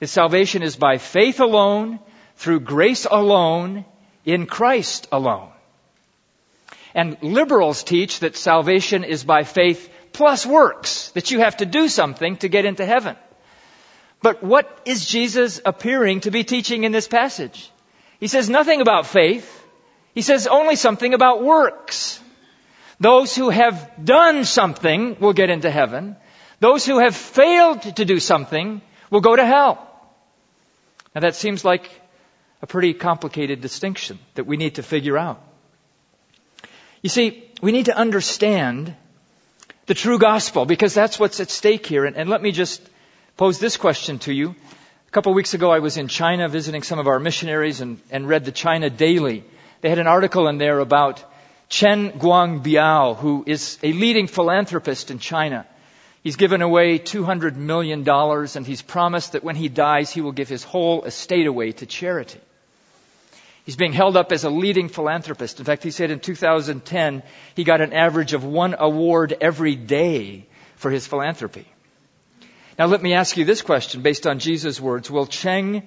That 0.00 0.08
salvation 0.08 0.64
is 0.64 0.74
by 0.74 0.98
faith 0.98 1.38
alone, 1.38 2.00
through 2.34 2.58
grace 2.58 3.06
alone, 3.08 3.84
in 4.24 4.46
Christ 4.46 5.06
alone. 5.12 5.52
And 6.92 7.16
liberals 7.22 7.84
teach 7.84 8.18
that 8.18 8.36
salvation 8.36 9.04
is 9.04 9.22
by 9.22 9.44
faith 9.44 9.88
plus 10.12 10.44
works, 10.44 11.10
that 11.10 11.30
you 11.30 11.38
have 11.38 11.58
to 11.58 11.66
do 11.66 11.86
something 11.86 12.36
to 12.38 12.48
get 12.48 12.64
into 12.64 12.84
heaven. 12.84 13.14
But 14.22 14.42
what 14.42 14.66
is 14.84 15.06
Jesus 15.06 15.60
appearing 15.64 16.22
to 16.22 16.32
be 16.32 16.42
teaching 16.42 16.82
in 16.82 16.90
this 16.90 17.06
passage? 17.06 17.70
He 18.18 18.26
says 18.26 18.50
nothing 18.50 18.80
about 18.80 19.06
faith. 19.06 19.48
He 20.16 20.22
says 20.22 20.48
only 20.48 20.74
something 20.74 21.14
about 21.14 21.44
works. 21.44 22.18
Those 23.00 23.34
who 23.34 23.50
have 23.50 23.90
done 24.02 24.44
something 24.44 25.16
will 25.20 25.32
get 25.32 25.50
into 25.50 25.70
heaven. 25.70 26.16
Those 26.60 26.86
who 26.86 26.98
have 26.98 27.16
failed 27.16 27.82
to 27.96 28.04
do 28.04 28.20
something 28.20 28.80
will 29.10 29.20
go 29.20 29.34
to 29.36 29.44
hell. 29.44 29.90
Now 31.14 31.22
that 31.22 31.34
seems 31.34 31.64
like 31.64 31.90
a 32.62 32.66
pretty 32.66 32.94
complicated 32.94 33.60
distinction 33.60 34.18
that 34.34 34.46
we 34.46 34.56
need 34.56 34.76
to 34.76 34.82
figure 34.82 35.18
out. 35.18 35.42
You 37.02 37.10
see, 37.10 37.50
we 37.60 37.72
need 37.72 37.86
to 37.86 37.96
understand 37.96 38.94
the 39.86 39.94
true 39.94 40.18
gospel 40.18 40.64
because 40.64 40.94
that's 40.94 41.18
what's 41.18 41.40
at 41.40 41.50
stake 41.50 41.86
here. 41.86 42.04
And, 42.06 42.16
and 42.16 42.30
let 42.30 42.40
me 42.40 42.52
just 42.52 42.80
pose 43.36 43.58
this 43.58 43.76
question 43.76 44.18
to 44.20 44.32
you. 44.32 44.54
A 45.08 45.10
couple 45.10 45.32
of 45.32 45.36
weeks 45.36 45.54
ago 45.54 45.70
I 45.70 45.80
was 45.80 45.96
in 45.96 46.08
China 46.08 46.48
visiting 46.48 46.82
some 46.82 46.98
of 46.98 47.06
our 47.06 47.20
missionaries 47.20 47.80
and, 47.80 48.00
and 48.10 48.26
read 48.26 48.44
the 48.44 48.52
China 48.52 48.88
Daily. 48.88 49.44
They 49.80 49.90
had 49.90 49.98
an 49.98 50.06
article 50.06 50.48
in 50.48 50.58
there 50.58 50.78
about 50.78 51.22
Chen 51.68 52.12
Guangbiao, 52.12 53.16
who 53.16 53.44
is 53.46 53.78
a 53.82 53.92
leading 53.92 54.26
philanthropist 54.26 55.10
in 55.10 55.18
China. 55.18 55.66
He's 56.22 56.36
given 56.36 56.62
away 56.62 56.98
$200 56.98 57.56
million 57.56 58.08
and 58.08 58.66
he's 58.66 58.82
promised 58.82 59.32
that 59.32 59.44
when 59.44 59.56
he 59.56 59.68
dies, 59.68 60.10
he 60.10 60.22
will 60.22 60.32
give 60.32 60.48
his 60.48 60.64
whole 60.64 61.04
estate 61.04 61.46
away 61.46 61.72
to 61.72 61.86
charity. 61.86 62.40
He's 63.66 63.76
being 63.76 63.92
held 63.92 64.16
up 64.16 64.32
as 64.32 64.44
a 64.44 64.50
leading 64.50 64.88
philanthropist. 64.88 65.58
In 65.58 65.64
fact, 65.64 65.82
he 65.82 65.90
said 65.90 66.10
in 66.10 66.20
2010, 66.20 67.22
he 67.54 67.64
got 67.64 67.80
an 67.80 67.92
average 67.92 68.34
of 68.34 68.44
one 68.44 68.74
award 68.78 69.36
every 69.40 69.74
day 69.74 70.46
for 70.76 70.90
his 70.90 71.06
philanthropy. 71.06 71.66
Now 72.78 72.86
let 72.86 73.02
me 73.02 73.14
ask 73.14 73.36
you 73.36 73.44
this 73.44 73.62
question 73.62 74.02
based 74.02 74.26
on 74.26 74.38
Jesus' 74.38 74.80
words. 74.80 75.10
Will 75.10 75.26
Cheng 75.26 75.86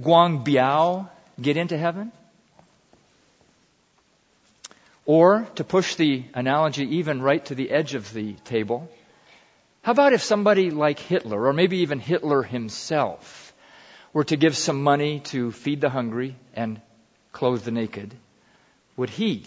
Guangbiao 0.00 1.08
get 1.40 1.56
into 1.56 1.78
heaven? 1.78 2.12
Or, 5.06 5.46
to 5.56 5.64
push 5.64 5.96
the 5.96 6.24
analogy 6.32 6.96
even 6.96 7.20
right 7.20 7.44
to 7.46 7.54
the 7.54 7.70
edge 7.70 7.94
of 7.94 8.12
the 8.12 8.32
table, 8.44 8.88
how 9.82 9.92
about 9.92 10.14
if 10.14 10.22
somebody 10.22 10.70
like 10.70 10.98
Hitler, 10.98 11.46
or 11.46 11.52
maybe 11.52 11.78
even 11.78 11.98
Hitler 11.98 12.42
himself, 12.42 13.52
were 14.14 14.24
to 14.24 14.36
give 14.36 14.56
some 14.56 14.82
money 14.82 15.20
to 15.20 15.52
feed 15.52 15.82
the 15.82 15.90
hungry 15.90 16.36
and 16.54 16.80
clothe 17.32 17.64
the 17.64 17.70
naked? 17.70 18.14
Would 18.96 19.10
he 19.10 19.44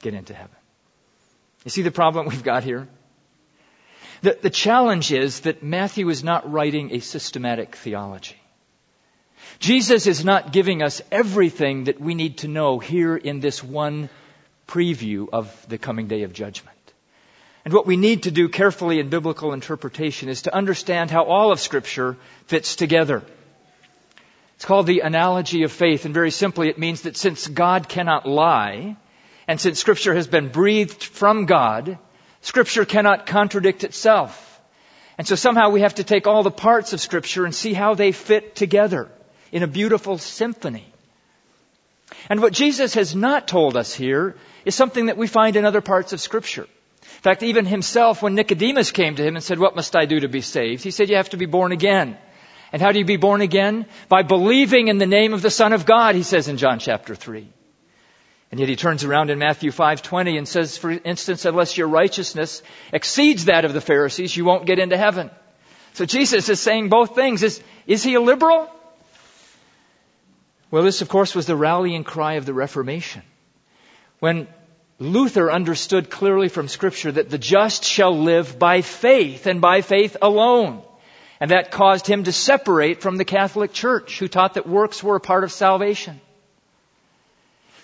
get 0.00 0.14
into 0.14 0.32
heaven? 0.32 0.56
You 1.64 1.70
see 1.70 1.82
the 1.82 1.90
problem 1.90 2.26
we've 2.26 2.42
got 2.42 2.64
here? 2.64 2.88
The, 4.22 4.38
the 4.40 4.50
challenge 4.50 5.12
is 5.12 5.40
that 5.40 5.62
Matthew 5.62 6.08
is 6.08 6.24
not 6.24 6.50
writing 6.50 6.92
a 6.92 7.00
systematic 7.00 7.76
theology. 7.76 8.36
Jesus 9.58 10.06
is 10.06 10.24
not 10.24 10.52
giving 10.52 10.82
us 10.82 11.02
everything 11.10 11.84
that 11.84 12.00
we 12.00 12.14
need 12.14 12.38
to 12.38 12.48
know 12.48 12.78
here 12.78 13.16
in 13.16 13.40
this 13.40 13.62
one 13.62 14.08
preview 14.72 15.28
of 15.32 15.66
the 15.68 15.76
coming 15.76 16.08
day 16.08 16.22
of 16.22 16.32
judgment. 16.32 16.78
And 17.64 17.74
what 17.74 17.86
we 17.86 17.96
need 17.96 18.22
to 18.22 18.30
do 18.30 18.48
carefully 18.48 19.00
in 19.00 19.10
biblical 19.10 19.52
interpretation 19.52 20.28
is 20.30 20.42
to 20.42 20.54
understand 20.54 21.10
how 21.10 21.24
all 21.24 21.52
of 21.52 21.60
Scripture 21.60 22.16
fits 22.46 22.74
together. 22.74 23.22
It's 24.56 24.64
called 24.64 24.86
the 24.86 25.00
analogy 25.00 25.64
of 25.64 25.72
faith, 25.72 26.06
and 26.06 26.14
very 26.14 26.30
simply 26.30 26.68
it 26.68 26.78
means 26.78 27.02
that 27.02 27.16
since 27.16 27.46
God 27.46 27.88
cannot 27.88 28.26
lie, 28.26 28.96
and 29.46 29.60
since 29.60 29.78
Scripture 29.78 30.14
has 30.14 30.26
been 30.26 30.48
breathed 30.48 31.04
from 31.04 31.44
God, 31.46 31.98
Scripture 32.40 32.86
cannot 32.86 33.26
contradict 33.26 33.84
itself. 33.84 34.60
And 35.18 35.26
so 35.28 35.34
somehow 35.34 35.68
we 35.70 35.82
have 35.82 35.96
to 35.96 36.04
take 36.04 36.26
all 36.26 36.42
the 36.42 36.50
parts 36.50 36.94
of 36.94 37.00
Scripture 37.00 37.44
and 37.44 37.54
see 37.54 37.74
how 37.74 37.94
they 37.94 38.12
fit 38.12 38.56
together 38.56 39.10
in 39.52 39.62
a 39.62 39.66
beautiful 39.66 40.16
symphony. 40.16 40.86
And 42.30 42.40
what 42.40 42.54
Jesus 42.54 42.94
has 42.94 43.14
not 43.14 43.46
told 43.46 43.76
us 43.76 43.92
here 43.92 44.36
is 44.64 44.74
something 44.74 45.06
that 45.06 45.16
we 45.16 45.26
find 45.26 45.56
in 45.56 45.64
other 45.64 45.80
parts 45.80 46.12
of 46.12 46.20
Scripture. 46.20 46.66
In 47.02 47.22
fact, 47.22 47.42
even 47.42 47.66
himself, 47.66 48.22
when 48.22 48.34
Nicodemus 48.34 48.90
came 48.90 49.16
to 49.16 49.22
him 49.22 49.36
and 49.36 49.44
said, 49.44 49.58
What 49.58 49.76
must 49.76 49.94
I 49.94 50.06
do 50.06 50.20
to 50.20 50.28
be 50.28 50.40
saved? 50.40 50.82
He 50.82 50.90
said, 50.90 51.08
You 51.08 51.16
have 51.16 51.30
to 51.30 51.36
be 51.36 51.46
born 51.46 51.72
again. 51.72 52.16
And 52.72 52.80
how 52.80 52.90
do 52.90 52.98
you 52.98 53.04
be 53.04 53.16
born 53.16 53.42
again? 53.42 53.86
By 54.08 54.22
believing 54.22 54.88
in 54.88 54.98
the 54.98 55.06
name 55.06 55.34
of 55.34 55.42
the 55.42 55.50
Son 55.50 55.72
of 55.72 55.84
God, 55.84 56.14
he 56.14 56.22
says 56.22 56.48
in 56.48 56.56
John 56.56 56.78
chapter 56.78 57.14
3. 57.14 57.46
And 58.50 58.60
yet 58.60 58.68
he 58.68 58.76
turns 58.76 59.04
around 59.04 59.30
in 59.30 59.38
Matthew 59.38 59.70
5:20 59.70 60.36
and 60.36 60.46
says, 60.46 60.76
for 60.76 60.90
instance, 60.90 61.44
unless 61.44 61.76
your 61.76 61.88
righteousness 61.88 62.62
exceeds 62.92 63.46
that 63.46 63.64
of 63.64 63.72
the 63.72 63.80
Pharisees, 63.80 64.36
you 64.36 64.44
won't 64.44 64.66
get 64.66 64.78
into 64.78 64.96
heaven. 64.96 65.30
So 65.94 66.06
Jesus 66.06 66.48
is 66.48 66.60
saying 66.60 66.88
both 66.88 67.14
things. 67.14 67.42
Is, 67.42 67.62
is 67.86 68.02
he 68.02 68.14
a 68.14 68.20
liberal? 68.20 68.70
Well, 70.70 70.82
this, 70.82 71.02
of 71.02 71.08
course, 71.08 71.34
was 71.34 71.46
the 71.46 71.56
rallying 71.56 72.04
cry 72.04 72.34
of 72.34 72.46
the 72.46 72.54
Reformation. 72.54 73.22
When 74.22 74.46
Luther 75.00 75.50
understood 75.50 76.08
clearly 76.08 76.48
from 76.48 76.68
Scripture 76.68 77.10
that 77.10 77.28
the 77.28 77.38
just 77.38 77.82
shall 77.82 78.16
live 78.16 78.56
by 78.56 78.80
faith 78.82 79.48
and 79.48 79.60
by 79.60 79.80
faith 79.80 80.16
alone. 80.22 80.80
And 81.40 81.50
that 81.50 81.72
caused 81.72 82.06
him 82.06 82.22
to 82.22 82.32
separate 82.32 83.02
from 83.02 83.16
the 83.16 83.24
Catholic 83.24 83.72
Church, 83.72 84.20
who 84.20 84.28
taught 84.28 84.54
that 84.54 84.68
works 84.68 85.02
were 85.02 85.16
a 85.16 85.20
part 85.20 85.42
of 85.42 85.50
salvation. 85.50 86.20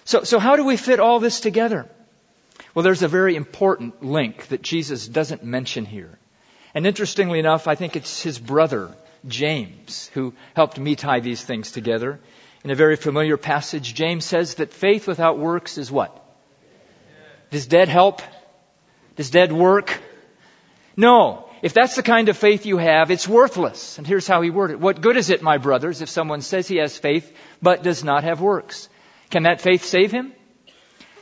So, 0.05 0.23
so 0.23 0.39
how 0.39 0.55
do 0.55 0.65
we 0.65 0.77
fit 0.77 1.01
all 1.01 1.19
this 1.19 1.41
together? 1.41 1.89
Well, 2.73 2.85
there's 2.85 3.03
a 3.03 3.09
very 3.09 3.35
important 3.35 4.05
link 4.05 4.47
that 4.47 4.63
Jesus 4.63 5.09
doesn't 5.09 5.43
mention 5.43 5.87
here. 5.87 6.21
And 6.73 6.87
interestingly 6.87 7.41
enough, 7.41 7.67
I 7.67 7.75
think 7.75 7.97
it's 7.97 8.23
his 8.23 8.39
brother, 8.39 8.95
James, 9.27 10.09
who 10.15 10.35
helped 10.55 10.79
me 10.79 10.95
tie 10.95 11.19
these 11.19 11.43
things 11.43 11.73
together. 11.73 12.21
In 12.63 12.71
a 12.71 12.77
very 12.77 12.95
familiar 12.95 13.37
passage, 13.37 13.93
James 13.93 14.25
says 14.25 14.55
that 14.57 14.73
faith 14.73 15.09
without 15.09 15.37
works 15.37 15.79
is 15.79 15.91
what? 15.91 16.27
Does 17.51 17.67
dead 17.67 17.89
help? 17.89 18.23
Does 19.17 19.31
dead 19.31 19.53
work? 19.53 20.01
No. 20.97 21.49
If 21.61 21.75
that's 21.75 21.97
the 21.97 22.03
kind 22.03 22.29
of 22.29 22.37
faith 22.37 22.67
you 22.67 22.79
have, 22.79 23.11
it's 23.11 23.27
worthless. 23.27 23.99
And 23.99 24.07
here's 24.07 24.29
how 24.29 24.43
he 24.43 24.51
worded 24.51 24.75
it. 24.75 24.81
What 24.81 25.01
good 25.01 25.17
is 25.17 25.31
it, 25.31 25.43
my 25.43 25.59
brothers, 25.59 26.03
if 26.03 26.09
someone 26.09 26.41
says 26.41 26.69
he 26.69 26.77
has 26.77 26.97
faith 26.97 27.35
but 27.61 27.83
does 27.83 28.05
not 28.05 28.25
have 28.25 28.41
works? 28.41 28.89
Can 29.31 29.43
that 29.43 29.61
faith 29.61 29.85
save 29.85 30.13
him? 30.13 30.33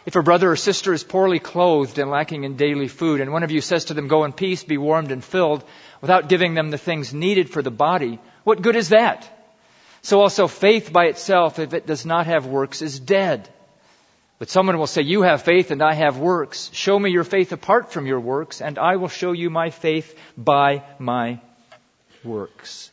If 0.05 0.15
a 0.15 0.23
brother 0.23 0.53
or 0.53 0.57
sister 0.57 0.93
is 0.93 1.03
poorly 1.03 1.41
clothed 1.41 1.99
and 1.99 2.11
lacking 2.11 2.45
in 2.45 2.57
daily 2.57 2.87
food, 2.87 3.21
and 3.21 3.33
one 3.33 3.43
of 3.43 3.51
you 3.51 3.61
says 3.61 3.87
to 3.87 3.95
them, 3.95 4.07
Go 4.07 4.25
in 4.25 4.33
peace, 4.33 4.63
be 4.63 4.79
warmed 4.79 5.11
and 5.11 5.25
filled, 5.25 5.65
without 6.01 6.29
giving 6.29 6.55
them 6.55 6.71
the 6.71 6.79
things 6.79 7.13
needed 7.13 7.51
for 7.51 7.61
the 7.61 7.73
body, 7.73 8.21
what 8.45 8.63
good 8.63 8.77
is 8.77 8.91
that? 8.91 9.29
So 10.03 10.21
also 10.21 10.47
faith 10.47 10.93
by 10.93 11.07
itself, 11.07 11.59
if 11.59 11.75
it 11.75 11.87
does 11.87 12.07
not 12.07 12.27
have 12.27 12.47
works, 12.47 12.83
is 12.83 13.01
dead. 13.01 13.49
But 14.39 14.51
someone 14.51 14.79
will 14.79 14.87
say, 14.87 15.03
You 15.03 15.23
have 15.23 15.43
faith 15.43 15.71
and 15.71 15.83
I 15.83 15.95
have 15.95 16.19
works. 16.19 16.71
Show 16.73 16.99
me 16.99 17.11
your 17.11 17.25
faith 17.25 17.53
apart 17.53 17.93
from 17.93 18.07
your 18.07 18.21
works, 18.21 18.61
and 18.61 18.79
I 18.79 18.97
will 18.97 19.09
show 19.09 19.33
you 19.33 19.49
my 19.49 19.71
faith 19.71 20.15
by 20.37 20.83
my 20.99 21.41
works. 22.23 22.91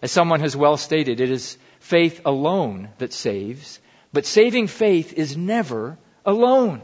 As 0.00 0.10
someone 0.10 0.40
has 0.40 0.56
well 0.56 0.76
stated, 0.76 1.20
it 1.20 1.30
is 1.30 1.58
faith 1.80 2.22
alone 2.24 2.88
that 2.98 3.12
saves, 3.12 3.78
but 4.12 4.24
saving 4.24 4.68
faith 4.68 5.12
is 5.12 5.36
never 5.36 5.98
alone. 6.24 6.80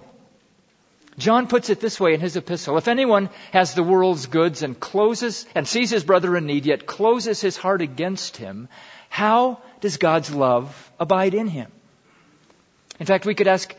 John 1.19 1.49
puts 1.49 1.71
it 1.71 1.81
this 1.81 1.99
way 1.99 2.14
in 2.14 2.21
his 2.21 2.37
epistle. 2.37 2.79
If 2.79 2.88
anyone 2.88 3.31
has 3.53 3.75
the 3.75 3.83
world's 3.83 4.27
goods 4.27 4.62
and 4.62 4.79
closes 4.79 5.47
and 5.55 5.66
sees 5.66 5.90
his 5.90 6.05
brother 6.05 6.37
in 6.37 6.47
need, 6.47 6.66
yet 6.66 6.87
closes 6.87 7.40
his 7.40 7.57
heart 7.57 7.83
against 7.83 8.37
him, 8.37 8.69
how 9.09 9.61
does 9.81 9.97
God's 9.97 10.35
love 10.35 10.93
abide 10.99 11.35
in 11.35 11.47
him? 11.47 11.71
In 13.00 13.06
fact, 13.06 13.26
we 13.26 13.34
could 13.34 13.48
ask, 13.48 13.74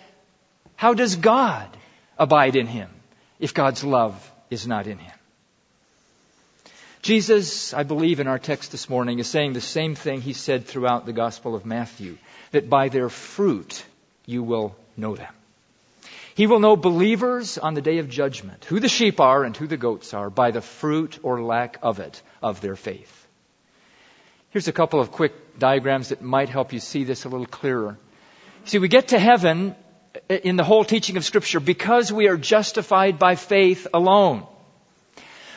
how 0.75 0.95
does 0.95 1.15
God 1.15 1.69
abide 2.17 2.55
in 2.55 2.65
him 2.65 2.89
if 3.39 3.53
God's 3.53 3.83
love 3.83 4.31
is 4.49 4.67
not 4.67 4.87
in 4.87 4.97
him? 4.97 5.13
Jesus, 7.03 7.73
I 7.73 7.83
believe 7.83 8.19
in 8.19 8.27
our 8.27 8.39
text 8.39 8.71
this 8.71 8.89
morning, 8.89 9.19
is 9.19 9.27
saying 9.27 9.53
the 9.53 9.61
same 9.61 9.95
thing 9.95 10.21
he 10.21 10.33
said 10.33 10.65
throughout 10.65 11.05
the 11.05 11.13
Gospel 11.13 11.55
of 11.55 11.65
Matthew, 11.65 12.17
that 12.51 12.69
by 12.69 12.89
their 12.89 13.09
fruit 13.09 13.83
you 14.25 14.43
will 14.43 14.75
know 14.97 15.15
them. 15.15 15.33
He 16.35 16.47
will 16.47 16.59
know 16.59 16.75
believers 16.75 17.57
on 17.57 17.73
the 17.73 17.81
day 17.81 17.97
of 17.99 18.09
judgment, 18.09 18.65
who 18.65 18.79
the 18.79 18.89
sheep 18.89 19.19
are 19.19 19.43
and 19.43 19.55
who 19.55 19.67
the 19.67 19.77
goats 19.77 20.13
are, 20.13 20.29
by 20.29 20.51
the 20.51 20.61
fruit 20.61 21.19
or 21.23 21.41
lack 21.43 21.77
of 21.81 21.99
it 21.99 22.21
of 22.41 22.61
their 22.61 22.75
faith. 22.75 23.27
Here's 24.51 24.67
a 24.67 24.73
couple 24.73 24.99
of 24.99 25.11
quick 25.11 25.59
diagrams 25.59 26.09
that 26.09 26.21
might 26.21 26.49
help 26.49 26.73
you 26.73 26.79
see 26.79 27.03
this 27.03 27.25
a 27.25 27.29
little 27.29 27.45
clearer. 27.45 27.97
See, 28.65 28.77
we 28.77 28.87
get 28.87 29.09
to 29.09 29.19
heaven 29.19 29.75
in 30.29 30.55
the 30.55 30.63
whole 30.63 30.83
teaching 30.83 31.17
of 31.17 31.25
Scripture 31.25 31.59
because 31.59 32.11
we 32.11 32.27
are 32.27 32.37
justified 32.37 33.17
by 33.17 33.35
faith 33.35 33.87
alone. 33.93 34.45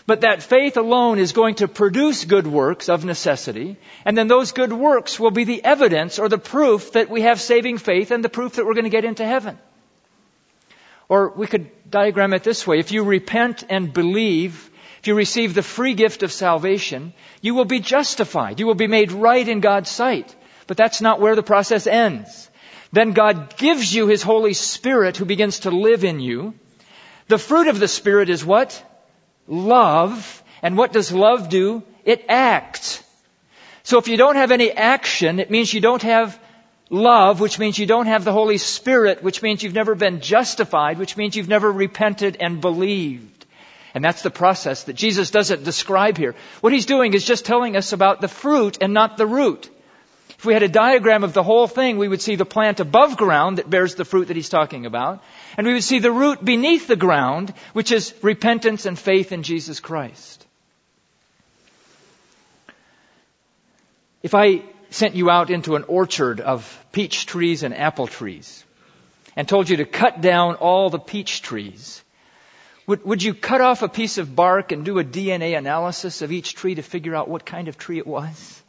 But 0.06 0.20
that 0.20 0.42
faith 0.42 0.76
alone 0.76 1.18
is 1.18 1.32
going 1.32 1.56
to 1.56 1.68
produce 1.68 2.24
good 2.26 2.46
works 2.46 2.90
of 2.90 3.04
necessity, 3.06 3.76
and 4.04 4.18
then 4.18 4.28
those 4.28 4.52
good 4.52 4.72
works 4.72 5.18
will 5.18 5.30
be 5.30 5.44
the 5.44 5.64
evidence 5.64 6.18
or 6.18 6.28
the 6.28 6.38
proof 6.38 6.92
that 6.92 7.08
we 7.08 7.22
have 7.22 7.40
saving 7.40 7.78
faith 7.78 8.10
and 8.10 8.22
the 8.22 8.28
proof 8.28 8.54
that 8.54 8.66
we're 8.66 8.74
going 8.74 8.84
to 8.84 8.90
get 8.90 9.06
into 9.06 9.24
heaven. 9.24 9.58
Or 11.08 11.30
we 11.30 11.46
could 11.46 11.70
diagram 11.90 12.34
it 12.34 12.42
this 12.42 12.66
way. 12.66 12.78
If 12.78 12.92
you 12.92 13.02
repent 13.02 13.64
and 13.68 13.92
believe, 13.92 14.70
if 15.00 15.06
you 15.06 15.14
receive 15.14 15.54
the 15.54 15.62
free 15.62 15.94
gift 15.94 16.22
of 16.22 16.32
salvation, 16.32 17.14
you 17.40 17.54
will 17.54 17.64
be 17.64 17.80
justified. 17.80 18.60
You 18.60 18.66
will 18.66 18.74
be 18.74 18.86
made 18.86 19.12
right 19.12 19.46
in 19.46 19.60
God's 19.60 19.90
sight. 19.90 20.34
But 20.66 20.76
that's 20.76 21.00
not 21.00 21.20
where 21.20 21.36
the 21.36 21.42
process 21.42 21.86
ends. 21.86 22.50
Then 22.94 23.10
God 23.10 23.56
gives 23.56 23.92
you 23.92 24.06
His 24.06 24.22
Holy 24.22 24.54
Spirit 24.54 25.16
who 25.16 25.24
begins 25.24 25.60
to 25.60 25.72
live 25.72 26.04
in 26.04 26.20
you. 26.20 26.54
The 27.26 27.38
fruit 27.38 27.66
of 27.66 27.80
the 27.80 27.88
Spirit 27.88 28.30
is 28.30 28.44
what? 28.44 28.80
Love. 29.48 30.42
And 30.62 30.78
what 30.78 30.92
does 30.92 31.10
love 31.10 31.48
do? 31.48 31.82
It 32.04 32.24
acts. 32.28 33.02
So 33.82 33.98
if 33.98 34.06
you 34.06 34.16
don't 34.16 34.36
have 34.36 34.52
any 34.52 34.70
action, 34.70 35.40
it 35.40 35.50
means 35.50 35.74
you 35.74 35.80
don't 35.80 36.02
have 36.02 36.38
love, 36.88 37.40
which 37.40 37.58
means 37.58 37.76
you 37.80 37.86
don't 37.86 38.06
have 38.06 38.24
the 38.24 38.32
Holy 38.32 38.58
Spirit, 38.58 39.24
which 39.24 39.42
means 39.42 39.64
you've 39.64 39.74
never 39.74 39.96
been 39.96 40.20
justified, 40.20 40.98
which 40.98 41.16
means 41.16 41.34
you've 41.34 41.48
never 41.48 41.72
repented 41.72 42.36
and 42.38 42.60
believed. 42.60 43.44
And 43.92 44.04
that's 44.04 44.22
the 44.22 44.30
process 44.30 44.84
that 44.84 44.92
Jesus 44.94 45.32
doesn't 45.32 45.64
describe 45.64 46.16
here. 46.16 46.36
What 46.60 46.72
he's 46.72 46.86
doing 46.86 47.12
is 47.12 47.24
just 47.24 47.44
telling 47.44 47.76
us 47.76 47.92
about 47.92 48.20
the 48.20 48.28
fruit 48.28 48.78
and 48.80 48.94
not 48.94 49.16
the 49.16 49.26
root. 49.26 49.68
If 50.38 50.44
we 50.44 50.52
had 50.52 50.62
a 50.62 50.68
diagram 50.68 51.24
of 51.24 51.32
the 51.32 51.42
whole 51.42 51.66
thing, 51.66 51.96
we 51.96 52.08
would 52.08 52.20
see 52.20 52.36
the 52.36 52.44
plant 52.44 52.80
above 52.80 53.16
ground 53.16 53.58
that 53.58 53.70
bears 53.70 53.94
the 53.94 54.04
fruit 54.04 54.28
that 54.28 54.36
he's 54.36 54.48
talking 54.48 54.86
about, 54.86 55.22
and 55.56 55.66
we 55.66 55.72
would 55.74 55.84
see 55.84 56.00
the 56.00 56.12
root 56.12 56.44
beneath 56.44 56.86
the 56.86 56.96
ground, 56.96 57.52
which 57.72 57.92
is 57.92 58.14
repentance 58.22 58.86
and 58.86 58.98
faith 58.98 59.32
in 59.32 59.42
Jesus 59.42 59.80
Christ. 59.80 60.44
If 64.22 64.34
I 64.34 64.62
sent 64.90 65.14
you 65.14 65.28
out 65.28 65.50
into 65.50 65.76
an 65.76 65.84
orchard 65.84 66.40
of 66.40 66.84
peach 66.92 67.26
trees 67.26 67.62
and 67.62 67.74
apple 67.74 68.06
trees 68.06 68.64
and 69.36 69.46
told 69.46 69.68
you 69.68 69.76
to 69.78 69.84
cut 69.84 70.20
down 70.20 70.54
all 70.54 70.88
the 70.88 70.98
peach 70.98 71.42
trees, 71.42 72.02
would, 72.86 73.04
would 73.04 73.22
you 73.22 73.34
cut 73.34 73.60
off 73.60 73.82
a 73.82 73.88
piece 73.88 74.18
of 74.18 74.34
bark 74.34 74.72
and 74.72 74.84
do 74.84 74.98
a 74.98 75.04
DNA 75.04 75.56
analysis 75.58 76.22
of 76.22 76.32
each 76.32 76.54
tree 76.54 76.74
to 76.74 76.82
figure 76.82 77.14
out 77.14 77.28
what 77.28 77.44
kind 77.44 77.68
of 77.68 77.76
tree 77.76 77.98
it 77.98 78.06
was? 78.06 78.62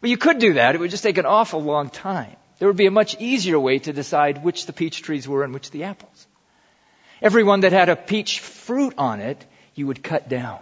Well, 0.00 0.10
you 0.10 0.16
could 0.16 0.38
do 0.38 0.54
that. 0.54 0.74
It 0.74 0.80
would 0.80 0.90
just 0.90 1.02
take 1.02 1.18
an 1.18 1.26
awful 1.26 1.62
long 1.62 1.90
time. 1.90 2.36
There 2.58 2.68
would 2.68 2.76
be 2.76 2.86
a 2.86 2.90
much 2.90 3.16
easier 3.20 3.58
way 3.58 3.78
to 3.80 3.92
decide 3.92 4.42
which 4.44 4.66
the 4.66 4.72
peach 4.72 5.02
trees 5.02 5.28
were 5.28 5.44
and 5.44 5.54
which 5.54 5.70
the 5.70 5.84
apples. 5.84 6.26
Every 7.22 7.42
one 7.42 7.60
that 7.60 7.72
had 7.72 7.88
a 7.88 7.96
peach 7.96 8.40
fruit 8.40 8.94
on 8.98 9.20
it, 9.20 9.44
you 9.74 9.86
would 9.86 10.02
cut 10.02 10.28
down. 10.28 10.60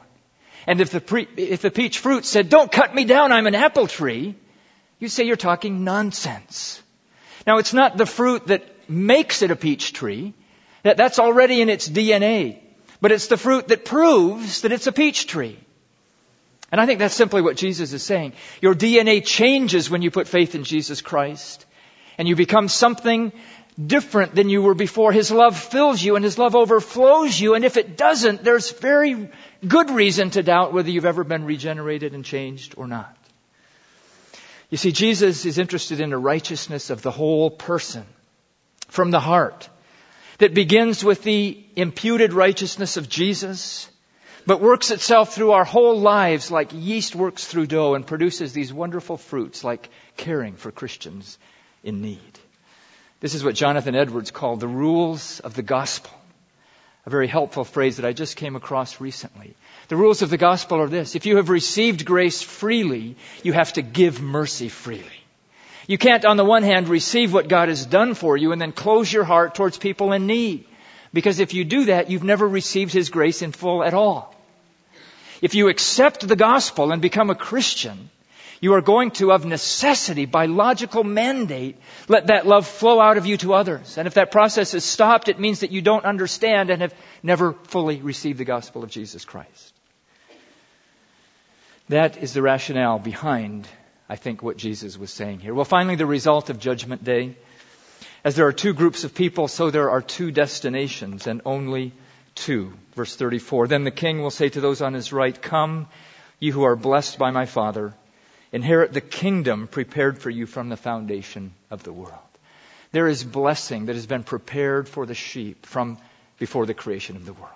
And 0.66 0.80
if 0.80 0.90
the, 0.90 1.00
pre- 1.00 1.28
if 1.36 1.62
the 1.62 1.70
peach 1.70 1.98
fruit 1.98 2.24
said, 2.24 2.48
don't 2.48 2.72
cut 2.72 2.94
me 2.94 3.04
down, 3.04 3.32
I'm 3.32 3.46
an 3.46 3.54
apple 3.54 3.86
tree, 3.86 4.34
you 4.98 5.08
say 5.08 5.24
you're 5.24 5.36
talking 5.36 5.84
nonsense. 5.84 6.82
Now 7.46 7.58
it's 7.58 7.72
not 7.72 7.96
the 7.96 8.06
fruit 8.06 8.48
that 8.48 8.64
makes 8.88 9.42
it 9.42 9.50
a 9.50 9.56
peach 9.56 9.92
tree. 9.92 10.34
That, 10.82 10.96
that's 10.96 11.18
already 11.18 11.60
in 11.60 11.68
its 11.68 11.88
DNA. 11.88 12.58
but 13.00 13.12
it's 13.12 13.26
the 13.26 13.36
fruit 13.36 13.68
that 13.68 13.84
proves 13.84 14.62
that 14.62 14.72
it's 14.72 14.86
a 14.86 14.92
peach 14.92 15.26
tree. 15.26 15.58
And 16.72 16.80
I 16.80 16.86
think 16.86 16.98
that's 16.98 17.14
simply 17.14 17.42
what 17.42 17.56
Jesus 17.56 17.92
is 17.92 18.02
saying. 18.02 18.32
Your 18.60 18.74
DNA 18.74 19.24
changes 19.24 19.88
when 19.88 20.02
you 20.02 20.10
put 20.10 20.28
faith 20.28 20.54
in 20.54 20.64
Jesus 20.64 21.00
Christ, 21.00 21.64
and 22.18 22.26
you 22.26 22.34
become 22.34 22.68
something 22.68 23.32
different 23.84 24.34
than 24.34 24.48
you 24.48 24.62
were 24.62 24.74
before. 24.74 25.12
His 25.12 25.30
love 25.30 25.56
fills 25.56 26.02
you 26.02 26.16
and 26.16 26.24
His 26.24 26.38
love 26.38 26.56
overflows 26.56 27.38
you, 27.38 27.54
and 27.54 27.64
if 27.64 27.76
it 27.76 27.96
doesn't, 27.96 28.42
there's 28.42 28.72
very 28.72 29.28
good 29.66 29.90
reason 29.90 30.30
to 30.30 30.42
doubt 30.42 30.72
whether 30.72 30.90
you've 30.90 31.04
ever 31.04 31.24
been 31.24 31.44
regenerated 31.44 32.14
and 32.14 32.24
changed 32.24 32.74
or 32.76 32.86
not. 32.86 33.16
You 34.70 34.76
see, 34.76 34.92
Jesus 34.92 35.44
is 35.44 35.58
interested 35.58 36.00
in 36.00 36.10
the 36.10 36.18
righteousness 36.18 36.90
of 36.90 37.02
the 37.02 37.12
whole 37.12 37.50
person 37.50 38.04
from 38.88 39.10
the 39.10 39.20
heart 39.20 39.68
that 40.38 40.54
begins 40.54 41.04
with 41.04 41.22
the 41.22 41.64
imputed 41.76 42.32
righteousness 42.32 42.96
of 42.96 43.08
Jesus, 43.08 43.88
but 44.46 44.60
works 44.60 44.90
itself 44.90 45.34
through 45.34 45.52
our 45.52 45.64
whole 45.64 46.00
lives 46.00 46.50
like 46.50 46.70
yeast 46.72 47.16
works 47.16 47.44
through 47.44 47.66
dough 47.66 47.94
and 47.94 48.06
produces 48.06 48.52
these 48.52 48.72
wonderful 48.72 49.16
fruits 49.16 49.64
like 49.64 49.88
caring 50.16 50.54
for 50.54 50.70
Christians 50.70 51.38
in 51.82 52.00
need. 52.00 52.38
This 53.20 53.34
is 53.34 53.42
what 53.42 53.54
Jonathan 53.54 53.96
Edwards 53.96 54.30
called 54.30 54.60
the 54.60 54.68
rules 54.68 55.40
of 55.40 55.54
the 55.54 55.62
gospel. 55.62 56.12
A 57.06 57.10
very 57.10 57.28
helpful 57.28 57.64
phrase 57.64 57.96
that 57.96 58.06
I 58.06 58.12
just 58.12 58.36
came 58.36 58.56
across 58.56 59.00
recently. 59.00 59.54
The 59.88 59.96
rules 59.96 60.22
of 60.22 60.30
the 60.30 60.36
gospel 60.36 60.80
are 60.80 60.88
this. 60.88 61.14
If 61.14 61.26
you 61.26 61.36
have 61.36 61.48
received 61.48 62.04
grace 62.04 62.42
freely, 62.42 63.16
you 63.42 63.52
have 63.52 63.72
to 63.74 63.82
give 63.82 64.20
mercy 64.20 64.68
freely. 64.68 65.04
You 65.86 65.98
can't, 65.98 66.24
on 66.24 66.36
the 66.36 66.44
one 66.44 66.64
hand, 66.64 66.88
receive 66.88 67.32
what 67.32 67.48
God 67.48 67.68
has 67.68 67.86
done 67.86 68.14
for 68.14 68.36
you 68.36 68.52
and 68.52 68.60
then 68.60 68.72
close 68.72 69.12
your 69.12 69.22
heart 69.24 69.54
towards 69.54 69.78
people 69.78 70.12
in 70.12 70.26
need. 70.26 70.66
Because 71.12 71.38
if 71.38 71.54
you 71.54 71.64
do 71.64 71.86
that, 71.86 72.10
you've 72.10 72.24
never 72.24 72.46
received 72.46 72.92
His 72.92 73.08
grace 73.08 73.40
in 73.40 73.52
full 73.52 73.84
at 73.84 73.94
all. 73.94 74.35
If 75.42 75.54
you 75.54 75.68
accept 75.68 76.26
the 76.26 76.36
gospel 76.36 76.92
and 76.92 77.02
become 77.02 77.30
a 77.30 77.34
Christian, 77.34 78.10
you 78.60 78.74
are 78.74 78.80
going 78.80 79.10
to, 79.12 79.32
of 79.32 79.44
necessity, 79.44 80.24
by 80.24 80.46
logical 80.46 81.04
mandate, 81.04 81.76
let 82.08 82.28
that 82.28 82.46
love 82.46 82.66
flow 82.66 83.00
out 83.00 83.18
of 83.18 83.26
you 83.26 83.36
to 83.38 83.54
others. 83.54 83.98
And 83.98 84.06
if 84.06 84.14
that 84.14 84.30
process 84.30 84.74
is 84.74 84.84
stopped, 84.84 85.28
it 85.28 85.38
means 85.38 85.60
that 85.60 85.70
you 85.70 85.82
don't 85.82 86.04
understand 86.04 86.70
and 86.70 86.80
have 86.80 86.94
never 87.22 87.52
fully 87.52 88.00
received 88.00 88.38
the 88.38 88.44
gospel 88.44 88.82
of 88.82 88.90
Jesus 88.90 89.24
Christ. 89.24 89.74
That 91.88 92.16
is 92.16 92.32
the 92.32 92.42
rationale 92.42 92.98
behind, 92.98 93.68
I 94.08 94.16
think, 94.16 94.42
what 94.42 94.56
Jesus 94.56 94.98
was 94.98 95.12
saying 95.12 95.40
here. 95.40 95.54
Well, 95.54 95.64
finally, 95.64 95.96
the 95.96 96.06
result 96.06 96.50
of 96.50 96.58
Judgment 96.58 97.04
Day. 97.04 97.36
As 98.24 98.34
there 98.34 98.46
are 98.46 98.52
two 98.52 98.74
groups 98.74 99.04
of 99.04 99.14
people, 99.14 99.46
so 99.46 99.70
there 99.70 99.90
are 99.90 100.02
two 100.02 100.32
destinations, 100.32 101.28
and 101.28 101.42
only 101.44 101.92
two. 102.36 102.72
Verse 102.94 103.16
34. 103.16 103.66
Then 103.66 103.82
the 103.82 103.90
king 103.90 104.22
will 104.22 104.30
say 104.30 104.48
to 104.48 104.60
those 104.60 104.80
on 104.80 104.94
his 104.94 105.12
right, 105.12 105.42
Come, 105.42 105.88
you 106.38 106.52
who 106.52 106.62
are 106.62 106.76
blessed 106.76 107.18
by 107.18 107.32
my 107.32 107.46
Father 107.46 107.92
Inherit 108.52 108.92
the 108.92 109.00
kingdom 109.00 109.66
prepared 109.66 110.18
for 110.18 110.30
you 110.30 110.46
from 110.46 110.68
the 110.68 110.76
foundation 110.76 111.52
of 111.70 111.82
the 111.82 111.92
world. 111.92 112.14
There 112.92 113.08
is 113.08 113.24
blessing 113.24 113.86
that 113.86 113.96
has 113.96 114.06
been 114.06 114.22
prepared 114.22 114.88
for 114.88 115.04
the 115.04 115.14
sheep 115.14 115.66
from 115.66 115.98
before 116.38 116.66
the 116.66 116.74
creation 116.74 117.16
of 117.16 117.26
the 117.26 117.32
world. 117.32 117.52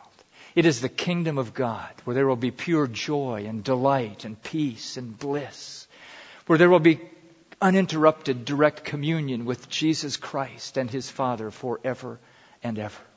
It 0.55 0.67
is 0.67 0.81
the 0.81 0.89
kingdom 0.89 1.39
of 1.39 1.55
God 1.55 1.91
where 2.05 2.15
there 2.15 2.27
will 2.27 2.37
be 2.37 2.51
pure 2.51 2.89
joy 2.89 3.47
and 3.49 3.63
delight 3.63 4.25
and 4.25 4.43
peace 4.43 4.97
and 4.97 5.17
bliss, 5.17 5.87
where 6.47 6.59
there 6.59 6.69
will 6.69 6.81
be 6.81 7.01
uninterrupted 7.63 8.45
direct 8.45 8.85
communion 8.85 9.45
with 9.45 9.69
Jesus 9.69 10.17
Christ 10.17 10.77
and 10.77 10.91
his 10.91 11.09
Father 11.09 11.51
forever 11.51 12.19
and 12.65 12.79
ever. 12.79 13.10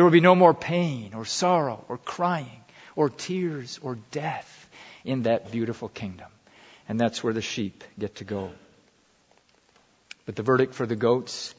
There 0.00 0.04
will 0.06 0.12
be 0.12 0.22
no 0.22 0.34
more 0.34 0.54
pain 0.54 1.12
or 1.12 1.26
sorrow 1.26 1.84
or 1.86 1.98
crying 1.98 2.64
or 2.96 3.10
tears 3.10 3.78
or 3.82 3.98
death 4.12 4.70
in 5.04 5.24
that 5.24 5.52
beautiful 5.52 5.90
kingdom 5.90 6.30
and 6.88 6.98
that's 6.98 7.22
where 7.22 7.34
the 7.34 7.42
sheep 7.42 7.84
get 7.98 8.14
to 8.14 8.24
go. 8.24 8.50
But 10.24 10.36
the 10.36 10.42
verdict 10.42 10.72
for 10.72 10.86
the 10.86 10.96
goats 10.96 11.54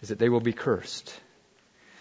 is 0.00 0.08
that 0.08 0.18
they 0.18 0.30
will 0.30 0.40
be 0.40 0.54
cursed. 0.54 1.14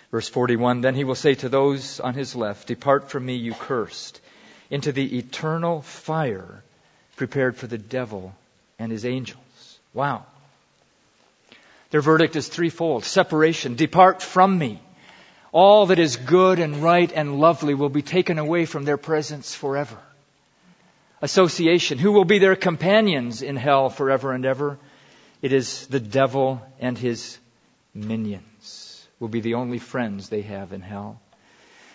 Verse 0.10 0.30
41 0.30 0.80
Then 0.80 0.96
he 0.96 1.04
will 1.04 1.15
say 1.15 1.36
to 1.36 1.50
those 1.50 2.00
on 2.00 2.13
his 2.13 2.34
left, 2.34 2.69
Depart 2.69 3.10
from 3.10 3.26
me, 3.26 3.36
you 3.36 3.54
cursed, 3.54 4.22
into 4.69 4.93
the 4.93 5.17
eternal 5.17 5.82
fire 5.82 6.63
prepared 7.17 7.58
for 7.58 7.67
the 7.67 7.78
devil 7.78 8.34
and 8.80 8.89
his 8.89 9.04
angels. 9.04 9.80
Wow. 9.93 10.26
Their 11.89 12.00
verdict 12.00 12.38
is 12.38 12.48
threefold 12.48 13.04
separation, 13.04 13.76
depart 13.76 14.22
from 14.22 14.58
me. 14.58 14.80
All 15.54 15.86
that 15.86 16.00
is 16.00 16.18
good 16.18 16.60
and 16.60 16.84
right 16.84 17.10
and 17.13 17.39
lovely 17.39 17.76
will 17.76 17.89
be 17.89 18.02
taken 18.02 18.39
away 18.39 18.66
from 18.66 18.84
their 18.84 18.98
presence 18.98 19.56
forever 19.56 19.98
association. 21.24 21.98
Who 21.98 22.12
will 22.12 22.26
be 22.26 22.39
their 22.39 22.58
companions 22.58 23.42
in 23.42 23.56
hell 23.56 23.89
forever 23.89 24.34
and 24.34 24.46
ever? 24.46 24.78
It 25.42 25.54
is 25.54 25.88
the 25.88 26.02
devil 26.02 26.62
and 26.80 26.98
his 26.98 27.39
minions 27.94 29.08
will 29.20 29.30
be 29.30 29.39
the 29.39 29.54
only 29.54 29.80
friends 29.80 30.28
they 30.28 30.42
have 30.42 30.74
in 30.74 30.82
hell. 30.82 31.22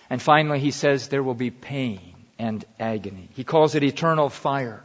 And 0.08 0.22
finally, 0.22 0.60
he 0.60 0.70
says 0.70 1.08
there 1.08 1.22
will 1.22 1.34
be 1.34 1.50
pain 1.50 2.14
and 2.38 2.64
agony. 2.80 3.28
He 3.34 3.44
calls 3.44 3.74
it 3.74 3.82
eternal 3.82 4.30
fire. 4.30 4.82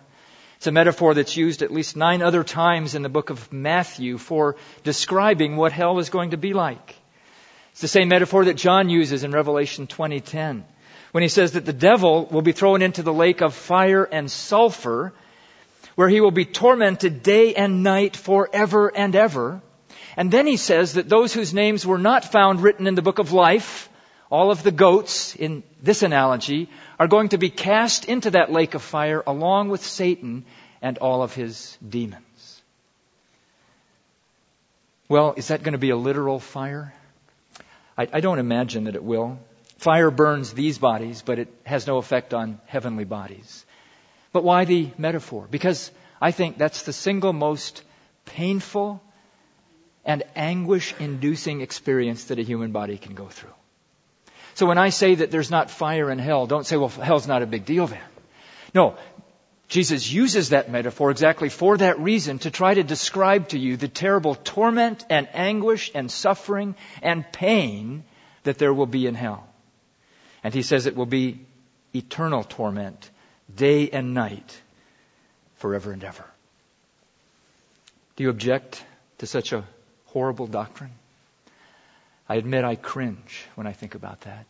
It's 0.57 0.67
a 0.67 0.71
metaphor 0.71 1.13
that's 1.13 1.37
used 1.37 1.61
at 1.61 1.71
least 1.71 1.95
nine 1.95 2.21
other 2.21 2.43
times 2.43 2.95
in 2.95 3.01
the 3.01 3.09
book 3.09 3.29
of 3.29 3.53
Matthew 3.53 4.17
for 4.17 4.57
describing 4.83 5.55
what 5.55 5.71
hell 5.71 5.99
is 5.99 6.09
going 6.09 6.31
to 6.31 6.37
be 6.37 6.53
like. 6.53 6.95
It's 7.73 7.81
the 7.81 7.87
same 7.87 8.07
metaphor 8.07 8.45
that 8.45 8.53
John 8.55 8.89
uses 8.89 9.23
in 9.23 9.31
Revelation 9.31 9.87
2010 9.87 10.63
when 11.11 11.23
he 11.23 11.27
says 11.27 11.53
that 11.53 11.65
the 11.65 11.73
devil 11.73 12.27
will 12.27 12.43
be 12.43 12.51
thrown 12.51 12.83
into 12.83 13.01
the 13.01 13.13
lake 13.13 13.41
of 13.41 13.55
fire 13.55 14.03
and 14.03 14.29
sulfur, 14.29 15.11
where 15.95 16.07
he 16.07 16.21
will 16.21 16.31
be 16.31 16.45
tormented 16.45 17.23
day 17.23 17.55
and 17.55 17.81
night 17.81 18.15
forever 18.15 18.95
and 18.95 19.15
ever. 19.15 19.59
And 20.15 20.29
then 20.29 20.45
he 20.45 20.57
says 20.57 20.93
that 20.93 21.09
those 21.09 21.33
whose 21.33 21.51
names 21.51 21.83
were 21.83 21.97
not 21.97 22.31
found 22.31 22.61
written 22.61 22.85
in 22.85 22.93
the 22.93 23.01
book 23.01 23.17
of 23.17 23.31
life, 23.31 23.89
all 24.29 24.51
of 24.51 24.61
the 24.61 24.71
goats 24.71 25.35
in 25.35 25.63
this 25.81 26.03
analogy, 26.03 26.69
are 26.99 27.07
going 27.07 27.29
to 27.29 27.39
be 27.39 27.49
cast 27.49 28.05
into 28.05 28.31
that 28.31 28.51
lake 28.51 28.75
of 28.75 28.83
fire 28.83 29.23
along 29.25 29.69
with 29.69 29.83
Satan 29.83 30.45
and 30.79 30.99
all 30.99 31.23
of 31.23 31.33
his 31.33 31.75
demons. 31.87 32.61
Well, 35.09 35.33
is 35.37 35.47
that 35.47 35.63
going 35.63 35.73
to 35.73 35.79
be 35.79 35.89
a 35.89 35.97
literal 35.97 36.39
fire? 36.39 36.93
I, 37.97 38.07
I 38.11 38.19
don't 38.19 38.39
imagine 38.39 38.85
that 38.85 38.95
it 38.95 39.03
will. 39.03 39.39
Fire 39.77 40.11
burns 40.11 40.53
these 40.53 40.77
bodies, 40.77 41.21
but 41.21 41.39
it 41.39 41.47
has 41.65 41.87
no 41.87 41.97
effect 41.97 42.33
on 42.33 42.59
heavenly 42.65 43.03
bodies. 43.03 43.65
But 44.31 44.43
why 44.43 44.65
the 44.65 44.89
metaphor? 44.97 45.47
Because 45.49 45.91
I 46.21 46.31
think 46.31 46.57
that's 46.57 46.83
the 46.83 46.93
single 46.93 47.33
most 47.33 47.83
painful 48.25 49.01
and 50.05 50.23
anguish 50.35 50.93
inducing 50.99 51.61
experience 51.61 52.25
that 52.25 52.39
a 52.39 52.43
human 52.43 52.71
body 52.71 52.97
can 52.97 53.13
go 53.13 53.27
through. 53.27 53.53
So 54.55 54.65
when 54.65 54.77
I 54.77 54.89
say 54.89 55.15
that 55.15 55.31
there's 55.31 55.49
not 55.49 55.71
fire 55.71 56.11
in 56.11 56.19
hell, 56.19 56.45
don't 56.45 56.65
say, 56.65 56.77
well, 56.77 56.89
hell's 56.89 57.27
not 57.27 57.41
a 57.41 57.47
big 57.47 57.65
deal 57.65 57.87
then. 57.87 57.99
No, 58.73 58.95
Jesus 59.67 60.11
uses 60.11 60.49
that 60.49 60.69
metaphor 60.69 61.09
exactly 61.09 61.49
for 61.49 61.77
that 61.77 61.99
reason 61.99 62.39
to 62.39 62.51
try 62.51 62.73
to 62.73 62.83
describe 62.83 63.49
to 63.49 63.59
you 63.59 63.77
the 63.77 63.87
terrible 63.87 64.35
torment 64.35 65.05
and 65.09 65.27
anguish 65.33 65.91
and 65.95 66.11
suffering 66.11 66.75
and 67.01 67.31
pain 67.31 68.03
that 68.43 68.57
there 68.57 68.73
will 68.73 68.85
be 68.85 69.07
in 69.07 69.15
hell. 69.15 69.47
And 70.43 70.53
he 70.53 70.61
says 70.61 70.85
it 70.85 70.95
will 70.95 71.05
be 71.05 71.39
eternal 71.95 72.43
torment, 72.43 73.09
day 73.53 73.89
and 73.89 74.13
night, 74.13 74.61
forever 75.55 75.91
and 75.91 76.03
ever. 76.03 76.25
Do 78.15 78.23
you 78.23 78.29
object 78.29 78.83
to 79.19 79.25
such 79.27 79.53
a 79.53 79.63
horrible 80.07 80.47
doctrine? 80.47 80.91
I 82.27 82.35
admit 82.35 82.63
I 82.63 82.75
cringe 82.75 83.45
when 83.55 83.65
I 83.65 83.71
think 83.71 83.95
about 83.95 84.21
that. 84.21 84.45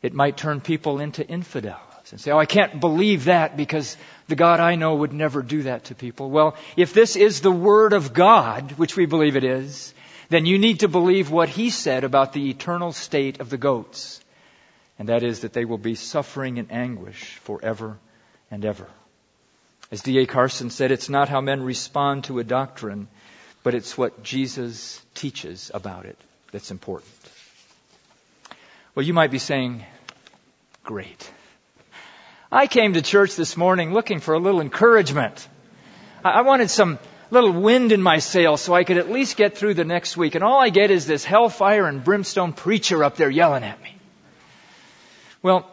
It 0.00 0.12
might 0.12 0.36
turn 0.36 0.60
people 0.60 0.98
into 0.98 1.26
infidels 1.26 1.91
and 2.12 2.20
say, 2.20 2.30
Oh, 2.30 2.38
I 2.38 2.46
can't 2.46 2.78
believe 2.80 3.24
that 3.24 3.56
because 3.56 3.96
the 4.28 4.36
God 4.36 4.60
I 4.60 4.76
know 4.76 4.94
would 4.94 5.12
never 5.12 5.42
do 5.42 5.62
that 5.62 5.84
to 5.84 5.94
people. 5.94 6.30
Well, 6.30 6.56
if 6.76 6.94
this 6.94 7.16
is 7.16 7.40
the 7.40 7.50
Word 7.50 7.92
of 7.92 8.12
God, 8.12 8.72
which 8.72 8.96
we 8.96 9.06
believe 9.06 9.36
it 9.36 9.44
is, 9.44 9.92
then 10.28 10.46
you 10.46 10.58
need 10.58 10.80
to 10.80 10.88
believe 10.88 11.30
what 11.30 11.48
He 11.48 11.70
said 11.70 12.04
about 12.04 12.32
the 12.32 12.50
eternal 12.50 12.92
state 12.92 13.40
of 13.40 13.50
the 13.50 13.58
goats 13.58 14.22
and 15.02 15.08
that 15.08 15.24
is 15.24 15.40
that 15.40 15.52
they 15.52 15.64
will 15.64 15.78
be 15.78 15.96
suffering 15.96 16.58
in 16.58 16.70
anguish 16.70 17.36
forever 17.38 17.98
and 18.52 18.64
ever. 18.64 18.86
As 19.90 20.02
D.A. 20.02 20.26
Carson 20.26 20.70
said, 20.70 20.92
it's 20.92 21.08
not 21.08 21.28
how 21.28 21.40
men 21.40 21.62
respond 21.64 22.22
to 22.24 22.38
a 22.38 22.44
doctrine, 22.44 23.08
but 23.64 23.74
it's 23.74 23.98
what 23.98 24.22
Jesus 24.22 25.02
teaches 25.14 25.72
about 25.74 26.06
it 26.06 26.16
that's 26.52 26.70
important. 26.70 27.10
Well, 28.94 29.04
you 29.04 29.12
might 29.12 29.32
be 29.32 29.38
saying, 29.38 29.84
great. 30.84 31.30
I 32.52 32.66
came 32.66 32.92
to 32.92 33.02
church 33.02 33.34
this 33.34 33.56
morning 33.56 33.94
looking 33.94 34.20
for 34.20 34.34
a 34.34 34.38
little 34.38 34.60
encouragement. 34.60 35.48
I 36.22 36.42
wanted 36.42 36.70
some 36.70 36.98
little 37.30 37.50
wind 37.50 37.92
in 37.92 38.02
my 38.02 38.18
sails 38.18 38.60
so 38.60 38.74
I 38.74 38.84
could 38.84 38.98
at 38.98 39.10
least 39.10 39.38
get 39.38 39.56
through 39.56 39.72
the 39.72 39.86
next 39.86 40.18
week. 40.18 40.34
And 40.34 40.44
all 40.44 40.60
I 40.60 40.68
get 40.68 40.90
is 40.90 41.06
this 41.06 41.24
hellfire 41.24 41.86
and 41.86 42.04
brimstone 42.04 42.52
preacher 42.52 43.02
up 43.02 43.16
there 43.16 43.30
yelling 43.30 43.64
at 43.64 43.82
me. 43.82 43.96
Well, 45.42 45.66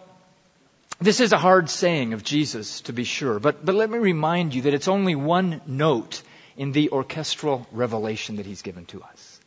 this 1.02 1.20
is 1.20 1.34
a 1.34 1.38
hard 1.38 1.70
saying 1.70 2.14
of 2.14 2.24
Jesus, 2.24 2.80
to 2.82 2.94
be 2.94 3.04
sure, 3.04 3.40
but, 3.40 3.64
but 3.66 3.76
let 3.76 3.90
me 3.90 3.98
remind 3.98 4.56
you 4.56 4.62
that 4.64 4.74
it's 4.74 4.88
only 4.88 5.16
one 5.16 5.60
note 5.68 6.22
in 6.56 6.72
the 6.72 6.92
orchestral 6.92 7.68
revelation 7.74 8.38
that 8.38 8.46
he's 8.46 8.62
given 8.62 8.86
to 8.86 9.04
us. 9.04 9.40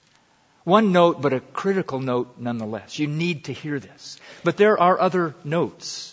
One 0.64 0.92
note, 0.92 1.22
but 1.22 1.32
a 1.32 1.40
critical 1.40 1.98
note 1.98 2.34
nonetheless. 2.38 2.98
You 2.98 3.06
need 3.06 3.44
to 3.46 3.54
hear 3.54 3.80
this. 3.80 4.20
But 4.44 4.58
there 4.58 4.78
are 4.78 5.00
other 5.00 5.34
notes. 5.44 6.11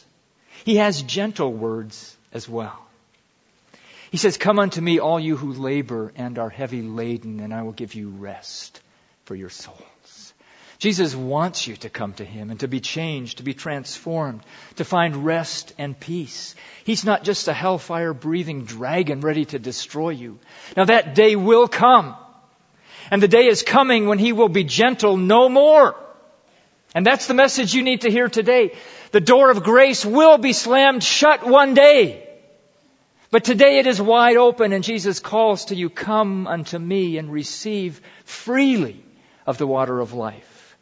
He 0.65 0.77
has 0.77 1.01
gentle 1.01 1.51
words 1.51 2.15
as 2.33 2.47
well. 2.47 2.77
He 4.11 4.17
says, 4.17 4.37
Come 4.37 4.59
unto 4.59 4.81
me, 4.81 4.99
all 4.99 5.19
you 5.19 5.37
who 5.37 5.53
labor 5.53 6.11
and 6.15 6.39
are 6.39 6.49
heavy 6.49 6.81
laden, 6.81 7.39
and 7.39 7.53
I 7.53 7.61
will 7.63 7.71
give 7.71 7.93
you 7.93 8.09
rest 8.09 8.81
for 9.25 9.35
your 9.35 9.49
souls. 9.49 10.33
Jesus 10.79 11.13
wants 11.13 11.67
you 11.67 11.75
to 11.77 11.89
come 11.89 12.13
to 12.13 12.25
Him 12.25 12.49
and 12.49 12.59
to 12.61 12.67
be 12.67 12.79
changed, 12.79 13.37
to 13.37 13.43
be 13.43 13.53
transformed, 13.53 14.41
to 14.77 14.85
find 14.85 15.25
rest 15.25 15.73
and 15.77 15.99
peace. 15.99 16.55
He's 16.85 17.03
not 17.03 17.25
just 17.25 17.49
a 17.49 17.53
hellfire 17.53 18.13
breathing 18.13 18.63
dragon 18.63 19.19
ready 19.19 19.43
to 19.45 19.59
destroy 19.59 20.11
you. 20.11 20.39
Now 20.77 20.85
that 20.85 21.15
day 21.15 21.35
will 21.35 21.67
come. 21.67 22.15
And 23.11 23.21
the 23.21 23.27
day 23.27 23.47
is 23.47 23.61
coming 23.61 24.07
when 24.07 24.19
He 24.19 24.31
will 24.31 24.49
be 24.49 24.63
gentle 24.63 25.17
no 25.17 25.49
more. 25.49 25.95
And 26.95 27.05
that's 27.05 27.27
the 27.27 27.33
message 27.33 27.73
you 27.73 27.83
need 27.83 28.01
to 28.01 28.11
hear 28.11 28.29
today. 28.29 28.71
The 29.11 29.21
door 29.21 29.49
of 29.49 29.63
grace 29.63 30.05
will 30.05 30.37
be 30.37 30.53
slammed 30.53 31.03
shut 31.03 31.45
one 31.45 31.73
day. 31.73 32.27
But 33.31 33.43
today 33.43 33.79
it 33.79 33.87
is 33.87 34.01
wide 34.01 34.37
open 34.37 34.73
and 34.73 34.83
Jesus 34.83 35.19
calls 35.19 35.65
to 35.65 35.75
you, 35.75 35.89
come 35.89 36.47
unto 36.47 36.77
me 36.77 37.17
and 37.17 37.31
receive 37.31 38.01
freely 38.25 39.03
of 39.45 39.57
the 39.57 39.67
water 39.67 39.99
of 39.99 40.13
life. 40.13 40.77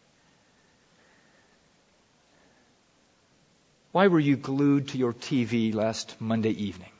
Why 3.91 4.07
were 4.07 4.19
you 4.19 4.37
glued 4.37 4.89
to 4.89 4.97
your 4.97 5.13
TV 5.13 5.73
last 5.73 6.15
Monday 6.19 6.51
evening? 6.51 6.91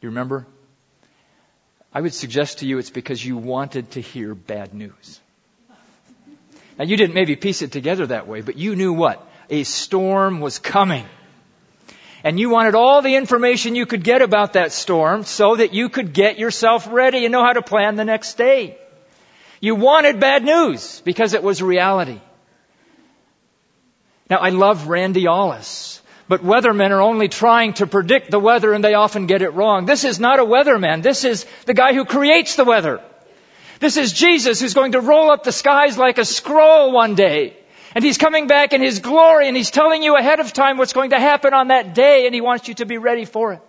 You 0.00 0.08
remember? 0.08 0.46
I 1.92 2.00
would 2.00 2.14
suggest 2.14 2.58
to 2.58 2.66
you 2.66 2.78
it's 2.78 2.90
because 2.90 3.24
you 3.24 3.36
wanted 3.36 3.92
to 3.92 4.00
hear 4.00 4.34
bad 4.34 4.74
news. 4.74 5.20
Now 6.78 6.84
you 6.84 6.96
didn't 6.96 7.14
maybe 7.14 7.36
piece 7.36 7.62
it 7.62 7.72
together 7.72 8.06
that 8.06 8.26
way, 8.28 8.40
but 8.40 8.56
you 8.56 8.76
knew 8.76 8.92
what? 8.92 9.27
A 9.50 9.64
storm 9.64 10.40
was 10.40 10.58
coming. 10.58 11.06
And 12.24 12.38
you 12.38 12.50
wanted 12.50 12.74
all 12.74 13.00
the 13.00 13.14
information 13.14 13.74
you 13.74 13.86
could 13.86 14.02
get 14.02 14.22
about 14.22 14.54
that 14.54 14.72
storm 14.72 15.24
so 15.24 15.56
that 15.56 15.72
you 15.72 15.88
could 15.88 16.12
get 16.12 16.38
yourself 16.38 16.88
ready 16.90 17.24
and 17.24 17.32
know 17.32 17.44
how 17.44 17.52
to 17.52 17.62
plan 17.62 17.96
the 17.96 18.04
next 18.04 18.36
day. 18.36 18.76
You 19.60 19.74
wanted 19.74 20.20
bad 20.20 20.44
news 20.44 21.00
because 21.04 21.34
it 21.34 21.42
was 21.42 21.62
reality. 21.62 22.20
Now 24.28 24.38
I 24.38 24.50
love 24.50 24.88
Randy 24.88 25.26
Ollis, 25.26 26.02
but 26.28 26.42
weathermen 26.42 26.90
are 26.90 27.00
only 27.00 27.28
trying 27.28 27.72
to 27.74 27.86
predict 27.86 28.30
the 28.30 28.38
weather 28.38 28.72
and 28.72 28.84
they 28.84 28.94
often 28.94 29.26
get 29.26 29.42
it 29.42 29.50
wrong. 29.50 29.86
This 29.86 30.04
is 30.04 30.20
not 30.20 30.38
a 30.38 30.44
weatherman. 30.44 31.02
This 31.02 31.24
is 31.24 31.46
the 31.64 31.74
guy 31.74 31.94
who 31.94 32.04
creates 32.04 32.56
the 32.56 32.64
weather. 32.64 33.00
This 33.80 33.96
is 33.96 34.12
Jesus 34.12 34.60
who's 34.60 34.74
going 34.74 34.92
to 34.92 35.00
roll 35.00 35.30
up 35.30 35.44
the 35.44 35.52
skies 35.52 35.96
like 35.96 36.18
a 36.18 36.24
scroll 36.24 36.92
one 36.92 37.14
day. 37.14 37.56
And 37.94 38.04
he's 38.04 38.18
coming 38.18 38.46
back 38.46 38.72
in 38.72 38.82
his 38.82 38.98
glory 38.98 39.48
and 39.48 39.56
he's 39.56 39.70
telling 39.70 40.02
you 40.02 40.16
ahead 40.16 40.40
of 40.40 40.52
time 40.52 40.76
what's 40.76 40.92
going 40.92 41.10
to 41.10 41.18
happen 41.18 41.54
on 41.54 41.68
that 41.68 41.94
day 41.94 42.26
and 42.26 42.34
he 42.34 42.40
wants 42.40 42.68
you 42.68 42.74
to 42.74 42.86
be 42.86 42.98
ready 42.98 43.24
for 43.24 43.54
it. 43.54 43.62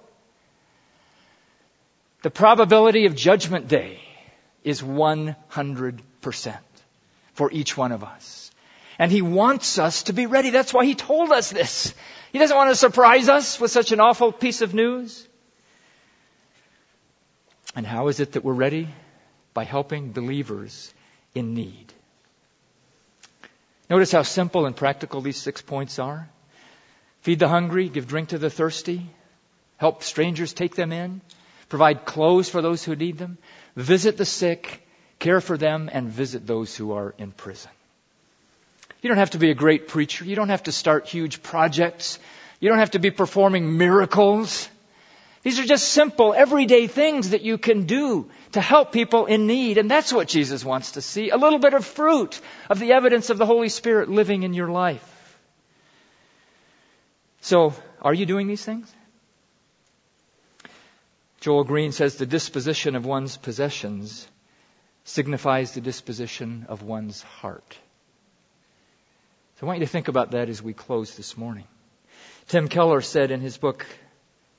The 2.22 2.30
probability 2.30 3.05
of 3.05 3.15
judgment 3.15 3.67
day 3.67 3.99
is 4.63 4.82
100% 4.82 5.36
for 7.34 7.51
each 7.51 7.78
one 7.78 7.91
of 7.93 8.03
us. 8.03 8.51
And 8.97 9.09
he 9.09 9.22
wants 9.22 9.80
us 9.80 10.03
to 10.03 10.13
be 10.13 10.26
ready. 10.26 10.49
That's 10.49 10.74
why 10.74 10.84
he 10.84 10.95
told 10.95 11.32
us 11.32 11.49
this. 11.49 11.93
He 12.34 12.39
doesn't 12.39 12.55
want 12.55 12.70
to 12.70 12.76
surprise 12.76 13.30
us 13.30 13.59
with 13.59 13.72
such 13.72 13.93
an 13.93 14.01
awful 14.01 14.34
piece 14.34 14.61
of 14.61 14.74
news. 14.74 15.26
And 17.76 17.88
how 17.88 18.09
is 18.09 18.20
it 18.20 18.34
that 18.34 18.43
we're 18.43 18.53
ready? 18.53 18.89
By 19.53 19.63
helping 19.63 20.11
believers 20.11 20.93
in 21.34 21.53
need. 21.53 21.88
Notice 23.89 24.11
how 24.11 24.21
simple 24.21 24.65
and 24.65 24.75
practical 24.75 25.21
these 25.21 25.37
six 25.37 25.61
points 25.61 25.97
are. 25.97 26.29
Feed 27.21 27.39
the 27.39 27.47
hungry, 27.47 27.89
give 27.89 28.07
drink 28.07 28.29
to 28.29 28.37
the 28.37 28.49
thirsty, 28.49 29.09
help 29.77 30.03
strangers 30.03 30.53
take 30.53 30.75
them 30.75 30.91
in, 30.91 31.21
provide 31.67 32.05
clothes 32.05 32.49
for 32.49 32.61
those 32.61 32.83
who 32.83 32.95
need 32.95 33.17
them, 33.17 33.37
visit 33.75 34.15
the 34.15 34.25
sick, 34.25 34.85
care 35.17 35.41
for 35.41 35.57
them, 35.57 35.89
and 35.91 36.07
visit 36.07 36.45
those 36.45 36.75
who 36.75 36.93
are 36.93 37.13
in 37.17 37.31
prison. 37.31 37.71
You 39.01 39.07
don't 39.07 39.17
have 39.17 39.31
to 39.31 39.37
be 39.37 39.49
a 39.49 39.55
great 39.55 39.87
preacher. 39.87 40.25
You 40.25 40.35
don't 40.35 40.49
have 40.49 40.63
to 40.63 40.71
start 40.71 41.07
huge 41.07 41.41
projects. 41.41 42.19
You 42.59 42.69
don't 42.69 42.79
have 42.79 42.91
to 42.91 42.99
be 42.99 43.11
performing 43.11 43.77
miracles. 43.77 44.69
These 45.41 45.59
are 45.59 45.65
just 45.65 45.89
simple, 45.89 46.33
everyday 46.33 46.87
things 46.87 47.29
that 47.29 47.41
you 47.41 47.57
can 47.57 47.85
do 47.85 48.29
to 48.51 48.61
help 48.61 48.91
people 48.91 49.25
in 49.25 49.47
need. 49.47 49.77
And 49.77 49.89
that's 49.89 50.11
what 50.11 50.27
Jesus 50.27 50.65
wants 50.65 50.93
to 50.93 51.01
see. 51.01 51.29
A 51.29 51.37
little 51.37 51.59
bit 51.59 51.73
of 51.73 51.85
fruit 51.85 52.39
of 52.69 52.79
the 52.79 52.91
evidence 52.91 53.29
of 53.29 53.37
the 53.37 53.45
Holy 53.45 53.69
Spirit 53.69 54.09
living 54.09 54.43
in 54.43 54.53
your 54.53 54.69
life. 54.69 55.37
So, 57.41 57.73
are 58.01 58.13
you 58.13 58.25
doing 58.25 58.47
these 58.47 58.63
things? 58.63 58.93
Joel 61.39 61.63
Green 61.63 61.93
says 61.93 62.15
the 62.15 62.25
disposition 62.25 62.95
of 62.95 63.05
one's 63.05 63.37
possessions 63.37 64.27
signifies 65.05 65.73
the 65.73 65.81
disposition 65.81 66.65
of 66.67 66.83
one's 66.83 67.21
heart. 67.21 67.77
So 69.55 69.65
I 69.65 69.67
want 69.67 69.79
you 69.79 69.85
to 69.85 69.91
think 69.91 70.09
about 70.09 70.31
that 70.31 70.49
as 70.49 70.61
we 70.61 70.73
close 70.73 71.15
this 71.15 71.37
morning. 71.37 71.65
Tim 72.47 72.67
Keller 72.67 73.01
said 73.01 73.31
in 73.31 73.41
his 73.41 73.57
book, 73.57 73.85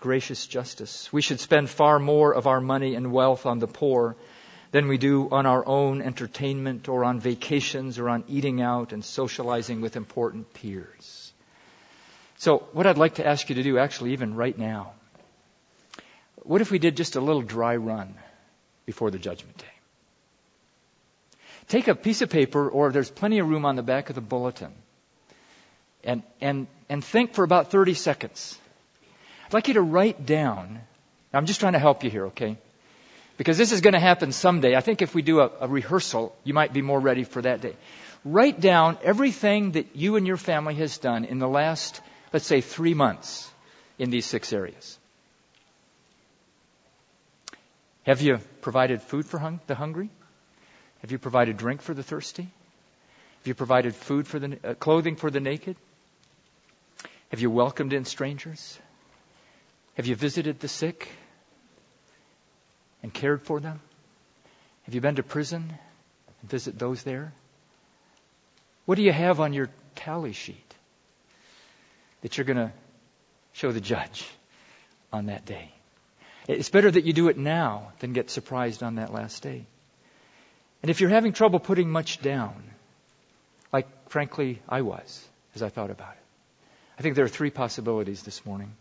Gracious 0.01 0.47
Justice, 0.47 1.13
we 1.13 1.21
should 1.21 1.41
spend 1.41 1.69
far 1.69 1.99
more 1.99 2.35
of 2.35 2.47
our 2.47 2.61
money 2.61 2.95
and 2.95 3.13
wealth 3.13 3.45
on 3.45 3.59
the 3.59 3.67
poor 3.67 4.17
than 4.73 4.89
we 4.89 4.97
do 4.97 5.29
on 5.31 5.45
our 5.45 5.67
own 5.67 6.01
entertainment 6.01 6.89
or 6.89 7.05
on 7.05 7.21
vacations 7.21 7.99
or 7.99 8.09
on 8.09 8.25
eating 8.27 8.63
out 8.63 8.93
and 8.93 9.05
socializing 9.05 9.83
with 9.83 9.97
important 9.97 10.55
peers. 10.55 11.33
So, 12.39 12.67
what 12.73 12.87
I'd 12.87 12.97
like 12.97 13.17
to 13.17 13.27
ask 13.27 13.51
you 13.51 13.57
to 13.57 13.63
do, 13.63 13.79
actually, 13.79 14.13
even 14.15 14.35
right 14.35 14.57
now, 14.57 14.93
what 16.45 16.63
if 16.63 16.71
we 16.71 16.79
did 16.79 16.97
just 16.97 17.17
a 17.17 17.21
little 17.21 17.43
dry 17.43 17.77
run 17.77 18.15
before 18.87 19.11
the 19.11 19.19
judgment 19.19 19.59
day? 19.59 19.67
Take 21.69 21.89
a 21.89 21.95
piece 21.95 22.23
of 22.23 22.31
paper, 22.31 22.69
or 22.69 22.91
there's 22.91 23.11
plenty 23.11 23.39
of 23.39 23.49
room 23.49 23.67
on 23.67 23.77
the 23.77 23.83
back 23.83 24.09
of 24.09 24.15
the 24.15 24.23
bulletin, 24.23 24.73
and, 26.03 26.23
and, 26.41 26.67
and 26.89 27.05
think 27.05 27.35
for 27.35 27.45
about 27.45 27.71
30 27.71 27.95
seconds. 27.95 28.59
I'd 29.51 29.55
like 29.55 29.67
you 29.67 29.75
to 29.75 29.83
write 29.83 30.25
down, 30.25 30.81
I'm 31.33 31.47
just 31.47 31.59
trying 31.59 31.73
to 31.73 31.81
help 31.81 32.05
you 32.05 32.11
here, 32.11 32.27
okay? 32.27 32.57
Because 33.37 33.59
this 33.59 33.73
is 33.73 33.81
going 33.81 33.95
to 33.95 34.01
happen 34.01 34.31
someday. 34.31 34.77
I 34.77 34.81
think 34.81 35.03
if 35.03 35.13
we 35.13 35.23
do 35.23 35.41
a, 35.41 35.51
a 35.63 35.67
rehearsal, 35.67 36.37
you 36.45 36.55
might 36.55 36.73
be 36.73 36.83
more 36.83 37.01
ready 37.01 37.25
for 37.25 37.43
that 37.43 37.61
day. 37.61 37.75
Write 38.25 38.61
down 38.61 38.97
everything 39.03 39.73
that 39.73 39.97
you 39.97 40.15
and 40.15 40.25
your 40.25 40.37
family 40.37 40.77
has 40.77 40.99
done 40.99 41.25
in 41.25 41.41
the 41.41 41.49
last, 41.49 42.01
let's 42.33 42.47
say, 42.47 42.61
three 42.61 42.95
months 42.95 43.51
in 43.99 44.11
these 44.11 44.25
six 44.25 44.53
areas. 44.53 44.97
Have 48.05 48.21
you 48.21 48.39
provided 48.61 49.03
food 49.03 49.27
for 49.27 49.39
hung- 49.39 49.59
the 49.67 49.75
hungry? 49.75 50.11
Have 51.01 51.11
you 51.11 51.19
provided 51.19 51.57
drink 51.57 51.83
for 51.83 51.93
the 51.93 52.05
thirsty? 52.05 52.45
Have 52.45 53.47
you 53.47 53.55
provided 53.55 53.97
food 53.97 54.29
for 54.29 54.39
the 54.39 54.59
uh, 54.63 54.75
clothing 54.75 55.17
for 55.17 55.29
the 55.29 55.41
naked? 55.41 55.75
Have 57.33 57.41
you 57.41 57.51
welcomed 57.51 57.93
in 57.93 58.05
strangers? 58.05 58.79
Have 59.95 60.07
you 60.07 60.15
visited 60.15 60.61
the 60.61 60.69
sick 60.69 61.09
and 63.03 63.13
cared 63.13 63.43
for 63.43 63.61
them? 63.61 63.81
Have 64.85 64.95
you 64.95 65.01
been 65.01 65.17
to 65.17 65.23
prison 65.23 65.73
and 66.41 66.51
visit 66.51 66.79
those 66.79 67.03
there? 67.03 67.33
What 68.87 68.97
do 68.97 69.03
you 69.03 69.13
have 69.13 69.41
on 69.41 69.53
your 69.53 69.69
tally 69.95 70.33
sheet 70.33 70.75
that 72.23 72.37
you're 72.37 72.45
going 72.45 72.57
to 72.57 72.73
show 73.53 73.73
the 73.73 73.81
judge 73.81 74.27
on 75.13 75.27
that 75.27 75.45
day? 75.45 75.71
It's 76.49 76.71
better 76.71 76.91
that 76.91 77.05
you 77.05 77.13
do 77.13 77.29
it 77.29 77.39
now 77.39 77.93
than 78.01 78.13
get 78.13 78.31
surprised 78.31 78.83
on 78.83 78.97
that 78.97 79.13
last 79.13 79.43
day. 79.43 79.65
And 80.83 80.91
if 80.91 81.01
you're 81.01 81.11
having 81.11 81.33
trouble 81.33 81.61
putting 81.61 81.91
much 81.91 82.21
down, 82.21 82.55
like 83.73 83.87
frankly 84.09 84.61
I 84.69 84.81
was 84.83 85.25
as 85.55 85.63
I 85.63 85.69
thought 85.69 85.91
about 85.91 86.13
it, 86.13 86.23
I 86.99 87.03
think 87.03 87.17
there 87.17 87.25
are 87.25 87.29
three 87.29 87.51
possibilities 87.51 88.23
this 88.23 88.45
morning. 88.45 88.73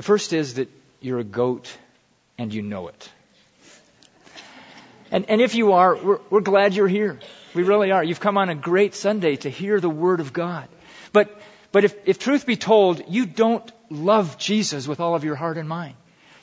The 0.00 0.06
first 0.06 0.32
is 0.32 0.54
that 0.54 0.70
you're 1.02 1.18
a 1.18 1.24
goat 1.24 1.70
and 2.38 2.54
you 2.54 2.62
know 2.62 2.88
it. 2.88 3.10
And, 5.10 5.28
and 5.28 5.42
if 5.42 5.54
you 5.54 5.74
are, 5.74 5.94
we're, 5.94 6.20
we're 6.30 6.40
glad 6.40 6.72
you're 6.72 6.88
here. 6.88 7.20
We 7.52 7.64
really 7.64 7.90
are. 7.90 8.02
You've 8.02 8.18
come 8.18 8.38
on 8.38 8.48
a 8.48 8.54
great 8.54 8.94
Sunday 8.94 9.36
to 9.36 9.50
hear 9.50 9.78
the 9.78 9.90
Word 9.90 10.20
of 10.20 10.32
God. 10.32 10.70
But, 11.12 11.38
but 11.70 11.84
if, 11.84 11.94
if 12.06 12.18
truth 12.18 12.46
be 12.46 12.56
told, 12.56 13.02
you 13.10 13.26
don't 13.26 13.70
love 13.90 14.38
Jesus 14.38 14.88
with 14.88 15.00
all 15.00 15.14
of 15.14 15.22
your 15.22 15.34
heart 15.34 15.58
and 15.58 15.68
mind. 15.68 15.96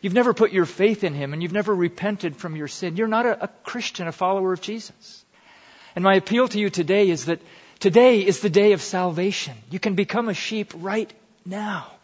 You've 0.03 0.13
never 0.13 0.35
put 0.35 0.51
your 0.51 0.67
faith 0.67 1.03
in 1.03 1.15
Him 1.15 1.33
and 1.33 1.41
you've 1.41 1.51
never 1.51 1.73
repented 1.73 2.35
from 2.35 2.55
your 2.55 2.67
sin. 2.67 2.95
You're 2.95 3.07
not 3.07 3.25
a, 3.25 3.45
a 3.45 3.47
Christian, 3.47 4.07
a 4.07 4.11
follower 4.11 4.53
of 4.53 4.61
Jesus. 4.61 5.25
And 5.95 6.03
my 6.03 6.13
appeal 6.13 6.47
to 6.47 6.59
you 6.59 6.69
today 6.69 7.09
is 7.09 7.25
that, 7.25 7.41
Today 7.79 8.23
is 8.23 8.39
the 8.39 8.51
day 8.51 8.73
of 8.73 8.83
salvation. 8.83 9.55
You 9.71 9.79
can 9.79 9.95
become 9.95 10.29
a 10.29 10.35
sheep 10.35 10.73
right 10.75 11.11
now. 11.43 11.96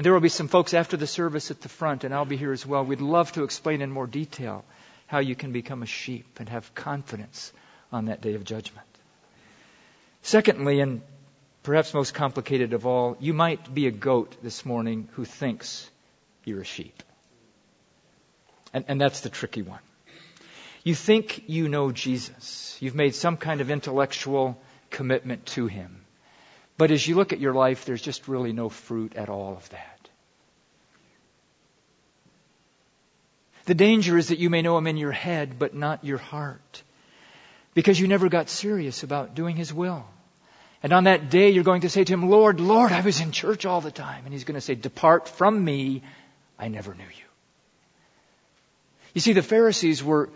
And 0.00 0.04
there 0.06 0.14
will 0.14 0.20
be 0.20 0.30
some 0.30 0.48
folks 0.48 0.72
after 0.72 0.96
the 0.96 1.06
service 1.06 1.50
at 1.50 1.60
the 1.60 1.68
front, 1.68 2.04
and 2.04 2.14
I'll 2.14 2.24
be 2.24 2.38
here 2.38 2.52
as 2.52 2.64
well. 2.64 2.82
We'd 2.82 3.02
love 3.02 3.32
to 3.32 3.42
explain 3.42 3.82
in 3.82 3.90
more 3.90 4.06
detail 4.06 4.64
how 5.06 5.18
you 5.18 5.34
can 5.34 5.52
become 5.52 5.82
a 5.82 5.86
sheep 5.86 6.40
and 6.40 6.48
have 6.48 6.74
confidence 6.74 7.52
on 7.92 8.06
that 8.06 8.22
day 8.22 8.32
of 8.32 8.42
judgment. 8.42 8.86
Secondly, 10.22 10.80
and 10.80 11.02
perhaps 11.62 11.92
most 11.92 12.14
complicated 12.14 12.72
of 12.72 12.86
all, 12.86 13.18
you 13.20 13.34
might 13.34 13.74
be 13.74 13.88
a 13.88 13.90
goat 13.90 14.34
this 14.42 14.64
morning 14.64 15.06
who 15.16 15.26
thinks 15.26 15.90
you're 16.46 16.62
a 16.62 16.64
sheep. 16.64 17.02
And, 18.72 18.86
and 18.88 18.98
that's 18.98 19.20
the 19.20 19.28
tricky 19.28 19.60
one. 19.60 19.80
You 20.82 20.94
think 20.94 21.42
you 21.46 21.68
know 21.68 21.92
Jesus. 21.92 22.74
You've 22.80 22.94
made 22.94 23.14
some 23.14 23.36
kind 23.36 23.60
of 23.60 23.70
intellectual 23.70 24.58
commitment 24.88 25.44
to 25.56 25.66
him. 25.66 26.06
But 26.80 26.90
as 26.90 27.06
you 27.06 27.14
look 27.14 27.34
at 27.34 27.40
your 27.40 27.52
life, 27.52 27.84
there's 27.84 28.00
just 28.00 28.26
really 28.26 28.54
no 28.54 28.70
fruit 28.70 29.14
at 29.14 29.28
all 29.28 29.52
of 29.52 29.68
that. 29.68 30.08
The 33.66 33.74
danger 33.74 34.16
is 34.16 34.28
that 34.28 34.38
you 34.38 34.48
may 34.48 34.62
know 34.62 34.78
him 34.78 34.86
in 34.86 34.96
your 34.96 35.12
head, 35.12 35.58
but 35.58 35.74
not 35.74 36.06
your 36.06 36.16
heart. 36.16 36.82
Because 37.74 38.00
you 38.00 38.08
never 38.08 38.30
got 38.30 38.48
serious 38.48 39.02
about 39.02 39.34
doing 39.34 39.56
his 39.56 39.74
will. 39.74 40.06
And 40.82 40.94
on 40.94 41.04
that 41.04 41.28
day, 41.28 41.50
you're 41.50 41.64
going 41.64 41.82
to 41.82 41.90
say 41.90 42.02
to 42.02 42.14
him, 42.14 42.30
Lord, 42.30 42.60
Lord, 42.60 42.92
I 42.92 43.02
was 43.02 43.20
in 43.20 43.30
church 43.30 43.66
all 43.66 43.82
the 43.82 43.90
time. 43.90 44.24
And 44.24 44.32
he's 44.32 44.44
going 44.44 44.54
to 44.54 44.62
say, 44.62 44.74
Depart 44.74 45.28
from 45.28 45.62
me, 45.62 46.02
I 46.58 46.68
never 46.68 46.94
knew 46.94 47.04
you. 47.04 47.28
You 49.12 49.20
see, 49.20 49.34
the 49.34 49.42
Pharisees 49.42 50.02
were 50.02 50.30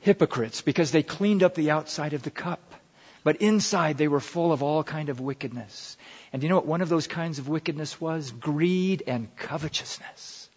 hypocrites 0.00 0.60
because 0.60 0.92
they 0.92 1.02
cleaned 1.02 1.42
up 1.42 1.54
the 1.54 1.70
outside 1.70 2.12
of 2.12 2.22
the 2.22 2.30
cup. 2.30 2.74
But 3.22 3.36
inside 3.36 3.98
they 3.98 4.08
were 4.08 4.20
full 4.20 4.52
of 4.52 4.62
all 4.62 4.82
kind 4.82 5.08
of 5.08 5.20
wickedness. 5.20 5.96
And 6.32 6.42
you 6.42 6.48
know 6.48 6.56
what 6.56 6.66
one 6.66 6.80
of 6.80 6.88
those 6.88 7.06
kinds 7.06 7.38
of 7.38 7.48
wickedness 7.48 8.00
was? 8.00 8.30
Greed 8.30 9.02
and 9.06 9.34
covetousness. 9.36 10.48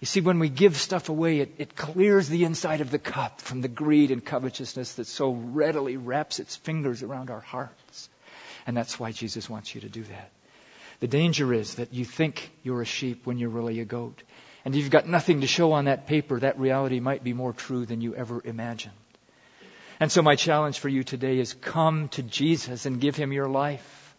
You 0.00 0.06
see, 0.06 0.20
when 0.20 0.40
we 0.40 0.48
give 0.48 0.76
stuff 0.76 1.08
away, 1.08 1.38
it, 1.38 1.54
it 1.58 1.76
clears 1.76 2.28
the 2.28 2.42
inside 2.42 2.80
of 2.80 2.90
the 2.90 2.98
cup 2.98 3.40
from 3.40 3.60
the 3.60 3.68
greed 3.68 4.10
and 4.10 4.24
covetousness 4.24 4.94
that 4.94 5.06
so 5.06 5.30
readily 5.30 5.96
wraps 5.96 6.40
its 6.40 6.56
fingers 6.56 7.04
around 7.04 7.30
our 7.30 7.40
hearts. 7.40 8.08
And 8.66 8.76
that's 8.76 8.98
why 8.98 9.12
Jesus 9.12 9.48
wants 9.48 9.76
you 9.76 9.82
to 9.82 9.88
do 9.88 10.02
that. 10.02 10.30
The 10.98 11.06
danger 11.06 11.52
is 11.54 11.76
that 11.76 11.94
you 11.94 12.04
think 12.04 12.50
you're 12.64 12.82
a 12.82 12.84
sheep 12.84 13.26
when 13.26 13.38
you're 13.38 13.48
really 13.48 13.78
a 13.78 13.84
goat. 13.84 14.22
And 14.64 14.74
you've 14.74 14.90
got 14.90 15.08
nothing 15.08 15.40
to 15.40 15.46
show 15.46 15.72
on 15.72 15.84
that 15.84 16.08
paper, 16.08 16.40
that 16.40 16.58
reality 16.58 17.00
might 17.00 17.24
be 17.24 17.32
more 17.32 17.52
true 17.52 17.86
than 17.86 18.00
you 18.00 18.14
ever 18.14 18.40
imagined. 18.44 18.94
And 20.02 20.10
so 20.10 20.20
my 20.20 20.34
challenge 20.34 20.80
for 20.80 20.88
you 20.88 21.04
today 21.04 21.38
is 21.38 21.54
come 21.54 22.08
to 22.08 22.24
Jesus 22.24 22.86
and 22.86 23.00
give 23.00 23.14
him 23.14 23.32
your 23.32 23.46
life. 23.46 24.16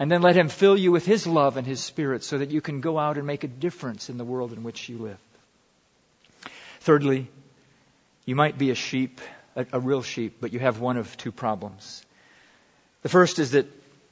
And 0.00 0.10
then 0.10 0.22
let 0.22 0.34
him 0.34 0.48
fill 0.48 0.76
you 0.76 0.90
with 0.90 1.06
his 1.06 1.24
love 1.24 1.56
and 1.56 1.64
his 1.64 1.78
spirit 1.78 2.24
so 2.24 2.38
that 2.38 2.50
you 2.50 2.60
can 2.60 2.80
go 2.80 2.98
out 2.98 3.16
and 3.16 3.24
make 3.24 3.44
a 3.44 3.46
difference 3.46 4.10
in 4.10 4.18
the 4.18 4.24
world 4.24 4.52
in 4.52 4.64
which 4.64 4.88
you 4.88 4.98
live. 4.98 5.20
Thirdly, 6.80 7.28
you 8.24 8.34
might 8.34 8.58
be 8.58 8.72
a 8.72 8.74
sheep, 8.74 9.20
a, 9.54 9.64
a 9.74 9.78
real 9.78 10.02
sheep, 10.02 10.38
but 10.40 10.52
you 10.52 10.58
have 10.58 10.80
one 10.80 10.96
of 10.96 11.16
two 11.16 11.30
problems. 11.30 12.04
The 13.02 13.08
first 13.08 13.38
is 13.38 13.52
that, 13.52 13.66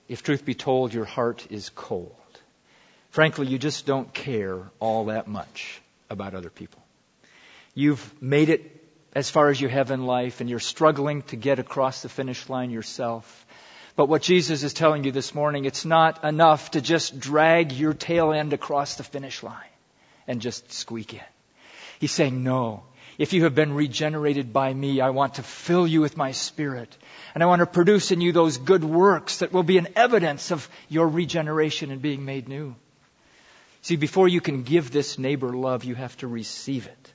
if 0.09 0.23
truth 0.23 0.45
be 0.45 0.55
told, 0.55 0.95
your 0.95 1.05
heart 1.05 1.49
is 1.51 1.69
cold. 1.71 2.15
Frankly, 3.11 3.49
you 3.49 3.59
just 3.59 3.87
don't 3.87 4.15
care 4.15 4.71
all 4.79 5.07
that 5.07 5.27
much 5.27 5.83
about 6.09 6.37
other 6.37 6.51
people. 6.51 6.81
You've 7.75 8.23
made 8.23 8.51
it 8.51 8.82
as 9.15 9.31
far 9.31 9.49
as 9.49 9.61
you 9.61 9.69
have 9.69 9.91
in 9.91 10.07
life 10.07 10.41
and 10.41 10.49
you're 10.49 10.59
struggling 10.59 11.23
to 11.23 11.37
get 11.37 11.59
across 11.59 12.03
the 12.03 12.09
finish 12.09 12.49
line 12.49 12.71
yourself. 12.71 13.47
But 13.95 14.09
what 14.09 14.23
Jesus 14.23 14.63
is 14.63 14.73
telling 14.73 15.05
you 15.05 15.13
this 15.13 15.35
morning, 15.35 15.67
it's 15.67 15.85
not 15.85 16.25
enough 16.25 16.71
to 16.71 16.81
just 16.81 17.21
drag 17.21 17.73
your 17.73 17.93
tail 17.93 18.33
end 18.33 18.53
across 18.53 18.95
the 18.95 19.05
finish 19.05 19.43
line 19.43 19.57
and 20.27 20.41
just 20.41 20.73
squeak 20.73 21.13
in. 21.13 21.21
He's 22.01 22.13
saying, 22.13 22.43
no. 22.43 22.85
If 23.19 23.35
you 23.35 23.45
have 23.45 23.55
been 23.55 23.75
regenerated 23.75 24.55
by 24.55 24.73
me, 24.73 25.03
I 25.03 25.11
want 25.11 25.35
to 25.35 25.43
fill 25.43 25.87
you 25.87 26.01
with 26.01 26.17
my 26.17 26.33
spirit. 26.33 26.97
And 27.35 27.43
I 27.43 27.47
want 27.47 27.61
to 27.61 27.67
produce 27.67 28.11
in 28.11 28.23
you 28.23 28.33
those 28.33 28.57
good 28.57 28.83
works 28.83 29.39
that 29.39 29.53
will 29.53 29.63
be 29.63 29.77
an 29.77 29.89
evidence 29.95 30.51
of 30.51 30.67
your 30.89 31.07
regeneration 31.07 31.91
and 31.91 32.01
being 32.01 32.25
made 32.25 32.49
new. 32.49 32.75
See, 33.83 33.97
before 33.97 34.29
you 34.29 34.41
can 34.41 34.63
give 34.63 34.91
this 34.91 35.19
neighbor 35.19 35.51
love, 35.51 35.85
you 35.85 35.95
have 35.95 36.17
to 36.19 36.27
receive 36.27 36.87
it. 36.87 37.12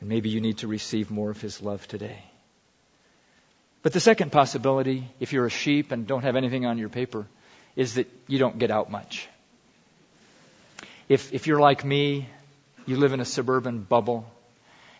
And 0.00 0.08
maybe 0.08 0.28
you 0.28 0.40
need 0.40 0.58
to 0.58 0.68
receive 0.68 1.10
more 1.10 1.30
of 1.30 1.40
His 1.40 1.62
love 1.62 1.86
today. 1.88 2.22
But 3.82 3.92
the 3.92 4.00
second 4.00 4.32
possibility, 4.32 5.08
if 5.20 5.32
you're 5.32 5.46
a 5.46 5.50
sheep 5.50 5.92
and 5.92 6.06
don't 6.06 6.22
have 6.22 6.36
anything 6.36 6.66
on 6.66 6.76
your 6.76 6.88
paper, 6.88 7.26
is 7.76 7.94
that 7.94 8.08
you 8.26 8.38
don't 8.38 8.58
get 8.58 8.70
out 8.70 8.90
much. 8.90 9.28
If, 11.08 11.32
if 11.32 11.46
you're 11.46 11.60
like 11.60 11.84
me, 11.84 12.28
you 12.84 12.96
live 12.96 13.12
in 13.12 13.20
a 13.20 13.24
suburban 13.24 13.82
bubble, 13.82 14.28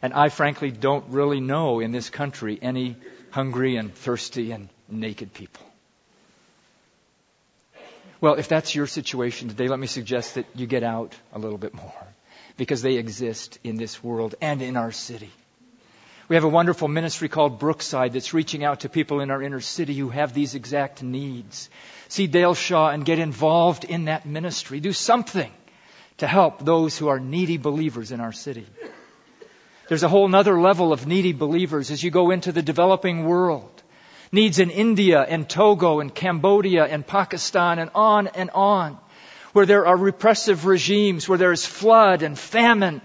and 0.02 0.12
I 0.12 0.28
frankly 0.28 0.70
don't 0.70 1.08
really 1.08 1.40
know 1.40 1.80
in 1.80 1.90
this 1.90 2.10
country 2.10 2.58
any 2.62 2.96
hungry 3.30 3.76
and 3.76 3.92
thirsty 3.92 4.52
and 4.52 4.68
naked 4.88 5.34
people. 5.34 5.66
Well, 8.20 8.34
if 8.34 8.48
that's 8.48 8.74
your 8.74 8.86
situation 8.86 9.48
today, 9.48 9.68
let 9.68 9.78
me 9.78 9.86
suggest 9.86 10.36
that 10.36 10.46
you 10.54 10.66
get 10.66 10.82
out 10.82 11.14
a 11.32 11.38
little 11.38 11.58
bit 11.58 11.74
more 11.74 12.06
because 12.56 12.82
they 12.82 12.96
exist 12.96 13.58
in 13.62 13.76
this 13.76 14.02
world 14.02 14.34
and 14.40 14.62
in 14.62 14.76
our 14.76 14.92
city. 14.92 15.30
We 16.28 16.34
have 16.34 16.44
a 16.44 16.48
wonderful 16.48 16.88
ministry 16.88 17.28
called 17.28 17.60
Brookside 17.60 18.12
that's 18.12 18.34
reaching 18.34 18.64
out 18.64 18.80
to 18.80 18.88
people 18.88 19.20
in 19.20 19.30
our 19.30 19.40
inner 19.40 19.60
city 19.60 19.94
who 19.94 20.08
have 20.08 20.34
these 20.34 20.56
exact 20.56 21.02
needs. 21.02 21.70
See 22.08 22.26
Dale 22.26 22.54
Shaw 22.54 22.90
and 22.90 23.04
get 23.04 23.20
involved 23.20 23.84
in 23.84 24.06
that 24.06 24.26
ministry. 24.26 24.80
Do 24.80 24.92
something 24.92 25.52
to 26.18 26.26
help 26.26 26.64
those 26.64 26.98
who 26.98 27.08
are 27.08 27.20
needy 27.20 27.58
believers 27.58 28.10
in 28.10 28.20
our 28.20 28.32
city. 28.32 28.66
There's 29.88 30.02
a 30.02 30.08
whole 30.08 30.34
other 30.34 30.60
level 30.60 30.92
of 30.92 31.06
needy 31.06 31.32
believers 31.32 31.92
as 31.92 32.02
you 32.02 32.10
go 32.10 32.30
into 32.32 32.50
the 32.50 32.62
developing 32.62 33.24
world. 33.24 33.70
Needs 34.32 34.58
in 34.58 34.70
India 34.70 35.22
and 35.22 35.48
Togo 35.48 36.00
and 36.00 36.12
Cambodia 36.12 36.84
and 36.84 37.06
Pakistan 37.06 37.78
and 37.78 37.90
on 37.94 38.26
and 38.26 38.50
on 38.50 38.98
where 39.56 39.64
there 39.64 39.86
are 39.86 39.96
repressive 39.96 40.66
regimes, 40.66 41.26
where 41.26 41.38
there 41.38 41.50
is 41.50 41.64
flood 41.64 42.20
and 42.20 42.38
famine, 42.38 43.00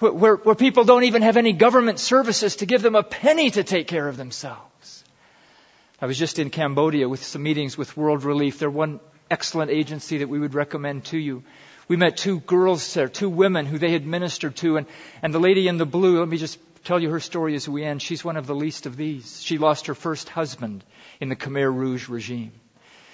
where, 0.00 0.34
where 0.34 0.56
people 0.56 0.82
don't 0.82 1.04
even 1.04 1.22
have 1.22 1.36
any 1.36 1.52
government 1.52 2.00
services 2.00 2.56
to 2.56 2.66
give 2.66 2.82
them 2.82 2.96
a 2.96 3.04
penny 3.04 3.52
to 3.52 3.62
take 3.62 3.86
care 3.86 4.08
of 4.08 4.16
themselves. 4.16 5.04
I 6.02 6.06
was 6.06 6.18
just 6.18 6.40
in 6.40 6.50
Cambodia 6.50 7.08
with 7.08 7.22
some 7.24 7.44
meetings 7.44 7.78
with 7.78 7.96
World 7.96 8.24
Relief. 8.24 8.58
They're 8.58 8.68
one 8.68 8.98
excellent 9.30 9.70
agency 9.70 10.18
that 10.18 10.28
we 10.28 10.40
would 10.40 10.54
recommend 10.54 11.04
to 11.04 11.18
you. 11.18 11.44
We 11.86 11.94
met 11.94 12.16
two 12.16 12.40
girls 12.40 12.92
there, 12.94 13.06
two 13.06 13.28
women 13.28 13.64
who 13.64 13.78
they 13.78 13.92
had 13.92 14.04
ministered 14.04 14.56
to, 14.56 14.78
and, 14.78 14.88
and 15.22 15.32
the 15.32 15.38
lady 15.38 15.68
in 15.68 15.78
the 15.78 15.86
blue, 15.86 16.18
let 16.18 16.28
me 16.28 16.36
just 16.36 16.58
tell 16.82 17.00
you 17.00 17.10
her 17.10 17.20
story 17.20 17.54
as 17.54 17.68
we 17.68 17.84
end. 17.84 18.02
She's 18.02 18.24
one 18.24 18.36
of 18.36 18.48
the 18.48 18.56
least 18.56 18.86
of 18.86 18.96
these. 18.96 19.40
She 19.40 19.56
lost 19.56 19.86
her 19.86 19.94
first 19.94 20.28
husband 20.30 20.82
in 21.20 21.28
the 21.28 21.36
Khmer 21.36 21.72
Rouge 21.72 22.08
regime. 22.08 22.50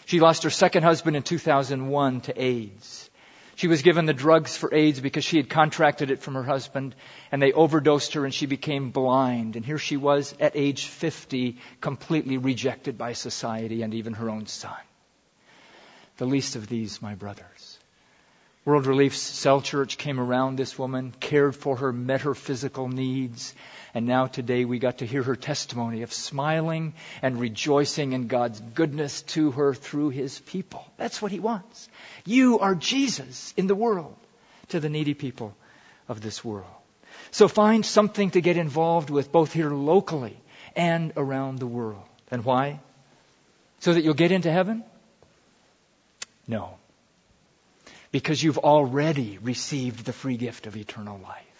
She 0.07 0.21
lost 0.21 0.43
her 0.43 0.51
second 0.51 0.83
husband 0.83 1.17
in 1.17 1.23
2001 1.23 2.21
to 2.23 2.43
AIDS. 2.43 3.11
She 3.55 3.69
was 3.69 3.83
given 3.83 4.07
the 4.07 4.15
drugs 4.15 4.57
for 4.57 4.75
AIDS 4.75 5.01
because 5.01 5.25
she 5.25 5.37
had 5.37 5.51
contracted 5.51 6.11
it 6.11 6.21
from 6.21 6.35
her 6.35 6.43
husband, 6.43 6.95
and 7.31 7.41
they 7.41 7.53
overdosed 7.53 8.15
her 8.15 8.25
and 8.25 8.33
she 8.33 8.47
became 8.47 8.91
blind. 8.91 9.57
And 9.57 9.65
here 9.65 9.79
she 9.79 9.97
was 9.97 10.35
at 10.41 10.57
age 10.57 10.87
50, 10.87 11.59
completely 11.81 12.39
rejected 12.39 12.97
by 12.97 13.13
society 13.13 13.83
and 13.83 13.95
even 13.95 14.15
her 14.15 14.31
own 14.31 14.47
son. 14.47 14.77
The 16.17 16.27
least 16.27 16.57
of 16.57 16.67
these, 16.67 17.03
my 17.03 17.15
brothers. 17.15 17.79
World 18.65 18.87
Relief's 18.87 19.21
cell 19.21 19.61
church 19.61 19.99
came 19.99 20.21
around 20.21 20.57
this 20.57 20.79
woman, 20.79 21.13
cared 21.19 21.57
for 21.57 21.77
her, 21.77 21.93
met 21.93 22.21
her 22.23 22.35
physical 22.35 22.89
needs, 22.89 23.55
and 23.95 24.07
now 24.07 24.27
today 24.27 24.65
we 24.65 24.79
got 24.79 24.99
to 24.99 25.07
hear 25.07 25.23
her 25.23 25.37
testimony 25.37 26.03
of 26.03 26.13
smiling 26.13 26.95
and 27.21 27.39
rejoicing 27.39 28.13
in 28.13 28.27
God's 28.27 28.59
goodness 28.61 29.23
to 29.23 29.51
her 29.51 29.75
through 29.75 30.11
his 30.11 30.41
people. 30.41 30.85
That's 30.97 31.21
what 31.21 31.31
he 31.31 31.41
wants. 31.41 31.89
You 32.25 32.61
are 32.61 32.75
Jesus 32.75 33.53
in 33.57 33.67
the 33.67 33.75
world 33.75 34.17
to 34.69 34.81
the 34.81 34.89
needy 34.89 35.13
people 35.13 35.55
of 36.09 36.23
this 36.23 36.43
world. 36.43 36.67
So 37.31 37.49
find 37.49 37.85
something 37.85 38.31
to 38.31 38.41
get 38.41 38.57
involved 38.57 39.11
with 39.11 39.31
both 39.31 39.53
here 39.53 39.71
locally 39.71 40.39
and 40.75 41.13
around 41.17 41.59
the 41.59 41.67
world. 41.67 42.05
And 42.31 42.45
why? 42.45 42.81
So 43.81 43.93
that 43.93 44.03
you'll 44.03 44.15
get 44.15 44.33
into 44.33 44.51
heaven? 44.51 44.85
No. 46.47 46.79
Because 48.11 48.43
you've 48.43 48.59
already 48.59 49.39
received 49.39 50.05
the 50.05 50.13
free 50.13 50.37
gift 50.39 50.67
of 50.67 50.77
eternal 50.77 51.19
life. 51.19 51.52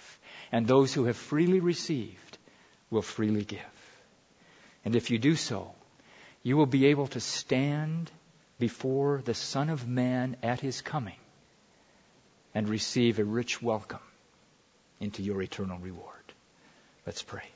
And 0.53 0.67
those 0.67 0.93
who 0.93 1.05
have 1.05 1.17
freely 1.17 1.61
received 1.61 2.39
will 2.91 3.03
freely 3.03 3.45
give. 3.45 3.61
And 4.85 4.95
if 4.95 5.11
you 5.11 5.19
do 5.19 5.35
so, 5.35 5.73
you 6.43 6.57
will 6.57 6.67
be 6.67 6.87
able 6.87 7.07
to 7.09 7.21
stand 7.21 8.11
before 8.59 9.23
the 9.25 9.35
Son 9.35 9.71
of 9.71 9.89
Man 9.89 10.37
at 10.43 10.61
his 10.61 10.83
coming 10.83 11.17
and 12.55 12.69
receive 12.69 13.19
a 13.19 13.25
rich 13.25 13.63
welcome 13.63 13.99
into 15.01 15.23
your 15.23 15.41
eternal 15.41 15.79
reward. 15.79 16.09
Let's 17.07 17.23
pray. 17.23 17.49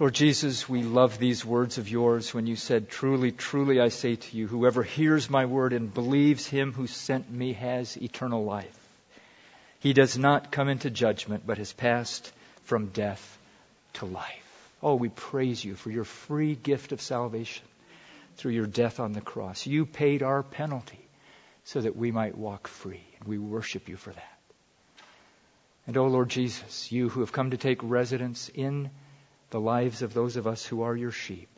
Lord 0.00 0.14
Jesus, 0.14 0.68
we 0.68 0.82
love 0.82 1.18
these 1.18 1.44
words 1.44 1.78
of 1.78 1.88
yours 1.88 2.34
when 2.34 2.46
you 2.48 2.56
said, 2.56 2.88
Truly, 2.88 3.30
truly, 3.30 3.80
I 3.80 3.88
say 3.88 4.16
to 4.16 4.36
you, 4.36 4.48
whoever 4.48 4.82
hears 4.82 5.30
my 5.30 5.46
word 5.46 5.72
and 5.72 5.94
believes 5.94 6.46
him 6.46 6.72
who 6.72 6.88
sent 6.88 7.30
me 7.30 7.52
has 7.52 7.96
eternal 7.96 8.44
life. 8.44 8.81
He 9.82 9.94
does 9.94 10.16
not 10.16 10.52
come 10.52 10.68
into 10.68 10.90
judgment, 10.90 11.42
but 11.44 11.58
has 11.58 11.72
passed 11.72 12.32
from 12.62 12.90
death 12.90 13.38
to 13.94 14.06
life. 14.06 14.70
Oh, 14.80 14.94
we 14.94 15.08
praise 15.08 15.64
you 15.64 15.74
for 15.74 15.90
your 15.90 16.04
free 16.04 16.54
gift 16.54 16.92
of 16.92 17.00
salvation 17.00 17.64
through 18.36 18.52
your 18.52 18.66
death 18.66 19.00
on 19.00 19.12
the 19.12 19.20
cross. 19.20 19.66
You 19.66 19.84
paid 19.84 20.22
our 20.22 20.44
penalty 20.44 21.04
so 21.64 21.80
that 21.80 21.96
we 21.96 22.12
might 22.12 22.38
walk 22.38 22.68
free, 22.68 23.02
and 23.18 23.28
we 23.28 23.38
worship 23.38 23.88
you 23.88 23.96
for 23.96 24.12
that. 24.12 24.38
And, 25.88 25.96
oh 25.96 26.06
Lord 26.06 26.28
Jesus, 26.28 26.92
you 26.92 27.08
who 27.08 27.18
have 27.18 27.32
come 27.32 27.50
to 27.50 27.56
take 27.56 27.80
residence 27.82 28.48
in 28.54 28.88
the 29.50 29.60
lives 29.60 30.02
of 30.02 30.14
those 30.14 30.36
of 30.36 30.46
us 30.46 30.64
who 30.64 30.82
are 30.82 30.94
your 30.94 31.10
sheep. 31.10 31.48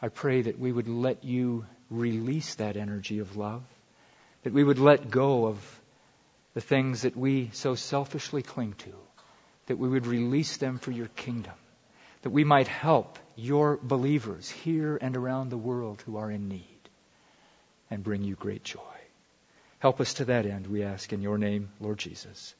I 0.00 0.06
pray 0.06 0.42
that 0.42 0.60
we 0.60 0.70
would 0.70 0.86
let 0.86 1.24
you 1.24 1.66
release 1.90 2.54
that 2.54 2.76
energy 2.76 3.18
of 3.18 3.36
love, 3.36 3.64
that 4.44 4.52
we 4.52 4.62
would 4.62 4.78
let 4.78 5.10
go 5.10 5.46
of 5.46 5.77
the 6.58 6.62
things 6.62 7.02
that 7.02 7.16
we 7.16 7.50
so 7.52 7.76
selfishly 7.76 8.42
cling 8.42 8.72
to, 8.78 8.92
that 9.66 9.78
we 9.78 9.88
would 9.88 10.08
release 10.08 10.56
them 10.56 10.76
for 10.76 10.90
your 10.90 11.06
kingdom, 11.06 11.52
that 12.22 12.30
we 12.30 12.42
might 12.42 12.66
help 12.66 13.16
your 13.36 13.78
believers 13.80 14.50
here 14.50 14.98
and 15.00 15.16
around 15.16 15.50
the 15.50 15.56
world 15.56 16.02
who 16.04 16.16
are 16.16 16.32
in 16.32 16.48
need 16.48 16.88
and 17.92 18.02
bring 18.02 18.24
you 18.24 18.34
great 18.34 18.64
joy. 18.64 18.80
Help 19.78 20.00
us 20.00 20.14
to 20.14 20.24
that 20.24 20.46
end, 20.46 20.66
we 20.66 20.82
ask 20.82 21.12
in 21.12 21.22
your 21.22 21.38
name, 21.38 21.68
Lord 21.78 21.98
Jesus. 21.98 22.56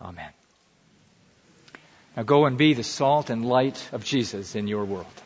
Amen. 0.00 0.32
Now 2.16 2.22
go 2.22 2.46
and 2.46 2.56
be 2.56 2.72
the 2.72 2.82
salt 2.82 3.28
and 3.28 3.44
light 3.44 3.90
of 3.92 4.06
Jesus 4.06 4.54
in 4.54 4.68
your 4.68 4.86
world. 4.86 5.23